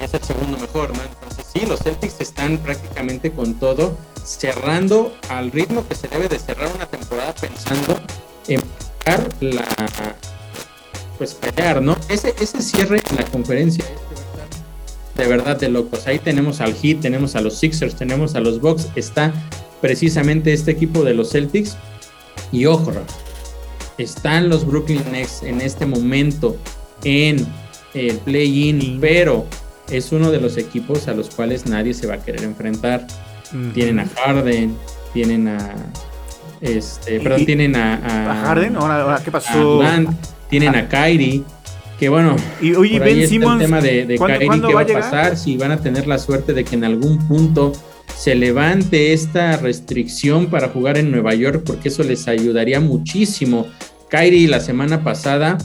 es 0.00 0.14
el 0.14 0.22
segundo 0.22 0.58
mejor, 0.58 0.96
¿no? 0.96 1.02
Entonces 1.02 1.46
sí, 1.52 1.66
los 1.66 1.80
Celtics 1.80 2.20
están 2.20 2.58
prácticamente 2.58 3.32
con 3.32 3.54
todo, 3.54 3.96
cerrando 4.24 5.14
al 5.28 5.50
ritmo 5.50 5.86
que 5.88 5.94
se 5.94 6.08
debe 6.08 6.28
de 6.28 6.38
cerrar 6.38 6.70
una 6.74 6.86
temporada 6.86 7.34
pensando 7.34 7.98
en 8.48 8.60
la 9.40 9.66
pues 11.18 11.34
pelear, 11.34 11.82
¿no? 11.82 11.96
Ese, 12.08 12.34
ese 12.40 12.62
cierre 12.62 13.02
en 13.10 13.16
la 13.16 13.24
conferencia 13.26 13.84
este 13.84 15.22
de 15.22 15.28
verdad 15.28 15.58
de 15.58 15.68
locos. 15.68 16.06
Ahí 16.06 16.18
tenemos 16.18 16.62
al 16.62 16.74
Heat, 16.74 17.00
tenemos 17.00 17.36
a 17.36 17.42
los 17.42 17.58
Sixers, 17.58 17.94
tenemos 17.94 18.34
a 18.36 18.40
los 18.40 18.60
Bucks. 18.60 18.88
Está 18.96 19.34
precisamente 19.82 20.52
este 20.52 20.70
equipo 20.70 21.04
de 21.04 21.12
los 21.12 21.30
Celtics. 21.30 21.76
Y 22.52 22.64
ojo, 22.64 22.92
están 24.02 24.48
los 24.48 24.66
Brooklyn 24.66 25.02
Nets 25.12 25.42
en 25.42 25.60
este 25.60 25.86
momento 25.86 26.56
en 27.04 27.46
el 27.94 28.18
play-in, 28.18 28.98
pero 29.00 29.46
es 29.90 30.12
uno 30.12 30.30
de 30.30 30.40
los 30.40 30.56
equipos 30.56 31.08
a 31.08 31.14
los 31.14 31.30
cuales 31.30 31.66
nadie 31.66 31.94
se 31.94 32.06
va 32.06 32.14
a 32.14 32.18
querer 32.18 32.44
enfrentar. 32.44 33.06
Tienen 33.74 33.98
a 33.98 34.06
Harden, 34.06 34.76
tienen 35.12 35.48
a 35.48 35.74
este, 36.60 37.20
perdón, 37.20 37.46
tienen 37.46 37.74
a, 37.74 37.94
a, 38.30 38.46
Harden, 38.46 38.76
ahora, 38.76 39.20
qué 39.24 39.30
pasó? 39.30 39.82
tienen 40.48 40.74
a 40.76 40.88
Kyrie, 40.88 41.42
que 41.98 42.08
bueno, 42.08 42.36
y 42.60 42.74
oye, 42.74 42.98
Ben 42.98 43.26
Simmons, 43.26 43.62
el 43.62 43.66
tema 43.66 43.80
de, 43.80 44.04
de 44.04 44.18
Kyrie, 44.18 44.60
qué 44.60 44.74
va 44.74 44.82
a 44.82 44.86
pasar, 44.86 45.36
si 45.36 45.56
van 45.56 45.72
a 45.72 45.78
tener 45.78 46.06
la 46.06 46.18
suerte 46.18 46.52
de 46.52 46.64
que 46.64 46.74
en 46.74 46.84
algún 46.84 47.18
punto 47.26 47.72
se 48.20 48.34
levante 48.34 49.14
esta 49.14 49.56
restricción 49.56 50.48
para 50.48 50.68
jugar 50.68 50.98
en 50.98 51.10
Nueva 51.10 51.34
York, 51.34 51.62
porque 51.64 51.88
eso 51.88 52.02
les 52.02 52.28
ayudaría 52.28 52.78
muchísimo. 52.78 53.66
Kyrie 54.10 54.46
la 54.46 54.60
semana 54.60 55.02
pasada 55.02 55.56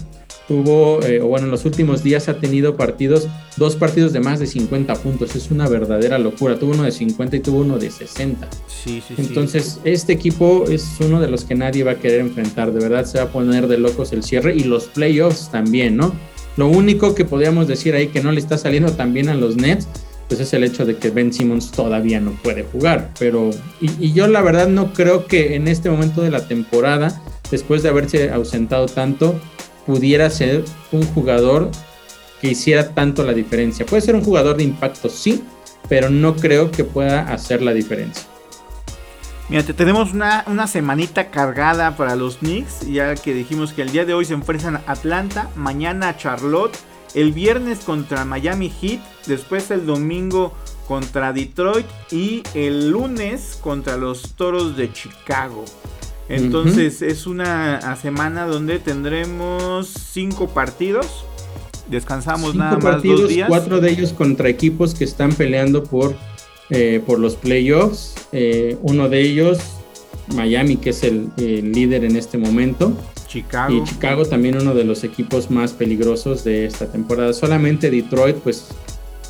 tuvo, 0.47 1.03
eh, 1.03 1.20
o 1.20 1.28
bueno, 1.28 1.47
en 1.47 1.51
los 1.51 1.66
últimos 1.66 2.01
días 2.01 2.30
ha 2.30 2.39
tenido 2.39 2.78
partidos, 2.78 3.28
dos 3.58 3.76
partidos 3.76 4.14
de 4.14 4.22
más 4.22 4.39
de 4.39 4.47
50 4.47 4.95
puntos. 4.95 5.36
Es 5.36 5.51
una 5.51 5.68
verdadera 5.68 6.18
locura. 6.18 6.58
Tuvo 6.58 6.72
uno 6.72 6.84
de 6.84 6.93
50 6.93 7.36
y 7.36 7.39
tuvo 7.41 7.60
uno 7.60 7.78
de 7.78 7.91
60. 7.91 8.47
Sí, 8.68 9.03
sí, 9.06 9.16
Entonces, 9.18 9.82
este 9.84 10.14
equipo 10.14 10.64
es 10.70 10.95
uno 11.01 11.20
de 11.20 11.28
los 11.28 11.43
que 11.43 11.56
nadie 11.56 11.84
va 11.84 11.91
a 11.91 11.95
querer 11.95 12.22
enfrentar. 12.22 12.72
De 12.72 12.80
verdad 12.80 13.03
se 13.03 13.18
va 13.18 13.26
a 13.26 13.32
poner 13.34 13.68
de 13.68 13.80
locos 13.80 14.14
el 14.14 14.24
cierre 14.24 14.56
y 14.56 14.64
los 14.64 14.86
playoffs 14.86 15.51
también, 15.51 15.97
¿no? 15.97 16.14
Lo 16.56 16.70
único 16.70 17.16
que 17.16 17.26
podríamos 17.26 17.68
decir 17.68 17.95
ahí 17.95 18.08
que 18.08 18.22
no 18.22 18.32
le 18.32 18.39
está 18.39 18.58
saliendo 18.58 18.93
tan 18.93 19.14
bien 19.14 19.28
a 19.28 19.34
los 19.34 19.58
Nets, 19.58 19.89
pues 20.28 20.39
es 20.39 20.53
el 20.53 20.63
hecho 20.63 20.86
de 20.86 20.97
que 20.97 21.09
Ben 21.09 21.32
Simmons 21.32 21.71
todavía 21.71 22.19
no 22.19 22.32
puede 22.32 22.63
jugar. 22.63 23.11
Pero, 23.19 23.51
y, 23.80 24.13
yo 24.13 24.28
la 24.28 24.41
verdad 24.41 24.67
no 24.67 24.93
creo 24.93 25.28
que 25.28 25.55
en 25.55 25.67
este 25.67 25.89
momento 25.89 26.21
de 26.21 26.32
la 26.32 26.47
temporada, 26.47 27.21
después 27.51 27.84
de 27.84 27.89
haberse 27.89 28.32
ausentado 28.32 28.88
tanto, 28.88 29.39
pudiera 29.86 30.30
ser 30.30 30.65
un 30.91 31.05
jugador 31.07 31.69
que 32.41 32.49
hiciera 32.49 32.89
tanto 32.89 33.23
la 33.23 33.34
diferencia. 33.34 33.86
Puede 33.86 34.01
ser 34.01 34.15
un 34.15 34.23
jugador 34.23 34.57
de 34.57 34.63
impacto, 34.63 35.09
sí, 35.09 35.43
pero 35.88 36.09
no 36.09 36.36
creo 36.36 36.71
que 36.71 36.84
pueda 36.84 37.32
hacer 37.32 37.61
la 37.61 37.73
diferencia. 37.73 38.23
Mira, 39.47 39.61
tenemos 39.61 40.11
una, 40.11 40.43
una, 40.47 40.65
semanita 40.65 41.30
cargada 41.30 41.95
para 41.95 42.15
los 42.15 42.38
Knicks, 42.38 42.88
ya 42.88 43.13
que 43.13 43.32
dijimos 43.36 43.73
que 43.73 43.84
el 43.84 43.91
día 43.91 44.03
de 44.03 44.15
hoy 44.15 44.26
se 44.26 44.34
enfrentan 44.34 44.78
a 44.78 44.82
Atlanta, 44.88 45.49
mañana 45.55 46.09
a 46.09 46.17
Charlotte, 46.17 46.76
el 47.16 47.32
viernes 47.32 47.80
contra 47.80 48.26
Miami 48.26 48.70
Heat, 48.70 48.99
después 49.26 49.72
el 49.72 49.86
domingo 49.86 50.53
contra 50.88 51.34
Detroit 51.34 51.88
y 52.11 52.43
el 52.53 52.89
lunes 52.89 53.57
contra 53.61 53.97
los 53.97 54.34
Toros 54.36 54.78
de 54.78 54.91
Chicago. 54.91 55.66
Entonces 56.28 57.01
es 57.01 57.28
una 57.28 57.95
semana 57.95 58.45
donde 58.45 58.80
tendremos 58.80 59.88
cinco 59.88 60.49
partidos. 60.49 61.26
Descansamos 61.89 62.55
nada 62.55 62.78
más 62.78 63.03
dos 63.03 63.30
días. 63.30 63.47
Cuatro 63.47 63.80
de 63.80 63.91
ellos 63.91 64.11
contra 64.11 64.49
equipos 64.49 64.95
que 64.95 65.03
están 65.03 65.34
peleando 65.34 65.84
por, 65.84 66.16
eh, 66.72 67.01
por 67.05 67.20
los 67.20 67.36
playoffs. 67.36 68.16
Eh, 68.32 68.78
uno 68.82 69.07
de 69.07 69.22
ellos, 69.22 69.59
Miami, 70.34 70.78
que 70.78 70.89
es 70.89 71.03
el, 71.03 71.30
el, 71.38 71.72
líder 71.72 72.03
en 72.03 72.16
este 72.16 72.39
momento. 72.39 72.97
Chicago. 73.36 73.76
Y 73.76 73.84
Chicago 73.84 74.26
también 74.26 74.56
uno 74.56 74.74
de 74.74 74.86
los 74.86 75.04
equipos 75.04 75.52
más 75.52 75.74
peligrosos 75.74 76.46
de 76.46 76.66
esta 76.66 76.88
temporada. 76.88 77.34
Solamente 77.34 77.92
Detroit, 77.92 78.38
pues 78.38 78.70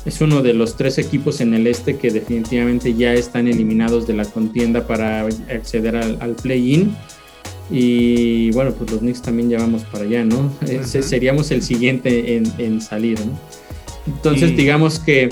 es 0.04 0.20
uno 0.20 0.42
de 0.42 0.54
los 0.54 0.76
tres 0.76 0.98
equipos 0.98 1.40
en 1.40 1.54
el 1.54 1.66
este 1.66 1.96
que 1.96 2.12
definitivamente 2.12 2.94
ya 2.94 3.12
están 3.14 3.48
eliminados 3.48 4.06
de 4.06 4.14
la 4.14 4.24
contienda 4.24 4.86
para 4.86 5.22
acceder 5.22 5.96
al, 5.96 6.36
play-in. 6.40 6.94
Y 7.68 8.52
bueno, 8.52 8.70
pues 8.70 8.92
los 8.92 9.00
Knicks 9.00 9.22
también 9.22 9.50
ya 9.50 9.58
vamos 9.58 9.82
para 9.82 10.04
allá, 10.04 10.24
¿no? 10.24 10.52
seríamos 10.84 11.50
el 11.50 11.62
siguiente 11.62 12.36
en, 12.58 12.80
salir, 12.80 13.18
¿no? 13.18 13.36
Entonces, 14.06 14.56
digamos 14.56 15.00
que 15.00 15.28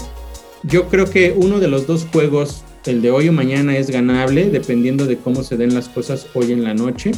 yo 0.64 0.88
creo 0.88 1.08
que 1.08 1.32
uno 1.36 1.60
de 1.60 1.68
los 1.68 1.86
dos 1.86 2.08
juegos, 2.12 2.64
el 2.86 3.02
de 3.02 3.12
hoy 3.12 3.28
o 3.28 3.32
mañana, 3.32 3.76
es 3.76 3.90
ganable, 3.90 4.50
dependiendo 4.50 5.06
de 5.06 5.16
cómo 5.16 5.44
se 5.44 5.56
den 5.56 5.72
las 5.74 5.88
cosas 5.88 6.26
hoy 6.34 6.50
en 6.50 6.64
la 6.64 6.74
noche. 6.74 7.12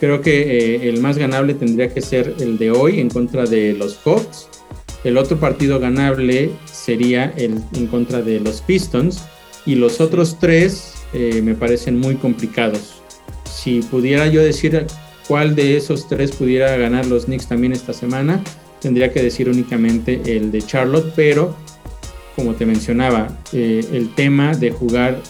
Creo 0.00 0.20
que 0.20 0.40
eh, 0.58 0.88
el 0.88 1.00
más 1.00 1.18
ganable 1.18 1.54
tendría 1.54 1.92
que 1.92 2.00
ser 2.00 2.34
el 2.38 2.58
de 2.58 2.70
hoy 2.70 3.00
en 3.00 3.08
contra 3.08 3.44
de 3.44 3.72
los 3.72 3.98
Hawks. 4.04 4.48
El 5.04 5.16
otro 5.16 5.38
partido 5.38 5.80
ganable 5.80 6.50
sería 6.64 7.32
el 7.36 7.62
en 7.74 7.86
contra 7.88 8.22
de 8.22 8.40
los 8.40 8.60
Pistons. 8.60 9.22
Y 9.66 9.74
los 9.74 10.00
otros 10.00 10.38
tres 10.38 10.94
eh, 11.12 11.42
me 11.42 11.54
parecen 11.54 11.98
muy 11.98 12.14
complicados. 12.14 13.02
Si 13.44 13.80
pudiera 13.80 14.26
yo 14.28 14.42
decir 14.42 14.86
cuál 15.26 15.54
de 15.54 15.76
esos 15.76 16.08
tres 16.08 16.32
pudiera 16.32 16.76
ganar 16.76 17.06
los 17.06 17.26
Knicks 17.26 17.48
también 17.48 17.72
esta 17.72 17.92
semana, 17.92 18.42
tendría 18.80 19.12
que 19.12 19.22
decir 19.22 19.48
únicamente 19.48 20.20
el 20.36 20.50
de 20.50 20.62
Charlotte, 20.62 21.12
pero 21.14 21.54
como 22.38 22.54
te 22.54 22.64
mencionaba, 22.64 23.36
eh, 23.52 23.84
el 23.92 24.14
tema 24.14 24.54
de 24.54 24.70
jugar 24.70 25.20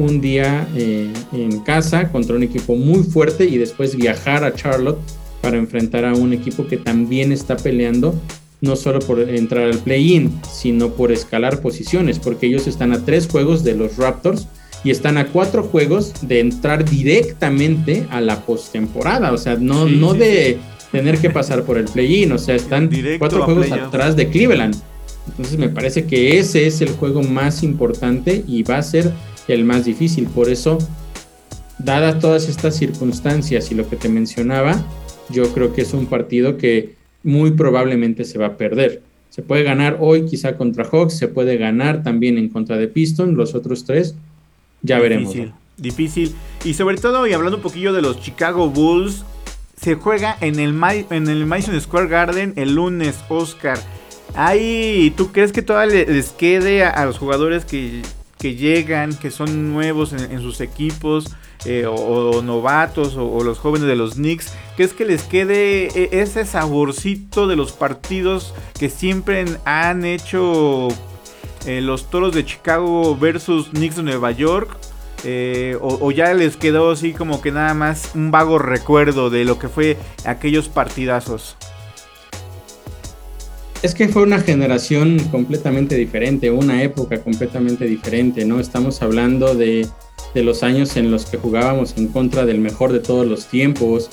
un 0.00 0.20
día 0.20 0.66
eh, 0.74 1.12
en 1.32 1.60
casa 1.60 2.10
contra 2.10 2.36
un 2.36 2.42
equipo 2.42 2.74
muy 2.76 3.02
fuerte 3.02 3.44
y 3.44 3.58
después 3.58 3.96
viajar 3.96 4.44
a 4.44 4.54
Charlotte 4.54 4.98
para 5.40 5.56
enfrentar 5.56 6.04
a 6.04 6.14
un 6.14 6.32
equipo 6.32 6.66
que 6.66 6.76
también 6.76 7.32
está 7.32 7.56
peleando 7.56 8.14
no 8.60 8.76
solo 8.76 8.98
por 9.00 9.20
entrar 9.20 9.66
al 9.66 9.78
play-in, 9.78 10.38
sino 10.50 10.90
por 10.90 11.12
escalar 11.12 11.60
posiciones, 11.60 12.18
porque 12.18 12.46
ellos 12.46 12.66
están 12.66 12.92
a 12.92 13.04
tres 13.04 13.26
juegos 13.26 13.64
de 13.64 13.74
los 13.74 13.96
Raptors 13.96 14.48
y 14.84 14.90
están 14.90 15.18
a 15.18 15.28
cuatro 15.28 15.62
juegos 15.62 16.12
de 16.22 16.40
entrar 16.40 16.84
directamente 16.84 18.06
a 18.10 18.20
la 18.20 18.40
postemporada, 18.44 19.32
o 19.32 19.38
sea, 19.38 19.56
no, 19.56 19.86
no 19.86 20.14
de 20.14 20.58
tener 20.92 21.18
que 21.18 21.30
pasar 21.30 21.62
por 21.64 21.78
el 21.78 21.84
play-in, 21.84 22.32
o 22.32 22.38
sea, 22.38 22.54
están 22.54 22.90
cuatro 23.18 23.44
juegos 23.44 23.72
atrás 23.72 24.16
de 24.16 24.28
Cleveland. 24.28 24.76
Entonces 25.28 25.58
me 25.58 25.68
parece 25.68 26.06
que 26.06 26.38
ese 26.38 26.66
es 26.66 26.80
el 26.80 26.90
juego 26.90 27.22
más 27.22 27.62
importante 27.62 28.42
y 28.46 28.62
va 28.62 28.78
a 28.78 28.82
ser 28.82 29.12
el 29.54 29.64
más 29.64 29.84
difícil. 29.84 30.26
Por 30.26 30.48
eso, 30.48 30.78
dadas 31.78 32.18
todas 32.18 32.48
estas 32.48 32.76
circunstancias 32.76 33.70
y 33.70 33.74
lo 33.74 33.88
que 33.88 33.96
te 33.96 34.08
mencionaba, 34.08 34.84
yo 35.28 35.52
creo 35.52 35.72
que 35.72 35.82
es 35.82 35.92
un 35.92 36.06
partido 36.06 36.56
que 36.56 36.94
muy 37.22 37.52
probablemente 37.52 38.24
se 38.24 38.38
va 38.38 38.46
a 38.46 38.56
perder. 38.56 39.02
Se 39.28 39.42
puede 39.42 39.62
ganar 39.62 39.98
hoy 40.00 40.26
quizá 40.26 40.56
contra 40.56 40.84
Hawks, 40.84 41.16
se 41.16 41.28
puede 41.28 41.56
ganar 41.56 42.02
también 42.02 42.36
en 42.36 42.48
contra 42.48 42.76
de 42.76 42.88
Piston, 42.88 43.36
los 43.36 43.54
otros 43.54 43.84
tres 43.84 44.14
ya 44.82 44.98
veremos. 44.98 45.34
Difícil. 45.76 46.34
Y 46.64 46.74
sobre 46.74 46.96
todo, 46.96 47.26
y 47.26 47.32
hablando 47.32 47.56
un 47.56 47.62
poquillo 47.62 47.92
de 47.92 48.02
los 48.02 48.20
Chicago 48.20 48.68
Bulls, 48.68 49.24
se 49.80 49.94
juega 49.94 50.36
en 50.40 50.58
el, 50.58 50.78
en 51.10 51.28
el 51.28 51.46
Madison 51.46 51.80
Square 51.80 52.08
Garden 52.08 52.52
el 52.56 52.74
lunes, 52.74 53.18
Oscar. 53.28 53.78
Ahí, 54.34 55.12
¿tú 55.16 55.32
crees 55.32 55.52
que 55.52 55.62
todavía 55.62 56.04
les 56.06 56.30
quede 56.30 56.84
a, 56.84 57.04
los 57.04 57.18
jugadores 57.18 57.64
que, 57.64 58.02
llegan, 58.56 59.14
que 59.14 59.30
son 59.30 59.72
nuevos 59.72 60.12
en 60.12 60.40
sus 60.40 60.60
equipos? 60.60 61.36
Eh, 61.66 61.84
o, 61.86 62.40
novatos 62.40 63.16
o, 63.18 63.44
los 63.44 63.58
jóvenes 63.58 63.86
de 63.86 63.94
los 63.94 64.14
Knicks, 64.14 64.54
que 64.78 64.82
es 64.82 64.94
que 64.94 65.04
les 65.04 65.24
quede 65.24 65.88
eh, 65.88 66.08
ese 66.12 66.46
saborcito 66.46 67.46
de 67.46 67.54
los 67.54 67.72
partidos 67.72 68.54
que 68.78 68.88
siempre 68.88 69.44
han 69.66 70.06
hecho 70.06 70.88
eh, 71.66 71.82
los 71.82 72.08
Toros 72.08 72.34
de 72.34 72.46
Chicago 72.46 73.14
versus 73.14 73.68
Knicks 73.68 73.96
de 73.96 74.04
Nueva 74.04 74.30
York. 74.30 74.74
o, 75.82 76.10
ya 76.12 76.32
les 76.32 76.56
quedó 76.56 76.92
así 76.92 77.12
como 77.12 77.42
que 77.42 77.52
nada 77.52 77.74
más 77.74 78.12
un 78.14 78.30
vago 78.30 78.58
recuerdo 78.58 79.28
de 79.28 79.44
lo 79.44 79.58
que 79.58 79.68
fue 79.68 79.98
aquellos 80.24 80.70
partidazos. 80.70 81.58
Es 83.82 83.94
que 83.94 84.08
fue 84.08 84.22
una 84.22 84.40
generación 84.40 85.18
completamente 85.30 85.96
diferente, 85.96 86.50
una 86.50 86.82
época 86.82 87.20
completamente 87.20 87.86
diferente, 87.86 88.44
¿no? 88.44 88.60
Estamos 88.60 89.00
hablando 89.00 89.54
de 89.54 89.88
de 90.34 90.42
los 90.42 90.62
años 90.62 90.96
en 90.96 91.10
los 91.10 91.26
que 91.26 91.38
jugábamos 91.38 91.94
en 91.96 92.08
contra 92.08 92.46
del 92.46 92.58
mejor 92.58 92.92
de 92.92 93.00
todos 93.00 93.26
los 93.26 93.46
tiempos, 93.46 94.10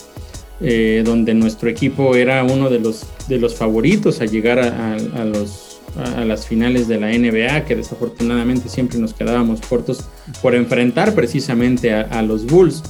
eh, 0.61 1.03
donde 1.05 1.33
nuestro 1.33 1.69
equipo 1.69 2.15
era 2.15 2.43
uno 2.43 2.69
de 2.69 2.79
los, 2.79 3.05
de 3.27 3.37
los 3.37 3.55
favoritos 3.55 4.21
a 4.21 4.25
llegar 4.25 4.59
a, 4.59 5.25
los, 5.25 5.79
las 6.25 6.47
finales 6.47 6.87
de 6.87 6.99
la 6.99 7.09
NBA, 7.09 7.65
que 7.65 7.75
desafortunadamente 7.75 8.69
siempre 8.69 8.97
nos 8.97 9.13
quedábamos 9.13 9.61
cortos 9.61 10.05
por 10.41 10.55
enfrentar 10.55 11.13
precisamente 11.13 11.93
a, 11.93 12.21
los 12.21 12.45
Bulls. 12.45 12.83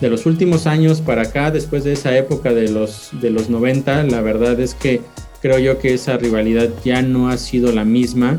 De 0.00 0.08
los 0.08 0.26
últimos 0.26 0.68
años 0.68 1.00
para 1.00 1.22
acá, 1.22 1.50
después 1.50 1.82
de 1.82 1.92
esa 1.92 2.16
época 2.16 2.54
de 2.54 2.68
los, 2.68 3.10
de 3.20 3.30
los 3.30 3.50
90, 3.50 4.04
la 4.04 4.20
verdad 4.20 4.60
es 4.60 4.74
que 4.74 5.00
creo 5.42 5.58
yo 5.58 5.78
que 5.78 5.94
esa 5.94 6.16
rivalidad 6.16 6.68
ya 6.84 7.02
no 7.02 7.28
ha 7.28 7.38
sido 7.38 7.72
la 7.72 7.84
misma. 7.84 8.36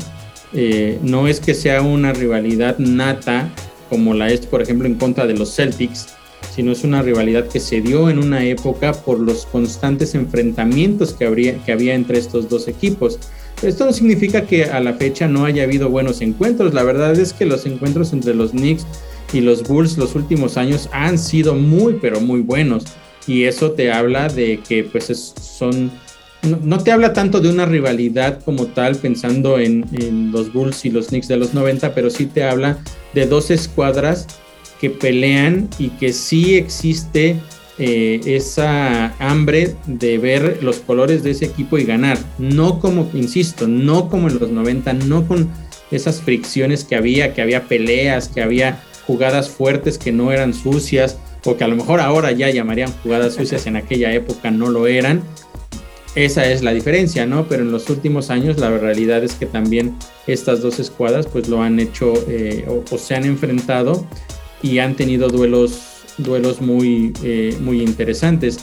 Eh, 0.52 0.98
no 1.02 1.28
es 1.28 1.40
que 1.40 1.54
sea 1.54 1.82
una 1.82 2.12
rivalidad 2.12 2.78
nata, 2.78 3.48
como 3.88 4.14
la 4.14 4.30
es, 4.30 4.46
por 4.46 4.62
ejemplo, 4.62 4.86
en 4.86 4.94
contra 4.96 5.26
de 5.26 5.34
los 5.34 5.54
Celtics, 5.54 6.08
sino 6.54 6.72
es 6.72 6.84
una 6.84 7.02
rivalidad 7.02 7.46
que 7.46 7.60
se 7.60 7.80
dio 7.80 8.10
en 8.10 8.18
una 8.18 8.44
época 8.44 8.92
por 8.92 9.20
los 9.20 9.46
constantes 9.46 10.14
enfrentamientos 10.14 11.12
que, 11.12 11.26
habría, 11.26 11.56
que 11.64 11.72
había 11.72 11.94
entre 11.94 12.18
estos 12.18 12.48
dos 12.48 12.68
equipos. 12.68 13.18
Esto 13.62 13.84
no 13.84 13.92
significa 13.92 14.46
que 14.46 14.64
a 14.64 14.80
la 14.80 14.94
fecha 14.94 15.28
no 15.28 15.44
haya 15.44 15.64
habido 15.64 15.90
buenos 15.90 16.22
encuentros. 16.22 16.72
La 16.72 16.82
verdad 16.82 17.18
es 17.18 17.32
que 17.32 17.44
los 17.44 17.66
encuentros 17.66 18.12
entre 18.12 18.34
los 18.34 18.52
Knicks 18.52 18.86
y 19.32 19.40
los 19.40 19.62
Bulls 19.62 19.98
los 19.98 20.14
últimos 20.14 20.56
años 20.56 20.88
han 20.92 21.18
sido 21.18 21.54
muy, 21.54 21.98
pero 22.00 22.20
muy 22.20 22.40
buenos. 22.40 22.84
Y 23.26 23.44
eso 23.44 23.72
te 23.72 23.92
habla 23.92 24.28
de 24.28 24.60
que 24.66 24.84
pues 24.84 25.34
son... 25.40 25.90
No, 26.42 26.78
te 26.78 26.90
habla 26.90 27.12
tanto 27.12 27.40
de 27.40 27.50
una 27.50 27.66
rivalidad 27.66 28.42
como 28.42 28.66
tal 28.66 28.96
pensando 28.96 29.58
en, 29.58 29.84
en, 29.92 30.32
los 30.32 30.52
Bulls 30.52 30.84
y 30.86 30.90
los 30.90 31.08
Knicks 31.08 31.28
de 31.28 31.36
los 31.36 31.52
90, 31.52 31.94
pero 31.94 32.08
sí 32.08 32.26
te 32.26 32.44
habla 32.44 32.78
de 33.12 33.26
dos 33.26 33.50
escuadras 33.50 34.26
que 34.80 34.88
pelean 34.88 35.68
y 35.78 35.90
que 35.90 36.12
sí 36.14 36.54
existe 36.54 37.36
eh, 37.82 38.20
esa 38.26 39.14
hambre 39.18 39.74
de 39.86 40.18
ver 40.18 40.62
los 40.62 40.80
colores 40.80 41.22
de 41.22 41.30
ese 41.30 41.46
equipo 41.46 41.78
y 41.78 41.84
ganar. 41.84 42.18
No 42.38 42.78
como, 42.78 43.10
insisto, 43.14 43.66
no 43.66 44.10
como 44.10 44.28
en 44.28 44.38
los 44.38 44.50
90, 44.50 44.92
no 44.92 45.26
con 45.26 45.48
esas 45.90 46.20
fricciones 46.20 46.84
que 46.84 46.96
había, 46.96 47.32
que 47.32 47.40
había 47.40 47.68
peleas, 47.68 48.28
que 48.28 48.42
había 48.42 48.82
jugadas 49.06 49.48
fuertes 49.48 49.96
que 49.96 50.12
no 50.12 50.30
eran 50.30 50.52
sucias, 50.52 51.16
o 51.44 51.56
que 51.56 51.64
a 51.64 51.68
lo 51.68 51.76
mejor 51.76 52.00
ahora 52.00 52.32
ya 52.32 52.50
llamarían 52.50 52.92
jugadas 53.02 53.34
sucias, 53.34 53.66
en 53.66 53.76
aquella 53.76 54.12
época 54.12 54.50
no 54.50 54.68
lo 54.68 54.86
eran. 54.86 55.22
Esa 56.14 56.50
es 56.50 56.62
la 56.62 56.72
diferencia, 56.72 57.24
¿no? 57.24 57.46
Pero 57.46 57.62
en 57.62 57.70
los 57.70 57.88
últimos 57.88 58.30
años 58.30 58.58
la 58.58 58.76
realidad 58.76 59.22
es 59.22 59.34
que 59.34 59.46
también 59.46 59.94
estas 60.26 60.60
dos 60.60 60.80
escuadras 60.80 61.26
pues 61.26 61.48
lo 61.48 61.62
han 61.62 61.78
hecho 61.78 62.14
eh, 62.28 62.66
o 62.68 62.98
se 62.98 63.14
han 63.14 63.24
enfrentado 63.24 64.06
y 64.62 64.78
han 64.78 64.96
tenido 64.96 65.28
duelos 65.28 65.82
duelos 66.18 66.60
muy, 66.60 67.12
eh, 67.22 67.56
muy 67.60 67.80
interesantes. 67.80 68.58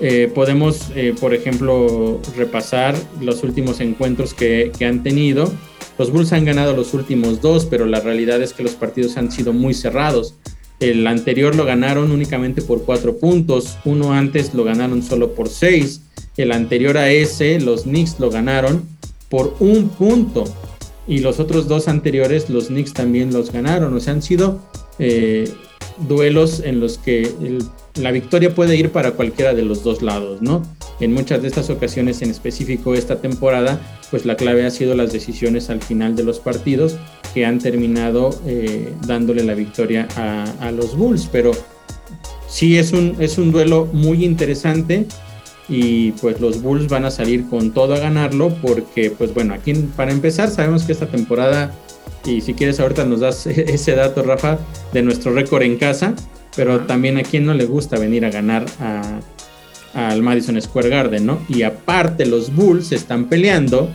Eh, 0.00 0.30
podemos, 0.34 0.90
por 1.20 1.34
ejemplo, 1.34 2.20
repasar 2.36 2.96
los 3.20 3.42
últimos 3.42 3.80
encuentros 3.80 4.34
que, 4.34 4.72
que, 4.76 4.86
han 4.86 5.02
tenido. 5.02 5.52
Los 5.98 6.10
Bulls 6.10 6.32
han 6.32 6.46
ganado 6.46 6.74
los 6.74 6.94
últimos 6.94 7.40
dos, 7.40 7.66
pero 7.66 7.86
la 7.86 8.00
realidad 8.00 8.42
es 8.42 8.52
que 8.52 8.62
los 8.62 8.72
partidos 8.72 9.16
han 9.16 9.30
sido 9.30 9.52
muy 9.52 9.74
cerrados. 9.74 10.34
El 10.80 11.06
anterior 11.06 11.54
lo 11.54 11.66
ganaron 11.66 12.10
únicamente 12.10 12.62
por 12.62 12.84
cuatro 12.84 13.18
puntos, 13.18 13.76
uno 13.84 14.14
antes 14.14 14.54
lo 14.54 14.64
ganaron 14.64 15.02
solo 15.02 15.34
por 15.34 15.48
seis. 15.50 16.00
El 16.42 16.52
anterior 16.52 16.96
a 16.98 17.10
ese, 17.10 17.60
los 17.60 17.82
Knicks 17.82 18.18
lo 18.18 18.30
ganaron 18.30 18.84
por 19.28 19.56
un 19.60 19.88
punto. 19.88 20.44
Y 21.06 21.18
los 21.18 21.40
otros 21.40 21.66
dos 21.68 21.88
anteriores, 21.88 22.50
los 22.50 22.68
Knicks 22.68 22.92
también 22.92 23.32
los 23.32 23.52
ganaron. 23.52 23.94
O 23.94 24.00
sea, 24.00 24.12
han 24.12 24.22
sido 24.22 24.60
duelos 26.08 26.60
en 26.64 26.80
los 26.80 26.98
que 26.98 27.32
la 27.94 28.10
victoria 28.12 28.54
puede 28.54 28.76
ir 28.76 28.90
para 28.90 29.12
cualquiera 29.12 29.54
de 29.54 29.62
los 29.62 29.82
dos 29.82 30.02
lados, 30.02 30.40
¿no? 30.42 30.62
En 31.00 31.12
muchas 31.12 31.42
de 31.42 31.48
estas 31.48 31.70
ocasiones, 31.70 32.22
en 32.22 32.30
específico 32.30 32.94
esta 32.94 33.20
temporada, 33.20 33.80
pues 34.10 34.26
la 34.26 34.36
clave 34.36 34.66
ha 34.66 34.70
sido 34.70 34.94
las 34.94 35.12
decisiones 35.12 35.70
al 35.70 35.80
final 35.80 36.14
de 36.14 36.24
los 36.24 36.38
partidos 36.38 36.96
que 37.34 37.46
han 37.46 37.58
terminado 37.58 38.30
eh, 38.46 38.92
dándole 39.06 39.44
la 39.44 39.54
victoria 39.54 40.08
a, 40.16 40.70
los 40.72 40.96
Bulls, 40.96 41.28
pero 41.30 41.52
sí 42.48 42.78
es 42.78 42.92
un, 42.92 43.16
es 43.18 43.38
un 43.38 43.52
duelo 43.52 43.88
muy 43.92 44.24
interesante 44.24 45.06
y 45.70 46.10
pues 46.12 46.40
los 46.40 46.60
Bulls 46.60 46.88
van 46.88 47.04
a 47.04 47.10
salir 47.12 47.48
con 47.48 47.70
todo 47.70 47.94
a 47.94 47.98
ganarlo 47.98 48.50
porque 48.60 49.10
pues 49.10 49.32
bueno, 49.32 49.54
aquí 49.54 49.72
para 49.96 50.10
empezar 50.10 50.50
sabemos 50.50 50.82
que 50.82 50.92
esta 50.92 51.06
temporada 51.06 51.72
y 52.24 52.40
si 52.40 52.54
quieres 52.54 52.80
ahorita 52.80 53.04
nos 53.04 53.20
das 53.20 53.46
ese 53.46 53.94
dato, 53.94 54.22
Rafa, 54.22 54.58
de 54.92 55.02
nuestro 55.02 55.32
récord 55.32 55.62
en 55.62 55.76
casa, 55.76 56.14
pero 56.56 56.80
también 56.80 57.16
a 57.16 57.22
quien 57.22 57.46
no 57.46 57.54
le 57.54 57.64
gusta 57.64 57.98
venir 57.98 58.24
a 58.24 58.30
ganar 58.30 58.66
al 59.94 60.22
Madison 60.22 60.60
Square 60.60 60.88
Garden, 60.88 61.24
¿no? 61.24 61.38
Y 61.48 61.62
aparte 61.62 62.26
los 62.26 62.54
Bulls 62.54 62.92
están 62.92 63.26
peleando 63.26 63.88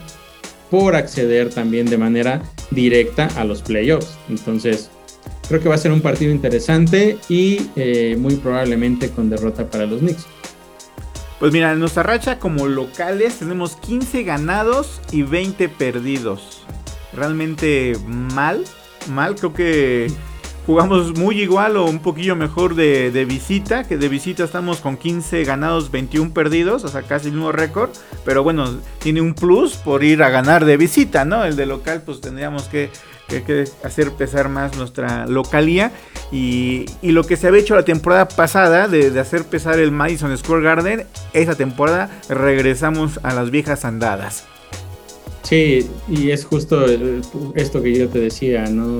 por 0.71 0.95
acceder 0.95 1.49
también 1.49 1.85
de 1.87 1.97
manera 1.97 2.41
directa 2.71 3.27
a 3.35 3.43
los 3.43 3.61
playoffs. 3.61 4.17
Entonces, 4.29 4.89
creo 5.47 5.61
que 5.61 5.69
va 5.69 5.75
a 5.75 5.77
ser 5.77 5.91
un 5.91 6.01
partido 6.01 6.31
interesante 6.31 7.17
y 7.29 7.67
eh, 7.75 8.15
muy 8.19 8.35
probablemente 8.35 9.09
con 9.09 9.29
derrota 9.29 9.69
para 9.69 9.85
los 9.85 9.99
Knicks. 9.99 10.25
Pues 11.39 11.51
mira, 11.51 11.73
en 11.73 11.79
nuestra 11.79 12.03
racha 12.03 12.39
como 12.39 12.67
locales 12.67 13.39
tenemos 13.39 13.75
15 13.75 14.23
ganados 14.23 15.01
y 15.11 15.23
20 15.23 15.69
perdidos 15.69 16.65
realmente 17.15 17.97
mal. 18.07 18.63
Mal, 19.09 19.35
creo 19.35 19.53
que 19.53 20.07
jugamos 20.65 21.17
muy 21.17 21.41
igual 21.41 21.77
o 21.77 21.85
un 21.85 21.99
poquillo 21.99 22.35
mejor 22.35 22.75
de, 22.75 23.25
visita, 23.27 23.83
que 23.83 23.97
de 23.97 24.09
visita 24.09 24.43
estamos 24.43 24.79
con 24.79 24.97
15 24.97 25.43
ganados, 25.43 25.91
21 25.91 26.33
perdidos, 26.33 26.83
o 26.83 26.87
sea, 26.87 27.03
casi 27.03 27.27
el 27.27 27.33
mismo 27.33 27.51
récord, 27.51 27.91
pero 28.23 28.43
bueno, 28.43 28.79
tiene 28.99 29.21
un 29.21 29.35
plus 29.35 29.75
por 29.75 30.03
ir 30.03 30.23
a 30.23 30.29
ganar 30.29 30.65
de 30.65 30.77
visita, 30.77 31.23
¿no? 31.23 31.45
El 31.45 31.55
de 31.55 31.67
local, 31.67 32.01
pues 32.03 32.21
tendríamos 32.21 32.63
que, 32.63 32.89
hacer 33.83 34.11
pesar 34.11 34.49
más 34.49 34.77
nuestra 34.77 35.25
localía 35.25 35.91
y, 36.31 36.85
lo 37.03 37.23
que 37.23 37.37
se 37.37 37.47
había 37.47 37.61
hecho 37.61 37.75
la 37.75 37.85
temporada 37.85 38.27
pasada 38.27 38.87
de, 38.87 39.17
hacer 39.19 39.45
pesar 39.45 39.79
el 39.79 39.91
Madison 39.91 40.35
Square 40.37 40.63
Garden, 40.63 41.05
esa 41.33 41.55
temporada 41.55 42.09
regresamos 42.29 43.19
a 43.23 43.33
las 43.33 43.51
viejas 43.51 43.85
andadas. 43.85 44.43
Sí, 45.43 45.87
y 46.09 46.31
es 46.31 46.43
justo 46.43 46.85
esto 47.55 47.81
que 47.83 47.93
yo 47.95 48.09
te 48.09 48.19
decía, 48.19 48.65
¿no? 48.65 48.99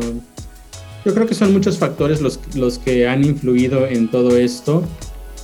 Yo 1.04 1.14
creo 1.14 1.28
que 1.28 1.36
son 1.36 1.54
muchos 1.54 1.78
factores 1.78 2.22
los, 2.22 2.40
los 2.56 2.80
que 2.80 3.08
han 3.08 3.24
influido 3.24 3.88
en 3.88 4.10
todo 4.10 4.38
esto. 4.38 4.84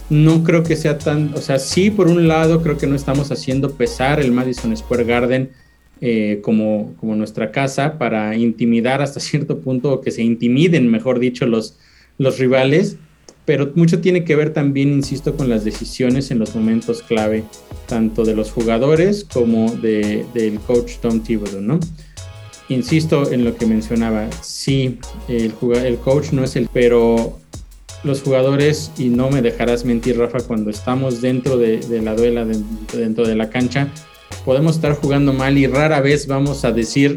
No 0.10 0.44
creo 0.44 0.64
que 0.64 0.76
sea 0.76 0.98
tan, 0.98 1.34
o 1.36 1.42
sea, 1.42 1.58
sí, 1.58 1.90
por 1.90 2.08
un 2.08 2.28
lado 2.28 2.62
creo 2.62 2.78
que 2.78 2.88
no 2.88 2.96
estamos 2.96 3.32
haciendo 3.32 3.72
pesar 3.72 4.20
el 4.20 4.32
Madison 4.32 4.76
Square 4.76 5.06
Garden 5.06 5.52
eh, 6.02 6.40
como, 6.42 6.96
como 7.00 7.16
nuestra 7.16 7.52
casa 7.52 7.98
para 7.98 8.36
intimidar 8.36 9.02
hasta 9.02 9.20
cierto 9.22 9.60
punto, 9.60 9.94
o 9.94 10.02
que 10.02 10.12
se 10.12 10.24
intimiden, 10.24 10.90
mejor 10.90 11.20
dicho, 11.20 11.46
los, 11.46 11.78
los 12.18 12.40
rivales 12.40 12.98
pero 13.46 13.72
mucho 13.76 14.00
tiene 14.02 14.24
que 14.24 14.36
ver 14.36 14.54
también, 14.54 14.94
insisto, 14.94 15.36
con 15.36 15.50
las 15.50 15.66
decisiones 15.66 16.32
en 16.32 16.40
los 16.40 16.56
momentos 16.56 17.02
clave, 17.02 17.44
tanto 17.88 18.24
de 18.24 18.36
los 18.36 18.52
jugadores 18.52 19.26
como 19.26 19.72
de, 19.76 20.26
del 20.34 20.60
coach 20.60 20.98
Tom 21.02 21.22
Thibodeau, 21.22 21.62
¿no? 21.62 21.80
Insisto 22.70 23.32
en 23.32 23.44
lo 23.44 23.56
que 23.56 23.66
mencionaba, 23.66 24.30
sí, 24.42 25.00
el, 25.28 25.54
el 25.84 25.98
coach 25.98 26.32
no 26.32 26.44
es 26.44 26.56
el, 26.56 26.70
pero 26.72 27.40
los 28.04 28.22
jugadores, 28.22 28.92
y 28.98 29.10
no 29.10 29.30
me 29.30 29.42
dejarás 29.42 29.86
mentir, 29.86 30.18
Rafa, 30.18 30.40
cuando 30.42 30.70
estamos 30.70 31.22
dentro 31.22 31.58
de, 31.58 31.80
de 31.80 32.02
la 32.02 32.16
duela, 32.16 32.46
dentro 32.46 33.28
de 33.28 33.36
la 33.36 33.50
cancha, 33.50 33.90
podemos 34.46 34.76
estar 34.76 34.96
jugando 34.96 35.34
mal 35.34 35.58
y 35.58 35.68
rara 35.68 36.02
vez 36.02 36.28
vamos 36.28 36.66
a 36.66 36.72
decir, 36.72 37.16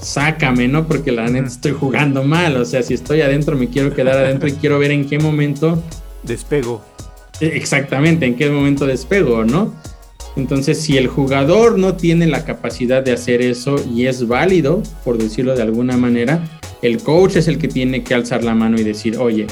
sácame, 0.00 0.68
¿no? 0.68 0.86
Porque 0.86 1.12
la 1.12 1.28
neta 1.28 1.46
estoy 1.46 1.72
jugando 1.72 2.22
mal, 2.22 2.56
o 2.56 2.64
sea, 2.64 2.82
si 2.82 2.94
estoy 2.94 3.20
adentro 3.20 3.56
me 3.56 3.68
quiero 3.68 3.94
quedar 3.94 4.16
adentro 4.18 4.48
y 4.48 4.52
quiero 4.52 4.78
ver 4.78 4.90
en 4.90 5.08
qué 5.08 5.18
momento 5.18 5.82
despego. 6.22 6.82
Exactamente, 7.40 8.26
en 8.26 8.36
qué 8.36 8.50
momento 8.50 8.86
despego, 8.86 9.44
¿no? 9.44 9.72
Entonces, 10.36 10.80
si 10.80 10.96
el 10.96 11.08
jugador 11.08 11.78
no 11.78 11.96
tiene 11.96 12.26
la 12.26 12.44
capacidad 12.44 13.02
de 13.02 13.12
hacer 13.12 13.42
eso 13.42 13.76
y 13.92 14.06
es 14.06 14.26
válido, 14.26 14.82
por 15.04 15.18
decirlo 15.18 15.54
de 15.54 15.62
alguna 15.62 15.96
manera, 15.96 16.42
el 16.80 17.02
coach 17.02 17.36
es 17.36 17.48
el 17.48 17.58
que 17.58 17.68
tiene 17.68 18.02
que 18.02 18.14
alzar 18.14 18.42
la 18.42 18.54
mano 18.54 18.80
y 18.80 18.82
decir, 18.82 19.18
oye, 19.18 19.46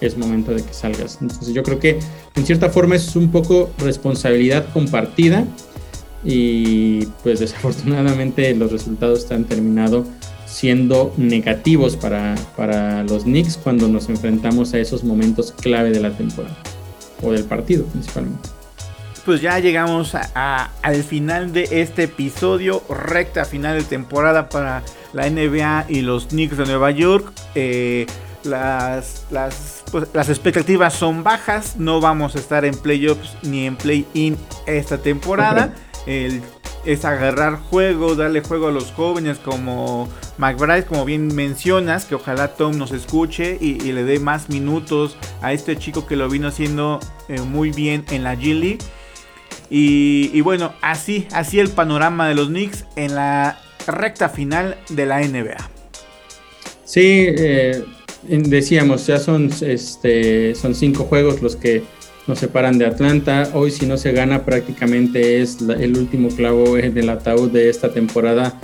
es 0.00 0.18
momento 0.18 0.52
de 0.52 0.62
que 0.62 0.74
salgas. 0.74 1.18
Entonces, 1.20 1.54
yo 1.54 1.62
creo 1.62 1.78
que 1.78 1.98
en 2.34 2.44
cierta 2.44 2.68
forma 2.68 2.96
es 2.96 3.14
un 3.14 3.30
poco 3.30 3.70
responsabilidad 3.78 4.66
compartida 4.72 5.44
y 6.24 7.06
pues 7.22 7.40
desafortunadamente 7.40 8.54
los 8.56 8.72
resultados 8.72 9.30
han 9.30 9.44
terminado 9.44 10.04
siendo 10.46 11.12
negativos 11.16 11.96
para, 11.96 12.34
para 12.56 13.02
los 13.02 13.24
Knicks 13.24 13.56
cuando 13.56 13.88
nos 13.88 14.08
enfrentamos 14.08 14.72
a 14.74 14.78
esos 14.78 15.04
momentos 15.04 15.52
clave 15.52 15.90
de 15.90 16.00
la 16.00 16.10
temporada 16.10 16.56
o 17.22 17.32
del 17.32 17.44
partido 17.44 17.84
principalmente. 17.86 18.48
Pues 19.24 19.40
ya 19.40 19.58
llegamos 19.58 20.14
al 20.14 21.02
final 21.02 21.52
de 21.52 21.66
este 21.70 22.04
episodio, 22.04 22.82
recta 22.90 23.46
final 23.46 23.78
de 23.78 23.84
temporada 23.84 24.50
para 24.50 24.82
la 25.14 25.28
NBA 25.30 25.86
y 25.88 26.02
los 26.02 26.26
Knicks 26.26 26.58
de 26.58 26.66
Nueva 26.66 26.90
York. 26.90 27.32
Eh, 27.54 28.06
las, 28.44 29.24
las, 29.30 29.82
pues, 29.90 30.08
las 30.12 30.28
expectativas 30.28 30.92
son 30.92 31.24
bajas, 31.24 31.76
no 31.78 32.02
vamos 32.02 32.36
a 32.36 32.38
estar 32.38 32.66
en 32.66 32.76
playoffs 32.76 33.34
ni 33.42 33.64
en 33.64 33.76
play-in 33.76 34.36
esta 34.66 34.98
temporada 34.98 35.74
es 36.06 37.04
agarrar 37.04 37.56
juego, 37.56 38.14
darle 38.14 38.42
juego 38.42 38.68
a 38.68 38.72
los 38.72 38.92
jóvenes 38.92 39.38
como 39.38 40.08
McBride, 40.38 40.84
como 40.84 41.04
bien 41.04 41.34
mencionas, 41.34 42.04
que 42.04 42.14
ojalá 42.14 42.56
Tom 42.56 42.76
nos 42.76 42.92
escuche 42.92 43.56
y, 43.60 43.92
le 43.92 44.04
dé 44.04 44.18
más 44.18 44.48
minutos 44.48 45.16
a 45.40 45.52
este 45.52 45.76
chico 45.76 46.06
que 46.06 46.16
lo 46.16 46.28
vino 46.28 46.48
haciendo 46.48 47.00
eh, 47.28 47.40
muy 47.40 47.70
bien 47.70 48.04
en 48.10 48.24
la 48.24 48.34
G 48.34 48.58
League. 48.58 48.78
Y, 49.70 50.40
bueno, 50.42 50.72
así, 50.82 51.26
así 51.32 51.58
el 51.58 51.68
panorama 51.68 52.28
de 52.28 52.34
los 52.34 52.48
Knicks 52.48 52.84
en 52.96 53.14
la 53.14 53.58
recta 53.86 54.28
final 54.28 54.76
de 54.88 55.06
la 55.06 55.20
NBA. 55.20 55.70
Sí, 56.84 57.26
eh, 57.28 57.82
decíamos, 58.22 59.06
ya 59.06 59.18
son, 59.18 59.50
este, 59.62 60.54
son 60.54 60.74
cinco 60.74 61.04
juegos 61.04 61.42
los 61.42 61.56
que 61.56 61.82
nos 62.26 62.38
separan 62.38 62.78
de 62.78 62.86
Atlanta. 62.86 63.50
Hoy 63.54 63.70
si 63.70 63.86
no 63.86 63.96
se 63.96 64.12
gana 64.12 64.44
prácticamente 64.44 65.42
es 65.42 65.58
el 65.60 65.96
último 65.96 66.28
clavo 66.28 66.76
en 66.76 66.96
el 66.96 67.08
ataúd 67.08 67.50
de 67.50 67.68
esta 67.68 67.92
temporada 67.92 68.58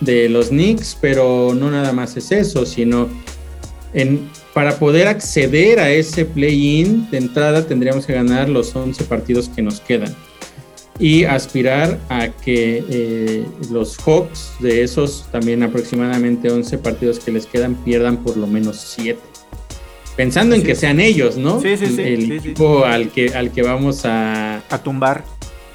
de 0.00 0.28
los 0.28 0.48
Knicks, 0.48 0.96
pero 1.00 1.54
no 1.54 1.70
nada 1.70 1.92
más 1.92 2.16
es 2.16 2.32
eso, 2.32 2.66
sino 2.66 3.08
para 4.52 4.78
poder 4.78 5.06
acceder 5.06 5.78
a 5.78 5.90
ese 5.90 6.24
play-in 6.24 7.08
de 7.10 7.18
entrada 7.18 7.66
tendríamos 7.66 8.06
que 8.06 8.12
ganar 8.12 8.48
los 8.48 8.74
11 8.74 9.04
partidos 9.04 9.48
que 9.48 9.62
nos 9.62 9.80
quedan 9.80 10.14
y 10.98 11.24
aspirar 11.24 11.98
a 12.08 12.28
que 12.28 12.84
eh, 12.88 13.46
los 13.70 13.96
Hawks 13.98 14.52
de 14.60 14.82
esos 14.82 15.26
también 15.30 15.62
aproximadamente 15.62 16.50
11 16.50 16.78
partidos 16.78 17.18
que 17.18 17.32
les 17.32 17.46
quedan 17.46 17.74
pierdan 17.76 18.22
por 18.22 18.36
lo 18.36 18.46
menos 18.46 18.94
7. 18.96 19.33
Pensando 20.16 20.54
en 20.54 20.62
que 20.62 20.74
sean 20.74 21.00
ellos, 21.00 21.36
¿no? 21.36 21.60
Sí, 21.60 21.76
sí, 21.76 21.86
sí. 21.86 22.02
El 22.02 22.32
equipo 22.32 22.84
Al, 22.84 23.10
que, 23.10 23.34
al 23.34 23.50
que 23.50 23.62
vamos 23.62 24.04
a... 24.04 24.62
A 24.70 24.82
tumbar. 24.82 25.24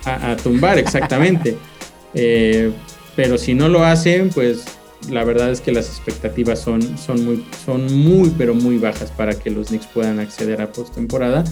A, 0.06 0.36
tumbar, 0.38 0.78
exactamente. 0.78 1.58
Eh, 2.16 2.72
pero 3.16 3.38
si 3.38 3.54
no 3.54 3.70
lo 3.70 3.84
hacen, 3.84 4.30
pues 4.30 4.66
la 5.12 5.24
verdad 5.24 5.52
es 5.52 5.62
que 5.62 5.72
las 5.72 5.88
expectativas 5.90 6.60
son, 6.60 6.98
son, 6.98 7.24
muy, 7.24 7.46
son 7.64 7.86
muy, 7.96 8.34
pero 8.36 8.56
muy 8.56 8.80
bajas 8.80 9.12
para 9.12 9.38
que 9.38 9.52
los 9.52 9.68
Knicks 9.68 9.86
puedan 9.86 10.20
acceder 10.20 10.60
a 10.60 10.72
postemporada 10.72 11.44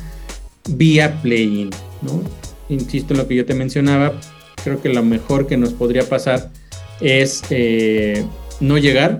vía 0.67 1.21
play-in, 1.21 1.69
¿no? 2.01 2.21
Insisto 2.69 3.13
en 3.13 3.19
lo 3.19 3.27
que 3.27 3.35
yo 3.35 3.45
te 3.45 3.53
mencionaba, 3.53 4.13
creo 4.63 4.81
que 4.81 4.89
lo 4.89 5.03
mejor 5.03 5.47
que 5.47 5.57
nos 5.57 5.73
podría 5.73 6.03
pasar 6.03 6.49
es 6.99 7.43
eh, 7.49 8.25
no 8.59 8.77
llegar, 8.77 9.19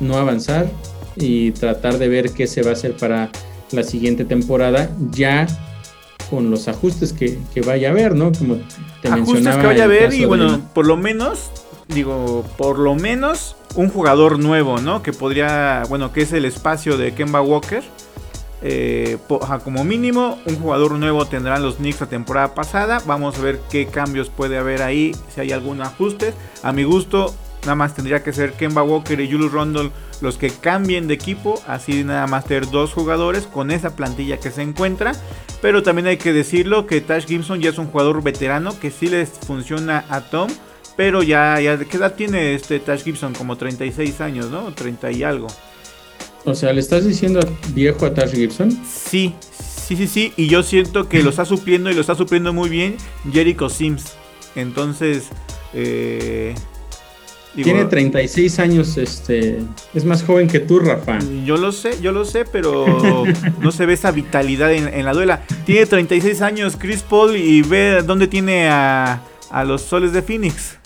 no 0.00 0.16
avanzar 0.16 0.70
y 1.16 1.52
tratar 1.52 1.98
de 1.98 2.08
ver 2.08 2.30
qué 2.30 2.46
se 2.46 2.62
va 2.62 2.70
a 2.70 2.72
hacer 2.74 2.96
para 2.96 3.30
la 3.72 3.82
siguiente 3.82 4.24
temporada, 4.24 4.90
ya 5.10 5.46
con 6.30 6.50
los 6.50 6.68
ajustes 6.68 7.12
que, 7.12 7.38
vaya 7.64 7.88
a 7.88 7.90
haber, 7.92 8.14
¿no? 8.14 8.32
Como 8.32 8.58
te 9.02 9.08
ajustes 9.08 9.56
que 9.56 9.66
vaya 9.66 9.82
a 9.82 9.86
haber 9.86 10.12
y 10.12 10.24
bueno, 10.24 10.60
por 10.74 10.86
lo 10.86 10.96
menos 10.96 11.50
digo, 11.88 12.44
por 12.56 12.78
lo 12.78 12.94
menos 12.94 13.56
un 13.74 13.90
jugador 13.90 14.38
nuevo, 14.38 14.78
¿no? 14.78 15.02
Que 15.02 15.12
podría, 15.12 15.84
bueno, 15.88 16.12
que 16.12 16.22
es 16.22 16.32
el 16.32 16.44
espacio 16.44 16.96
de 16.96 17.14
Kemba 17.14 17.40
Walker. 17.40 17.82
Eh, 18.62 19.18
como 19.62 19.84
mínimo, 19.84 20.38
un 20.46 20.56
jugador 20.56 20.92
nuevo 20.92 21.26
tendrán 21.26 21.62
los 21.62 21.76
Knicks 21.76 22.00
la 22.00 22.06
temporada 22.06 22.54
pasada. 22.54 23.00
Vamos 23.06 23.38
a 23.38 23.42
ver 23.42 23.60
qué 23.70 23.86
cambios 23.86 24.30
puede 24.30 24.56
haber 24.58 24.82
ahí, 24.82 25.14
si 25.34 25.40
hay 25.40 25.52
algún 25.52 25.82
ajuste. 25.82 26.32
A 26.62 26.72
mi 26.72 26.84
gusto, 26.84 27.34
nada 27.62 27.74
más 27.74 27.94
tendría 27.94 28.22
que 28.22 28.32
ser 28.32 28.52
Kemba 28.52 28.82
Walker 28.82 29.20
y 29.20 29.30
Julius 29.30 29.52
Rondle 29.52 29.90
los 30.20 30.38
que 30.38 30.50
cambien 30.50 31.08
de 31.08 31.14
equipo. 31.14 31.60
Así 31.66 32.04
nada 32.04 32.26
más 32.26 32.44
tener 32.44 32.70
dos 32.70 32.92
jugadores 32.92 33.46
con 33.46 33.70
esa 33.70 33.96
plantilla 33.96 34.38
que 34.38 34.50
se 34.50 34.62
encuentra. 34.62 35.12
Pero 35.62 35.82
también 35.82 36.06
hay 36.06 36.16
que 36.16 36.32
decirlo 36.32 36.86
que 36.86 37.00
Tash 37.00 37.26
Gibson 37.26 37.60
ya 37.60 37.70
es 37.70 37.78
un 37.78 37.86
jugador 37.86 38.22
veterano 38.22 38.78
que 38.78 38.90
sí 38.90 39.08
les 39.08 39.30
funciona 39.30 40.04
a 40.08 40.20
Tom 40.20 40.48
pero 40.96 41.22
ya, 41.22 41.60
ya, 41.60 41.78
¿qué 41.78 41.98
edad 41.98 42.14
tiene 42.14 42.54
este 42.54 42.80
Tash 42.80 43.04
Gibson? 43.04 43.34
Como 43.34 43.56
36 43.56 44.20
años, 44.22 44.50
¿no? 44.50 44.72
30 44.72 45.12
y 45.12 45.22
algo. 45.22 45.46
O 46.44 46.54
sea, 46.54 46.72
¿le 46.72 46.80
estás 46.80 47.04
diciendo 47.04 47.40
viejo 47.74 48.06
a 48.06 48.14
Tash 48.14 48.32
Gibson? 48.32 48.70
Sí, 48.88 49.34
sí, 49.40 49.94
sí, 49.94 50.06
sí. 50.06 50.32
Y 50.36 50.48
yo 50.48 50.62
siento 50.62 51.08
que 51.08 51.22
lo 51.22 51.30
está 51.30 51.44
supliendo 51.44 51.90
y 51.90 51.94
lo 51.94 52.00
está 52.00 52.14
supliendo 52.14 52.54
muy 52.54 52.70
bien 52.70 52.96
Jericho 53.30 53.68
Sims. 53.68 54.14
Entonces, 54.54 55.24
eh, 55.74 56.54
Tiene 57.62 57.84
36 57.86 58.58
años, 58.58 58.96
este, 58.98 59.58
es 59.94 60.04
más 60.04 60.22
joven 60.22 60.46
que 60.46 60.60
tú, 60.60 60.78
Rafa. 60.78 61.18
Yo 61.44 61.56
lo 61.56 61.72
sé, 61.72 62.00
yo 62.02 62.12
lo 62.12 62.24
sé, 62.24 62.44
pero 62.44 63.24
no 63.60 63.72
se 63.72 63.86
ve 63.86 63.94
esa 63.94 64.10
vitalidad 64.10 64.72
en, 64.72 64.88
en 64.88 65.04
la 65.04 65.12
duela. 65.12 65.42
Tiene 65.64 65.86
36 65.86 66.42
años 66.42 66.76
Chris 66.78 67.02
Paul 67.02 67.36
y 67.36 67.62
ve 67.62 68.02
dónde 68.04 68.28
tiene 68.28 68.68
a, 68.68 69.22
a 69.50 69.64
los 69.64 69.82
soles 69.82 70.12
de 70.12 70.22
Phoenix. 70.22 70.78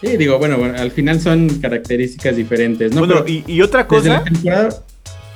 Sí, 0.00 0.16
digo, 0.16 0.38
bueno, 0.38 0.56
al 0.64 0.90
final 0.90 1.20
son 1.20 1.48
características 1.60 2.34
diferentes, 2.34 2.92
¿no? 2.94 3.06
Bueno, 3.06 3.24
y, 3.26 3.60
otra 3.60 3.86
cosa. 3.86 4.02
Desde 4.02 4.18
la 4.18 4.24
temporada, 4.24 4.68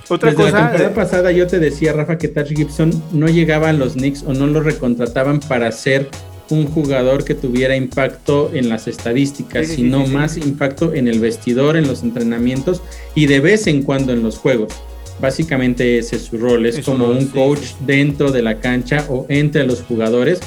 otra 0.08 0.34
cosa, 0.34 0.50
la 0.50 0.58
temporada 0.70 0.90
eh, 0.90 0.94
pasada 0.94 1.32
yo 1.32 1.46
te 1.46 1.58
decía, 1.58 1.92
Rafa, 1.92 2.16
que 2.16 2.28
Taj 2.28 2.48
Gibson 2.48 2.90
no 3.12 3.28
llegaba 3.28 3.68
a 3.68 3.72
los 3.74 3.92
Knicks 3.92 4.22
o 4.22 4.32
no 4.32 4.46
lo 4.46 4.60
recontrataban 4.60 5.40
para 5.40 5.70
ser 5.70 6.08
un 6.50 6.66
jugador 6.66 7.24
que 7.24 7.34
tuviera 7.34 7.74
impacto 7.76 8.50
en 8.52 8.68
las 8.68 8.86
estadísticas, 8.86 9.68
sino 9.68 10.06
más 10.06 10.36
impacto 10.36 10.94
en 10.94 11.08
el 11.08 11.20
vestidor, 11.20 11.76
en 11.76 11.86
los 11.86 12.02
entrenamientos 12.02 12.82
y 13.14 13.26
de 13.26 13.40
vez 13.40 13.66
en 13.66 13.82
cuando 13.82 14.12
en 14.12 14.22
los 14.22 14.38
juegos. 14.38 14.72
Básicamente 15.20 15.98
ese 15.98 16.16
es 16.16 16.22
su 16.22 16.38
rol, 16.38 16.66
es, 16.66 16.80
como 16.80 17.06
un 17.06 17.26
coach 17.26 17.74
dentro 17.86 18.30
de 18.30 18.42
la 18.42 18.58
cancha 18.60 19.06
o 19.08 19.26
entre 19.28 19.64
los 19.64 19.82
jugadores 19.82 20.40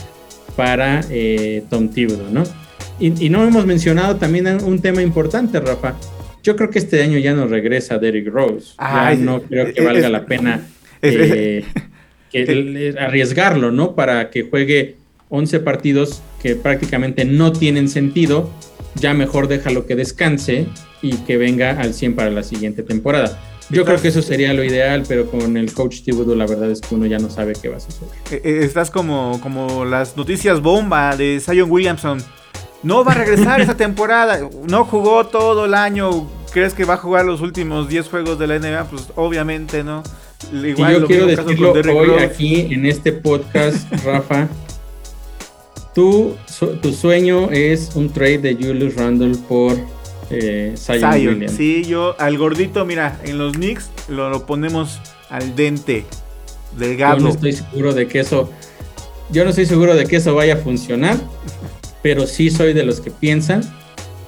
para 0.55 1.01
eh, 1.09 1.63
Tom 1.69 1.89
Thibodeau, 1.89 2.31
¿no? 2.31 2.43
Y, 2.99 3.29
no 3.29 3.43
hemos 3.43 3.65
mencionado 3.65 4.15
también 4.15 4.47
un 4.63 4.81
tema 4.81 5.03
importante, 5.03 5.59
Rafa. 5.59 5.95
Yo 6.43 6.55
creo 6.55 6.69
que 6.69 6.79
este 6.79 7.03
año 7.03 7.19
ya 7.19 7.33
no 7.33 7.47
regresa 7.47 7.97
Derrick 7.99 8.27
Rose. 8.27 8.73
ya 8.79 9.15
no 9.15 9.41
creo 9.41 9.71
que 9.71 9.81
valga 9.81 10.09
la 10.09 10.25
pena 10.25 10.67
eh, 11.01 11.63
arriesgarlo, 12.99 13.71
¿no? 13.71 13.93
Para 13.95 14.29
que 14.29 14.43
juegue 14.43 14.95
11 15.29 15.59
partidos 15.59 16.21
que 16.41 16.55
prácticamente 16.55 17.25
no 17.25 17.51
tienen 17.51 17.89
sentido. 17.89 18.49
Ya 18.95 19.13
mejor 19.13 19.47
déjalo 19.47 19.85
que 19.85 19.95
descanse 19.95 20.67
y 21.01 21.17
que 21.17 21.37
venga 21.37 21.79
al 21.79 21.93
100 21.93 22.15
para 22.15 22.29
la 22.29 22.43
siguiente 22.43 22.83
temporada. 22.83 23.39
Yo 23.69 23.83
creo 23.83 24.01
que 24.01 24.07
eso 24.07 24.21
sería 24.21 24.53
lo 24.53 24.63
ideal, 24.63 25.03
pero 25.07 25.29
con 25.29 25.57
el 25.57 25.73
coach 25.73 26.01
Thibodeau 26.01 26.35
la 26.35 26.47
verdad 26.47 26.71
es 26.71 26.79
que 26.79 26.95
uno 26.95 27.05
ya 27.05 27.19
no 27.19 27.29
sabe 27.29 27.53
qué 27.61 27.67
va 27.67 27.77
a 27.77 27.79
suceder. 27.81 28.09
Eh, 28.31 28.41
eh, 28.43 28.59
estás 28.63 28.89
como, 28.89 29.39
como 29.41 29.83
las 29.83 30.15
noticias 30.15 30.61
bomba 30.61 31.17
de 31.17 31.41
Zion 31.41 31.69
Williamson 31.69 32.23
no 32.83 33.03
va 33.03 33.11
a 33.11 33.15
regresar 33.15 33.59
esa 33.59 33.75
temporada. 33.77 34.49
No 34.69 34.85
jugó 34.85 35.27
todo 35.27 35.65
el 35.65 35.73
año. 35.73 36.29
¿Crees 36.53 36.73
que 36.73 36.85
va 36.85 36.95
a 36.95 36.97
jugar 36.97 37.25
los 37.25 37.41
últimos 37.41 37.89
10 37.89 38.07
juegos 38.07 38.39
de 38.39 38.47
la 38.47 38.57
NBA? 38.57 38.85
Pues 38.85 39.07
obviamente 39.15 39.83
no. 39.83 40.01
Igual 40.53 40.91
y 40.91 40.99
yo 40.99 41.07
quiero 41.07 41.25
decirlo 41.25 41.73
hoy 41.73 42.23
aquí 42.23 42.73
en 42.73 42.85
este 42.85 43.11
podcast, 43.11 43.91
Rafa. 44.05 44.47
Tu 46.01 46.93
sueño 46.93 47.49
es 47.51 47.91
un 47.95 48.09
trade 48.09 48.39
de 48.39 48.55
Julius 48.55 48.95
Randle 48.95 49.35
por 49.47 49.77
eh, 50.29 50.73
Zion, 50.77 51.11
Williams. 51.11 51.53
Sí, 51.53 51.83
yo 51.85 52.15
al 52.19 52.37
gordito, 52.37 52.85
mira, 52.85 53.19
en 53.23 53.37
los 53.37 53.53
Knicks 53.53 53.89
lo, 54.07 54.29
lo 54.29 54.45
ponemos 54.45 54.99
al 55.29 55.55
dente, 55.55 56.05
delgado. 56.77 57.17
Yo 57.17 57.23
no 57.23 57.29
estoy 57.29 57.53
seguro 57.53 57.93
de 57.93 58.07
que 58.07 58.19
eso, 58.19 58.49
yo 59.31 59.43
no 59.43 59.49
estoy 59.49 59.65
seguro 59.65 59.95
de 59.95 60.05
que 60.05 60.17
eso 60.17 60.35
vaya 60.35 60.55
a 60.55 60.57
funcionar 60.57 61.17
pero 62.01 62.25
sí 62.25 62.49
soy 62.49 62.71
de 62.71 62.83
los 62.83 63.01
que 63.01 63.11
piensan 63.11 63.61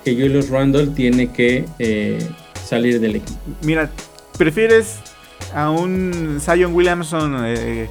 que 0.04 0.14
Julius 0.14 0.50
Randle 0.50 0.88
tiene 0.88 1.32
que 1.32 1.66
eh, 1.80 2.20
salir 2.66 3.00
del 3.00 3.18
equipo. 3.18 3.40
Mira, 3.62 3.90
¿prefieres 4.38 4.98
a 5.54 5.70
un 5.70 6.40
Zion 6.42 6.74
Williamson 6.74 7.38
eh, 7.46 7.90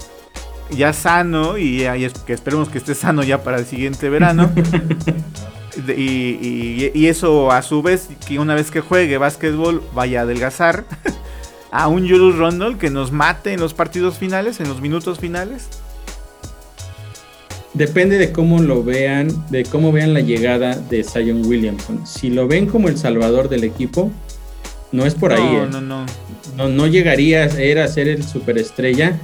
ya 0.70 0.92
sano 0.92 1.58
y, 1.58 1.86
que 2.26 2.32
esperemos 2.32 2.68
que 2.68 2.78
esté 2.78 2.94
sano 2.94 3.22
ya 3.22 3.42
para 3.42 3.58
el 3.58 3.66
siguiente 3.66 4.08
verano? 4.08 4.50
y, 5.96 6.90
y, 6.94 7.06
eso 7.06 7.50
a 7.52 7.62
su 7.62 7.82
vez, 7.82 8.08
que 8.26 8.38
una 8.38 8.54
vez 8.54 8.70
que 8.70 8.80
juegue 8.80 9.18
básquetbol 9.18 9.82
vaya 9.94 10.20
a 10.20 10.22
adelgazar. 10.22 10.84
a 11.70 11.88
un 11.88 12.08
Julius 12.08 12.38
Randle 12.38 12.78
que 12.78 12.88
nos 12.88 13.12
mate 13.12 13.52
en 13.52 13.60
los 13.60 13.74
partidos 13.74 14.16
finales, 14.16 14.58
en 14.60 14.68
los 14.68 14.80
minutos 14.80 15.18
finales 15.18 15.68
depende 17.78 18.18
de 18.18 18.32
cómo 18.32 18.60
lo 18.60 18.82
vean, 18.82 19.28
de 19.50 19.64
cómo 19.64 19.92
vean 19.92 20.12
la 20.12 20.20
llegada 20.20 20.74
de 20.74 21.04
Zion 21.04 21.46
Williamson. 21.46 22.06
Si 22.06 22.28
lo 22.28 22.48
ven 22.48 22.66
como 22.66 22.88
el 22.88 22.98
salvador 22.98 23.48
del 23.48 23.64
equipo, 23.64 24.10
no 24.90 25.06
es 25.06 25.14
por 25.14 25.32
ahí. 25.32 25.56
¿eh? 25.56 25.68
No, 25.70 25.80
no, 25.80 26.06
no. 26.56 26.68
No 26.68 26.86
llegaría 26.88 27.44
a 27.44 27.88
ser 27.88 28.08
el 28.08 28.24
superestrella. 28.24 29.18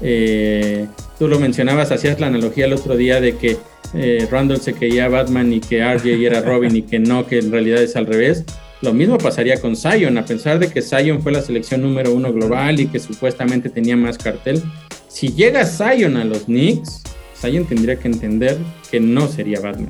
Eh, 0.00 0.86
tú 1.18 1.28
lo 1.28 1.38
mencionabas, 1.38 1.90
hacías 1.90 2.20
la 2.20 2.26
analogía 2.26 2.66
el 2.66 2.72
otro 2.72 2.96
día 2.96 3.20
de 3.20 3.36
que 3.36 3.56
eh, 3.94 4.26
Randall 4.30 4.60
se 4.60 4.74
creía 4.74 5.08
Batman 5.08 5.52
y 5.52 5.60
que 5.60 5.84
RJ 5.84 6.26
era 6.26 6.40
Robin 6.40 6.74
y 6.74 6.82
que 6.82 6.98
no, 6.98 7.26
que 7.26 7.38
en 7.38 7.52
realidad 7.52 7.82
es 7.82 7.96
al 7.96 8.06
revés. 8.06 8.44
Lo 8.82 8.92
mismo 8.92 9.16
pasaría 9.18 9.60
con 9.60 9.76
Zion, 9.76 10.18
a 10.18 10.26
pesar 10.26 10.58
de 10.58 10.68
que 10.68 10.82
Zion 10.82 11.22
fue 11.22 11.32
la 11.32 11.40
selección 11.40 11.82
número 11.82 12.12
uno 12.12 12.32
global 12.32 12.80
y 12.80 12.86
que 12.86 12.98
supuestamente 12.98 13.70
tenía 13.70 13.96
más 13.96 14.18
cartel. 14.18 14.62
Si 15.08 15.28
llega 15.28 15.64
Zion 15.64 16.16
a 16.16 16.24
los 16.24 16.44
Knicks, 16.44 17.02
alguien 17.44 17.66
tendría 17.66 17.96
que 17.96 18.08
entender 18.08 18.58
que 18.90 19.00
no 19.00 19.28
sería 19.28 19.60
Batman. 19.60 19.88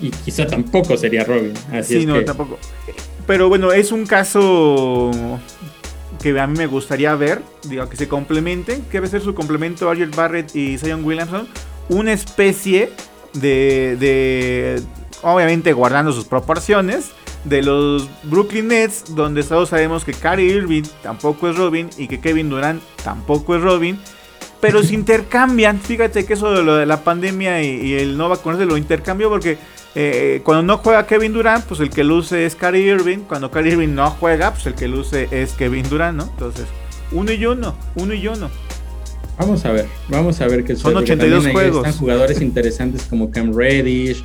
Y 0.00 0.10
quizá 0.10 0.46
tampoco 0.46 0.96
sería 0.96 1.24
Robin. 1.24 1.52
Así 1.72 2.00
sí, 2.00 2.06
no, 2.06 2.22
tampoco. 2.24 2.58
Pero 3.26 3.48
bueno, 3.48 3.72
es 3.72 3.92
un 3.92 4.06
caso 4.06 5.10
que 6.22 6.38
a 6.38 6.46
mí 6.46 6.56
me 6.56 6.66
gustaría 6.66 7.14
ver, 7.14 7.42
digo, 7.64 7.88
que 7.88 7.96
se 7.96 8.08
complementen, 8.08 8.82
que 8.82 8.98
debe 8.98 9.08
ser 9.08 9.22
su 9.22 9.34
complemento 9.34 9.90
Argel 9.90 10.10
Barrett 10.10 10.54
y 10.54 10.78
Zion 10.78 11.04
Williamson, 11.04 11.48
una 11.88 12.12
especie 12.12 12.92
de, 13.34 13.96
de, 13.98 14.82
obviamente 15.22 15.72
guardando 15.72 16.12
sus 16.12 16.24
proporciones, 16.24 17.12
de 17.44 17.62
los 17.62 18.08
Brooklyn 18.24 18.68
Nets, 18.68 19.14
donde 19.14 19.42
todos 19.42 19.68
sabemos 19.68 20.04
que 20.04 20.12
Kyrie 20.12 20.54
Irving 20.56 20.84
tampoco 21.02 21.48
es 21.48 21.56
Robin 21.56 21.90
y 21.98 22.08
que 22.08 22.20
Kevin 22.20 22.48
Durant 22.48 22.82
tampoco 23.02 23.54
es 23.54 23.62
Robin, 23.62 23.98
pero 24.60 24.82
se 24.82 24.94
intercambian. 24.94 25.78
Fíjate 25.78 26.24
que 26.24 26.32
eso 26.32 26.52
de 26.52 26.62
lo 26.62 26.76
de 26.76 26.86
la 26.86 27.04
pandemia 27.04 27.62
y, 27.62 27.94
el 27.94 28.16
no 28.16 28.28
vacunarse 28.28 28.64
lo 28.64 28.76
intercambio 28.76 29.28
porque 29.28 29.58
eh, 29.94 30.40
cuando 30.42 30.62
no 30.62 30.78
juega 30.78 31.06
Kevin 31.06 31.32
Durant, 31.32 31.64
pues 31.64 31.80
el 31.80 31.90
que 31.90 32.02
luce 32.02 32.46
es 32.46 32.56
Kyrie 32.56 32.94
Irving. 32.94 33.18
Cuando 33.18 33.50
Kyrie 33.50 33.72
Irving 33.72 33.94
no 33.94 34.10
juega, 34.10 34.52
pues 34.52 34.66
el 34.66 34.74
que 34.74 34.88
luce 34.88 35.28
es 35.30 35.52
Kevin 35.52 35.88
Durant, 35.88 36.18
¿no? 36.18 36.24
Entonces, 36.24 36.66
uno 37.12 37.32
y 37.32 37.46
uno, 37.46 37.76
uno 37.94 38.14
y 38.14 38.26
uno. 38.26 38.50
Vamos 39.38 39.64
a 39.64 39.72
ver, 39.72 39.86
vamos 40.08 40.40
a 40.40 40.46
ver 40.46 40.64
qué 40.64 40.76
Son 40.76 40.96
82 40.96 41.48
juegos. 41.48 41.86
Están 41.86 41.98
jugadores 41.98 42.40
interesantes 42.40 43.02
como 43.04 43.30
Cam 43.30 43.52
Reddish, 43.54 44.22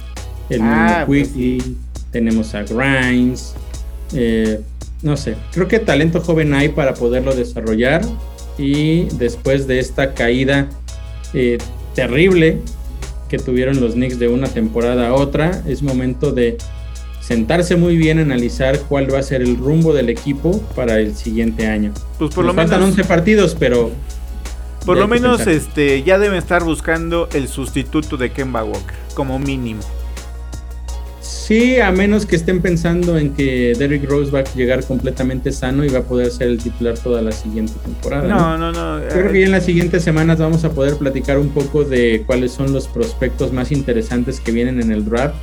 el 0.49 0.61
ah, 0.61 1.03
pues 1.05 1.31
tenemos 2.11 2.53
a 2.55 2.63
Grimes. 2.63 3.55
Eh, 4.13 4.61
no 5.01 5.17
sé, 5.17 5.35
creo 5.51 5.67
que 5.67 5.79
talento 5.79 6.19
joven 6.19 6.53
hay 6.53 6.69
para 6.69 6.93
poderlo 6.93 7.35
desarrollar. 7.35 8.01
Y 8.57 9.05
después 9.17 9.67
de 9.67 9.79
esta 9.79 10.13
caída 10.13 10.67
eh, 11.33 11.57
terrible 11.95 12.59
que 13.29 13.37
tuvieron 13.37 13.79
los 13.79 13.93
Knicks 13.93 14.19
de 14.19 14.27
una 14.27 14.47
temporada 14.47 15.09
a 15.09 15.13
otra, 15.13 15.63
es 15.67 15.81
momento 15.81 16.31
de 16.31 16.57
sentarse 17.21 17.75
muy 17.75 17.95
bien, 17.95 18.19
analizar 18.19 18.79
cuál 18.89 19.13
va 19.13 19.19
a 19.19 19.23
ser 19.23 19.41
el 19.41 19.55
rumbo 19.55 19.93
del 19.93 20.09
equipo 20.09 20.61
para 20.75 20.99
el 20.99 21.15
siguiente 21.15 21.67
año. 21.67 21.93
Pues 22.17 22.33
por 22.33 22.43
lo 22.43 22.53
menos 22.53 22.71
faltan 22.71 22.89
11 22.89 23.03
partidos, 23.05 23.55
pero 23.57 23.91
por 24.85 24.97
lo 24.97 25.07
menos 25.07 25.45
este 25.45 26.01
ya 26.03 26.17
deben 26.17 26.37
estar 26.37 26.63
buscando 26.63 27.29
el 27.33 27.47
sustituto 27.47 28.17
de 28.17 28.31
Kemba 28.31 28.63
Walker 28.63 28.95
como 29.13 29.37
mínimo. 29.37 29.81
Sí, 31.29 31.79
a 31.79 31.91
menos 31.91 32.25
que 32.25 32.35
estén 32.35 32.59
pensando 32.59 33.17
en 33.17 33.33
que 33.33 33.73
Derrick 33.77 34.09
Rose 34.09 34.31
va 34.31 34.39
a 34.39 34.43
llegar 34.55 34.83
completamente 34.83 35.51
sano 35.51 35.85
y 35.85 35.89
va 35.89 35.99
a 35.99 36.03
poder 36.03 36.31
ser 36.31 36.47
el 36.47 36.57
titular 36.57 36.97
toda 36.97 37.21
la 37.21 37.31
siguiente 37.31 37.73
temporada. 37.83 38.27
No, 38.27 38.57
no, 38.57 38.71
no. 38.71 39.07
creo 39.07 39.31
que 39.31 39.43
en 39.43 39.51
las 39.51 39.63
siguientes 39.63 40.03
semanas 40.03 40.39
vamos 40.39 40.63
a 40.63 40.71
poder 40.71 40.95
platicar 40.97 41.37
un 41.37 41.49
poco 41.49 41.83
de 41.83 42.23
cuáles 42.25 42.51
son 42.51 42.73
los 42.73 42.87
prospectos 42.87 43.53
más 43.53 43.71
interesantes 43.71 44.39
que 44.39 44.51
vienen 44.51 44.81
en 44.81 44.91
el 44.91 45.05
draft 45.05 45.35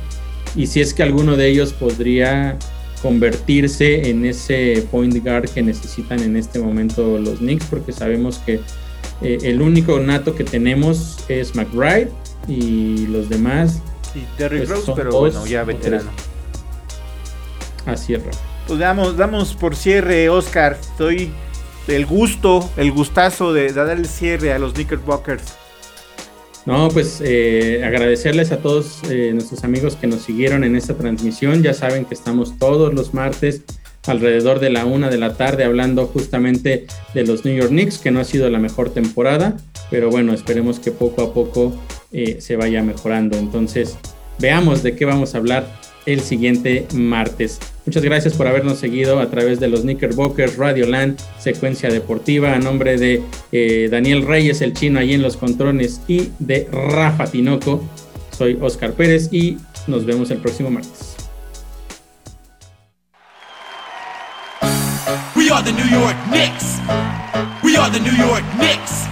y 0.57 0.67
si 0.67 0.81
es 0.81 0.93
que 0.93 1.03
alguno 1.03 1.37
de 1.37 1.47
ellos 1.47 1.71
podría 1.71 2.57
convertirse 3.01 4.09
en 4.09 4.25
ese 4.25 4.85
point 4.91 5.23
guard 5.23 5.49
que 5.49 5.61
necesitan 5.61 6.21
en 6.21 6.35
este 6.35 6.59
momento 6.59 7.17
los 7.17 7.37
Knicks, 7.37 7.65
porque 7.65 7.93
sabemos 7.93 8.39
que 8.39 8.59
eh, 9.21 9.37
el 9.43 9.61
único 9.61 9.99
nato 9.99 10.35
que 10.35 10.43
tenemos 10.43 11.17
es 11.29 11.55
McBride 11.55 12.09
y 12.47 13.07
los 13.07 13.29
demás 13.29 13.81
y 14.15 14.21
Terry 14.37 14.59
pues 14.59 14.69
Rose, 14.69 14.93
pero 14.95 15.11
bueno, 15.19 15.45
ya 15.45 15.63
veterano. 15.63 16.09
Así 17.85 18.13
es, 18.13 18.21
Pues 18.67 18.79
damos, 18.79 19.15
damos 19.15 19.53
por 19.53 19.75
cierre, 19.75 20.29
Oscar. 20.29 20.77
Estoy 20.79 21.31
el 21.87 22.05
gusto, 22.05 22.69
el 22.75 22.91
gustazo 22.91 23.53
de, 23.53 23.71
dar 23.71 23.89
el 23.89 24.05
cierre 24.05 24.51
a 24.51 24.59
los 24.59 24.73
Knickerbockers. 24.73 25.43
No, 26.65 26.89
pues 26.89 27.21
eh, 27.23 27.81
agradecerles 27.85 28.51
a 28.51 28.57
todos 28.57 28.99
eh, 29.09 29.31
nuestros 29.33 29.63
amigos 29.63 29.95
que 29.95 30.05
nos 30.05 30.23
siguieron 30.23 30.65
en 30.65 30.75
esta 30.75 30.95
transmisión. 30.95 31.63
Ya 31.63 31.73
saben 31.73 32.03
que 32.03 32.13
estamos 32.13 32.59
todos 32.59 32.93
los 32.93 33.13
martes 33.13 33.61
alrededor 34.05 34.59
de 34.59 34.69
la 34.69 34.85
una 34.85 35.09
de 35.09 35.17
la 35.17 35.35
tarde 35.35 35.63
hablando 35.63 36.07
justamente 36.07 36.87
de 37.13 37.25
los 37.25 37.45
New 37.45 37.55
York 37.55 37.69
Knicks, 37.69 37.99
que 37.99 38.11
no 38.11 38.19
ha 38.19 38.25
sido 38.25 38.49
la 38.49 38.59
mejor 38.59 38.89
temporada, 38.89 39.57
pero 39.89 40.09
bueno, 40.09 40.33
esperemos 40.33 40.79
que 40.79 40.91
poco 40.91 41.21
a 41.21 41.33
poco 41.33 41.73
eh, 42.11 42.37
se 42.39 42.55
vaya 42.55 42.83
mejorando. 42.83 43.37
Entonces, 43.37 43.97
veamos 44.39 44.83
de 44.83 44.95
qué 44.95 45.05
vamos 45.05 45.35
a 45.35 45.39
hablar 45.39 45.67
el 46.05 46.21
siguiente 46.21 46.87
martes. 46.93 47.59
Muchas 47.85 48.03
gracias 48.03 48.33
por 48.33 48.47
habernos 48.47 48.79
seguido 48.79 49.19
a 49.19 49.29
través 49.29 49.59
de 49.59 49.67
los 49.67 49.81
Knickerbockers, 49.81 50.57
Radio 50.57 50.87
Land, 50.87 51.19
Secuencia 51.39 51.89
Deportiva, 51.89 52.53
a 52.53 52.59
nombre 52.59 52.97
de 52.97 53.21
eh, 53.51 53.87
Daniel 53.91 54.25
Reyes, 54.25 54.61
el 54.61 54.73
chino, 54.73 54.99
ahí 54.99 55.13
en 55.13 55.21
los 55.21 55.37
controles, 55.37 56.01
y 56.07 56.29
de 56.39 56.67
Rafa 56.71 57.27
Tinoco. 57.27 57.83
Soy 58.37 58.57
Oscar 58.61 58.93
Pérez 58.93 59.29
y 59.31 59.57
nos 59.87 60.05
vemos 60.05 60.31
el 60.31 60.37
próximo 60.37 60.69
martes. 60.69 61.15
We 65.35 65.49
are 65.49 65.63
the 65.63 65.71
New 65.71 65.89
York 65.89 66.17
Knicks. 66.29 66.79
We 67.63 67.77
are 67.77 67.89
the 67.89 67.99
New 67.99 68.15
York 68.15 68.43
Knicks. 68.57 69.07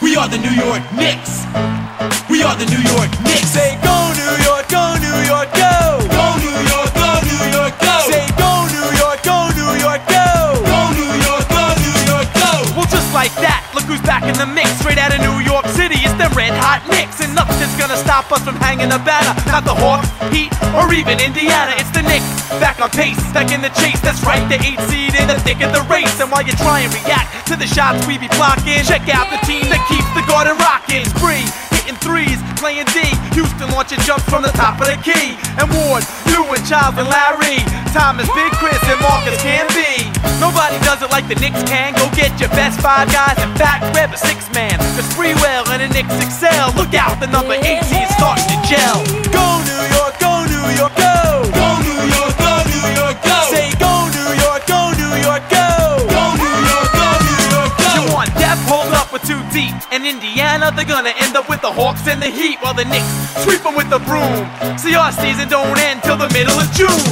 We 0.00 0.16
are 0.16 0.28
the 0.28 0.38
New 0.38 0.54
York 0.54 0.82
Knicks. 0.96 1.87
We 2.30 2.46
are 2.46 2.54
the 2.54 2.66
New 2.70 2.78
York 2.94 3.10
Knicks. 3.26 3.50
Say 3.50 3.74
go 3.82 3.96
New 4.14 4.34
York, 4.46 4.70
go 4.70 4.94
New 5.02 5.18
York, 5.26 5.50
go. 5.50 5.98
Go 6.06 6.26
New 6.38 6.54
York, 6.70 6.90
go 6.94 7.10
New 7.26 7.42
York, 7.50 7.74
go. 7.82 7.94
Say 8.06 8.22
go 8.38 8.70
New 8.70 8.88
York, 8.94 9.18
go 9.26 9.50
New 9.58 9.72
York, 9.82 10.02
go. 10.06 10.62
Go 10.62 10.80
New 10.94 11.10
York, 11.26 11.42
go 11.50 11.64
New 11.82 11.98
York, 12.06 12.28
go. 12.38 12.50
Well, 12.78 12.86
just 12.86 13.10
like 13.10 13.34
that, 13.42 13.66
look 13.74 13.82
who's 13.90 13.98
back 14.06 14.22
in 14.30 14.38
the 14.38 14.46
mix. 14.46 14.70
Straight 14.78 15.02
out 15.02 15.10
of 15.10 15.18
New 15.26 15.42
York 15.42 15.66
City, 15.74 15.98
it's 15.98 16.14
the 16.14 16.30
Red 16.38 16.54
Hot 16.54 16.86
Knicks, 16.86 17.18
and 17.18 17.34
nothing's 17.34 17.74
gonna 17.74 17.98
stop 17.98 18.30
us 18.30 18.46
from 18.46 18.54
hanging 18.62 18.94
a 18.94 19.00
banner. 19.02 19.34
Not 19.50 19.66
the 19.66 19.74
Hawks, 19.74 20.06
Heat, 20.30 20.54
or 20.78 20.86
even 20.94 21.18
Indiana. 21.18 21.74
It's 21.82 21.90
the 21.90 22.06
Knicks, 22.06 22.30
back 22.62 22.78
on 22.78 22.94
pace, 22.94 23.18
back 23.34 23.50
in 23.50 23.58
the 23.58 23.74
chase. 23.74 23.98
That's 24.06 24.22
right, 24.22 24.46
the 24.46 24.62
eight 24.62 24.78
seed 24.86 25.18
in 25.18 25.26
the 25.26 25.38
thick 25.42 25.58
of 25.66 25.74
the 25.74 25.82
race. 25.90 26.14
And 26.22 26.30
while 26.30 26.46
you 26.46 26.54
try 26.62 26.86
and 26.86 26.94
react 26.94 27.50
to 27.50 27.58
the 27.58 27.66
shots 27.66 28.06
we 28.06 28.22
be 28.22 28.30
blocking, 28.38 28.86
check 28.86 29.02
out 29.10 29.34
the 29.34 29.42
team 29.42 29.66
that 29.66 29.82
keeps 29.90 30.06
the 30.14 30.22
garden 30.30 30.54
rocking. 30.62 31.02
Spree 31.18 31.42
hitting 31.88 32.00
threes, 32.04 32.36
playing 32.60 32.84
D. 32.92 33.00
Houston 33.32 33.70
launching 33.72 33.98
jumps 34.04 34.24
from 34.28 34.42
the 34.42 34.52
top 34.52 34.80
of 34.80 34.86
the 34.86 34.98
key. 35.00 35.32
And 35.56 35.68
Ward, 35.72 36.04
you 36.28 36.44
and 36.44 36.60
and 36.68 37.08
Larry. 37.08 37.64
Thomas, 37.96 38.28
Big 38.36 38.52
Chris, 38.60 38.76
and 38.84 39.00
Marcus 39.00 39.40
can 39.40 39.64
be. 39.72 40.04
Nobody 40.36 40.76
does 40.84 41.00
it 41.00 41.10
like 41.10 41.26
the 41.28 41.36
Knicks 41.40 41.62
can. 41.64 41.94
Go 41.94 42.04
get 42.12 42.38
your 42.38 42.50
best 42.50 42.80
five 42.80 43.08
guys. 43.08 43.40
In 43.40 43.52
fact, 43.56 43.88
grab 43.94 44.12
a 44.12 44.18
six 44.18 44.52
man. 44.52 44.76
Cause 44.96 45.08
Freewell 45.16 45.64
and 45.72 45.80
the 45.80 45.88
Knicks 45.88 46.12
excel. 46.20 46.72
Look 46.76 46.92
out, 46.92 47.18
the 47.20 47.26
number 47.28 47.54
18 47.54 47.64
is 47.80 48.12
starting 48.12 48.44
to 48.44 48.58
gel. 48.68 49.00
Go 49.32 49.46
New 49.64 49.84
York, 49.96 50.20
go 50.20 50.44
New 50.44 50.66
York, 50.76 50.92
go. 50.96 51.48
Go 51.56 51.77
for 59.18 59.26
two 59.26 59.40
deep. 59.50 59.74
and 59.90 60.06
Indiana, 60.06 60.70
they're 60.74 60.84
gonna 60.84 61.14
end 61.18 61.36
up 61.36 61.48
with 61.48 61.60
the 61.60 61.70
Hawks 61.70 62.06
and 62.06 62.22
the 62.22 62.30
Heat 62.30 62.58
while 62.60 62.74
the 62.74 62.84
Knicks 62.84 63.08
sweep 63.42 63.62
them 63.62 63.74
with 63.74 63.90
the 63.90 63.98
broom. 64.06 64.46
See, 64.78 64.94
our 64.94 65.12
season 65.12 65.48
don't 65.48 65.78
end 65.78 66.02
till 66.02 66.16
the 66.16 66.28
middle 66.30 66.54
of 66.54 66.68
June. 66.72 67.08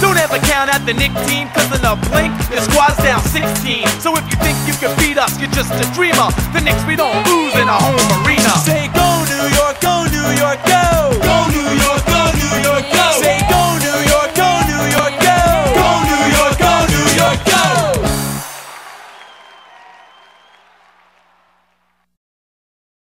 Don't 0.00 0.18
ever 0.18 0.38
count 0.46 0.70
out 0.70 0.84
the 0.86 0.94
Nick 0.94 1.14
team, 1.26 1.48
cause 1.54 1.70
in 1.72 1.82
a 1.84 1.96
blink, 2.10 2.34
your 2.50 2.62
squad's 2.62 2.98
down 3.02 3.22
16. 3.22 3.86
So 4.02 4.14
if 4.16 4.24
you 4.30 4.36
think 4.42 4.56
you 4.66 4.74
can 4.78 4.92
beat 4.98 5.18
us, 5.18 5.38
you're 5.40 5.52
just 5.52 5.72
a 5.72 5.86
dreamer. 5.94 6.28
The 6.54 6.60
Knicks, 6.60 6.82
we 6.86 6.96
don't 6.96 7.16
lose 7.26 7.54
in 7.54 7.66
a 7.66 7.78
home 7.78 8.08
arena. 8.22 8.52
Say, 8.62 8.90
go 8.92 9.06
New 9.26 9.46
York, 9.56 9.80
go 9.80 10.04
New 10.10 10.28
York, 10.38 10.60
go! 10.66 11.14
Go 11.22 11.36
New 11.50 11.70
York, 11.82 12.02
go 12.06 12.20
New 12.34 12.54
York, 12.62 12.84
go! 12.92 13.06
Say, 13.22 13.38
go! 13.48 13.57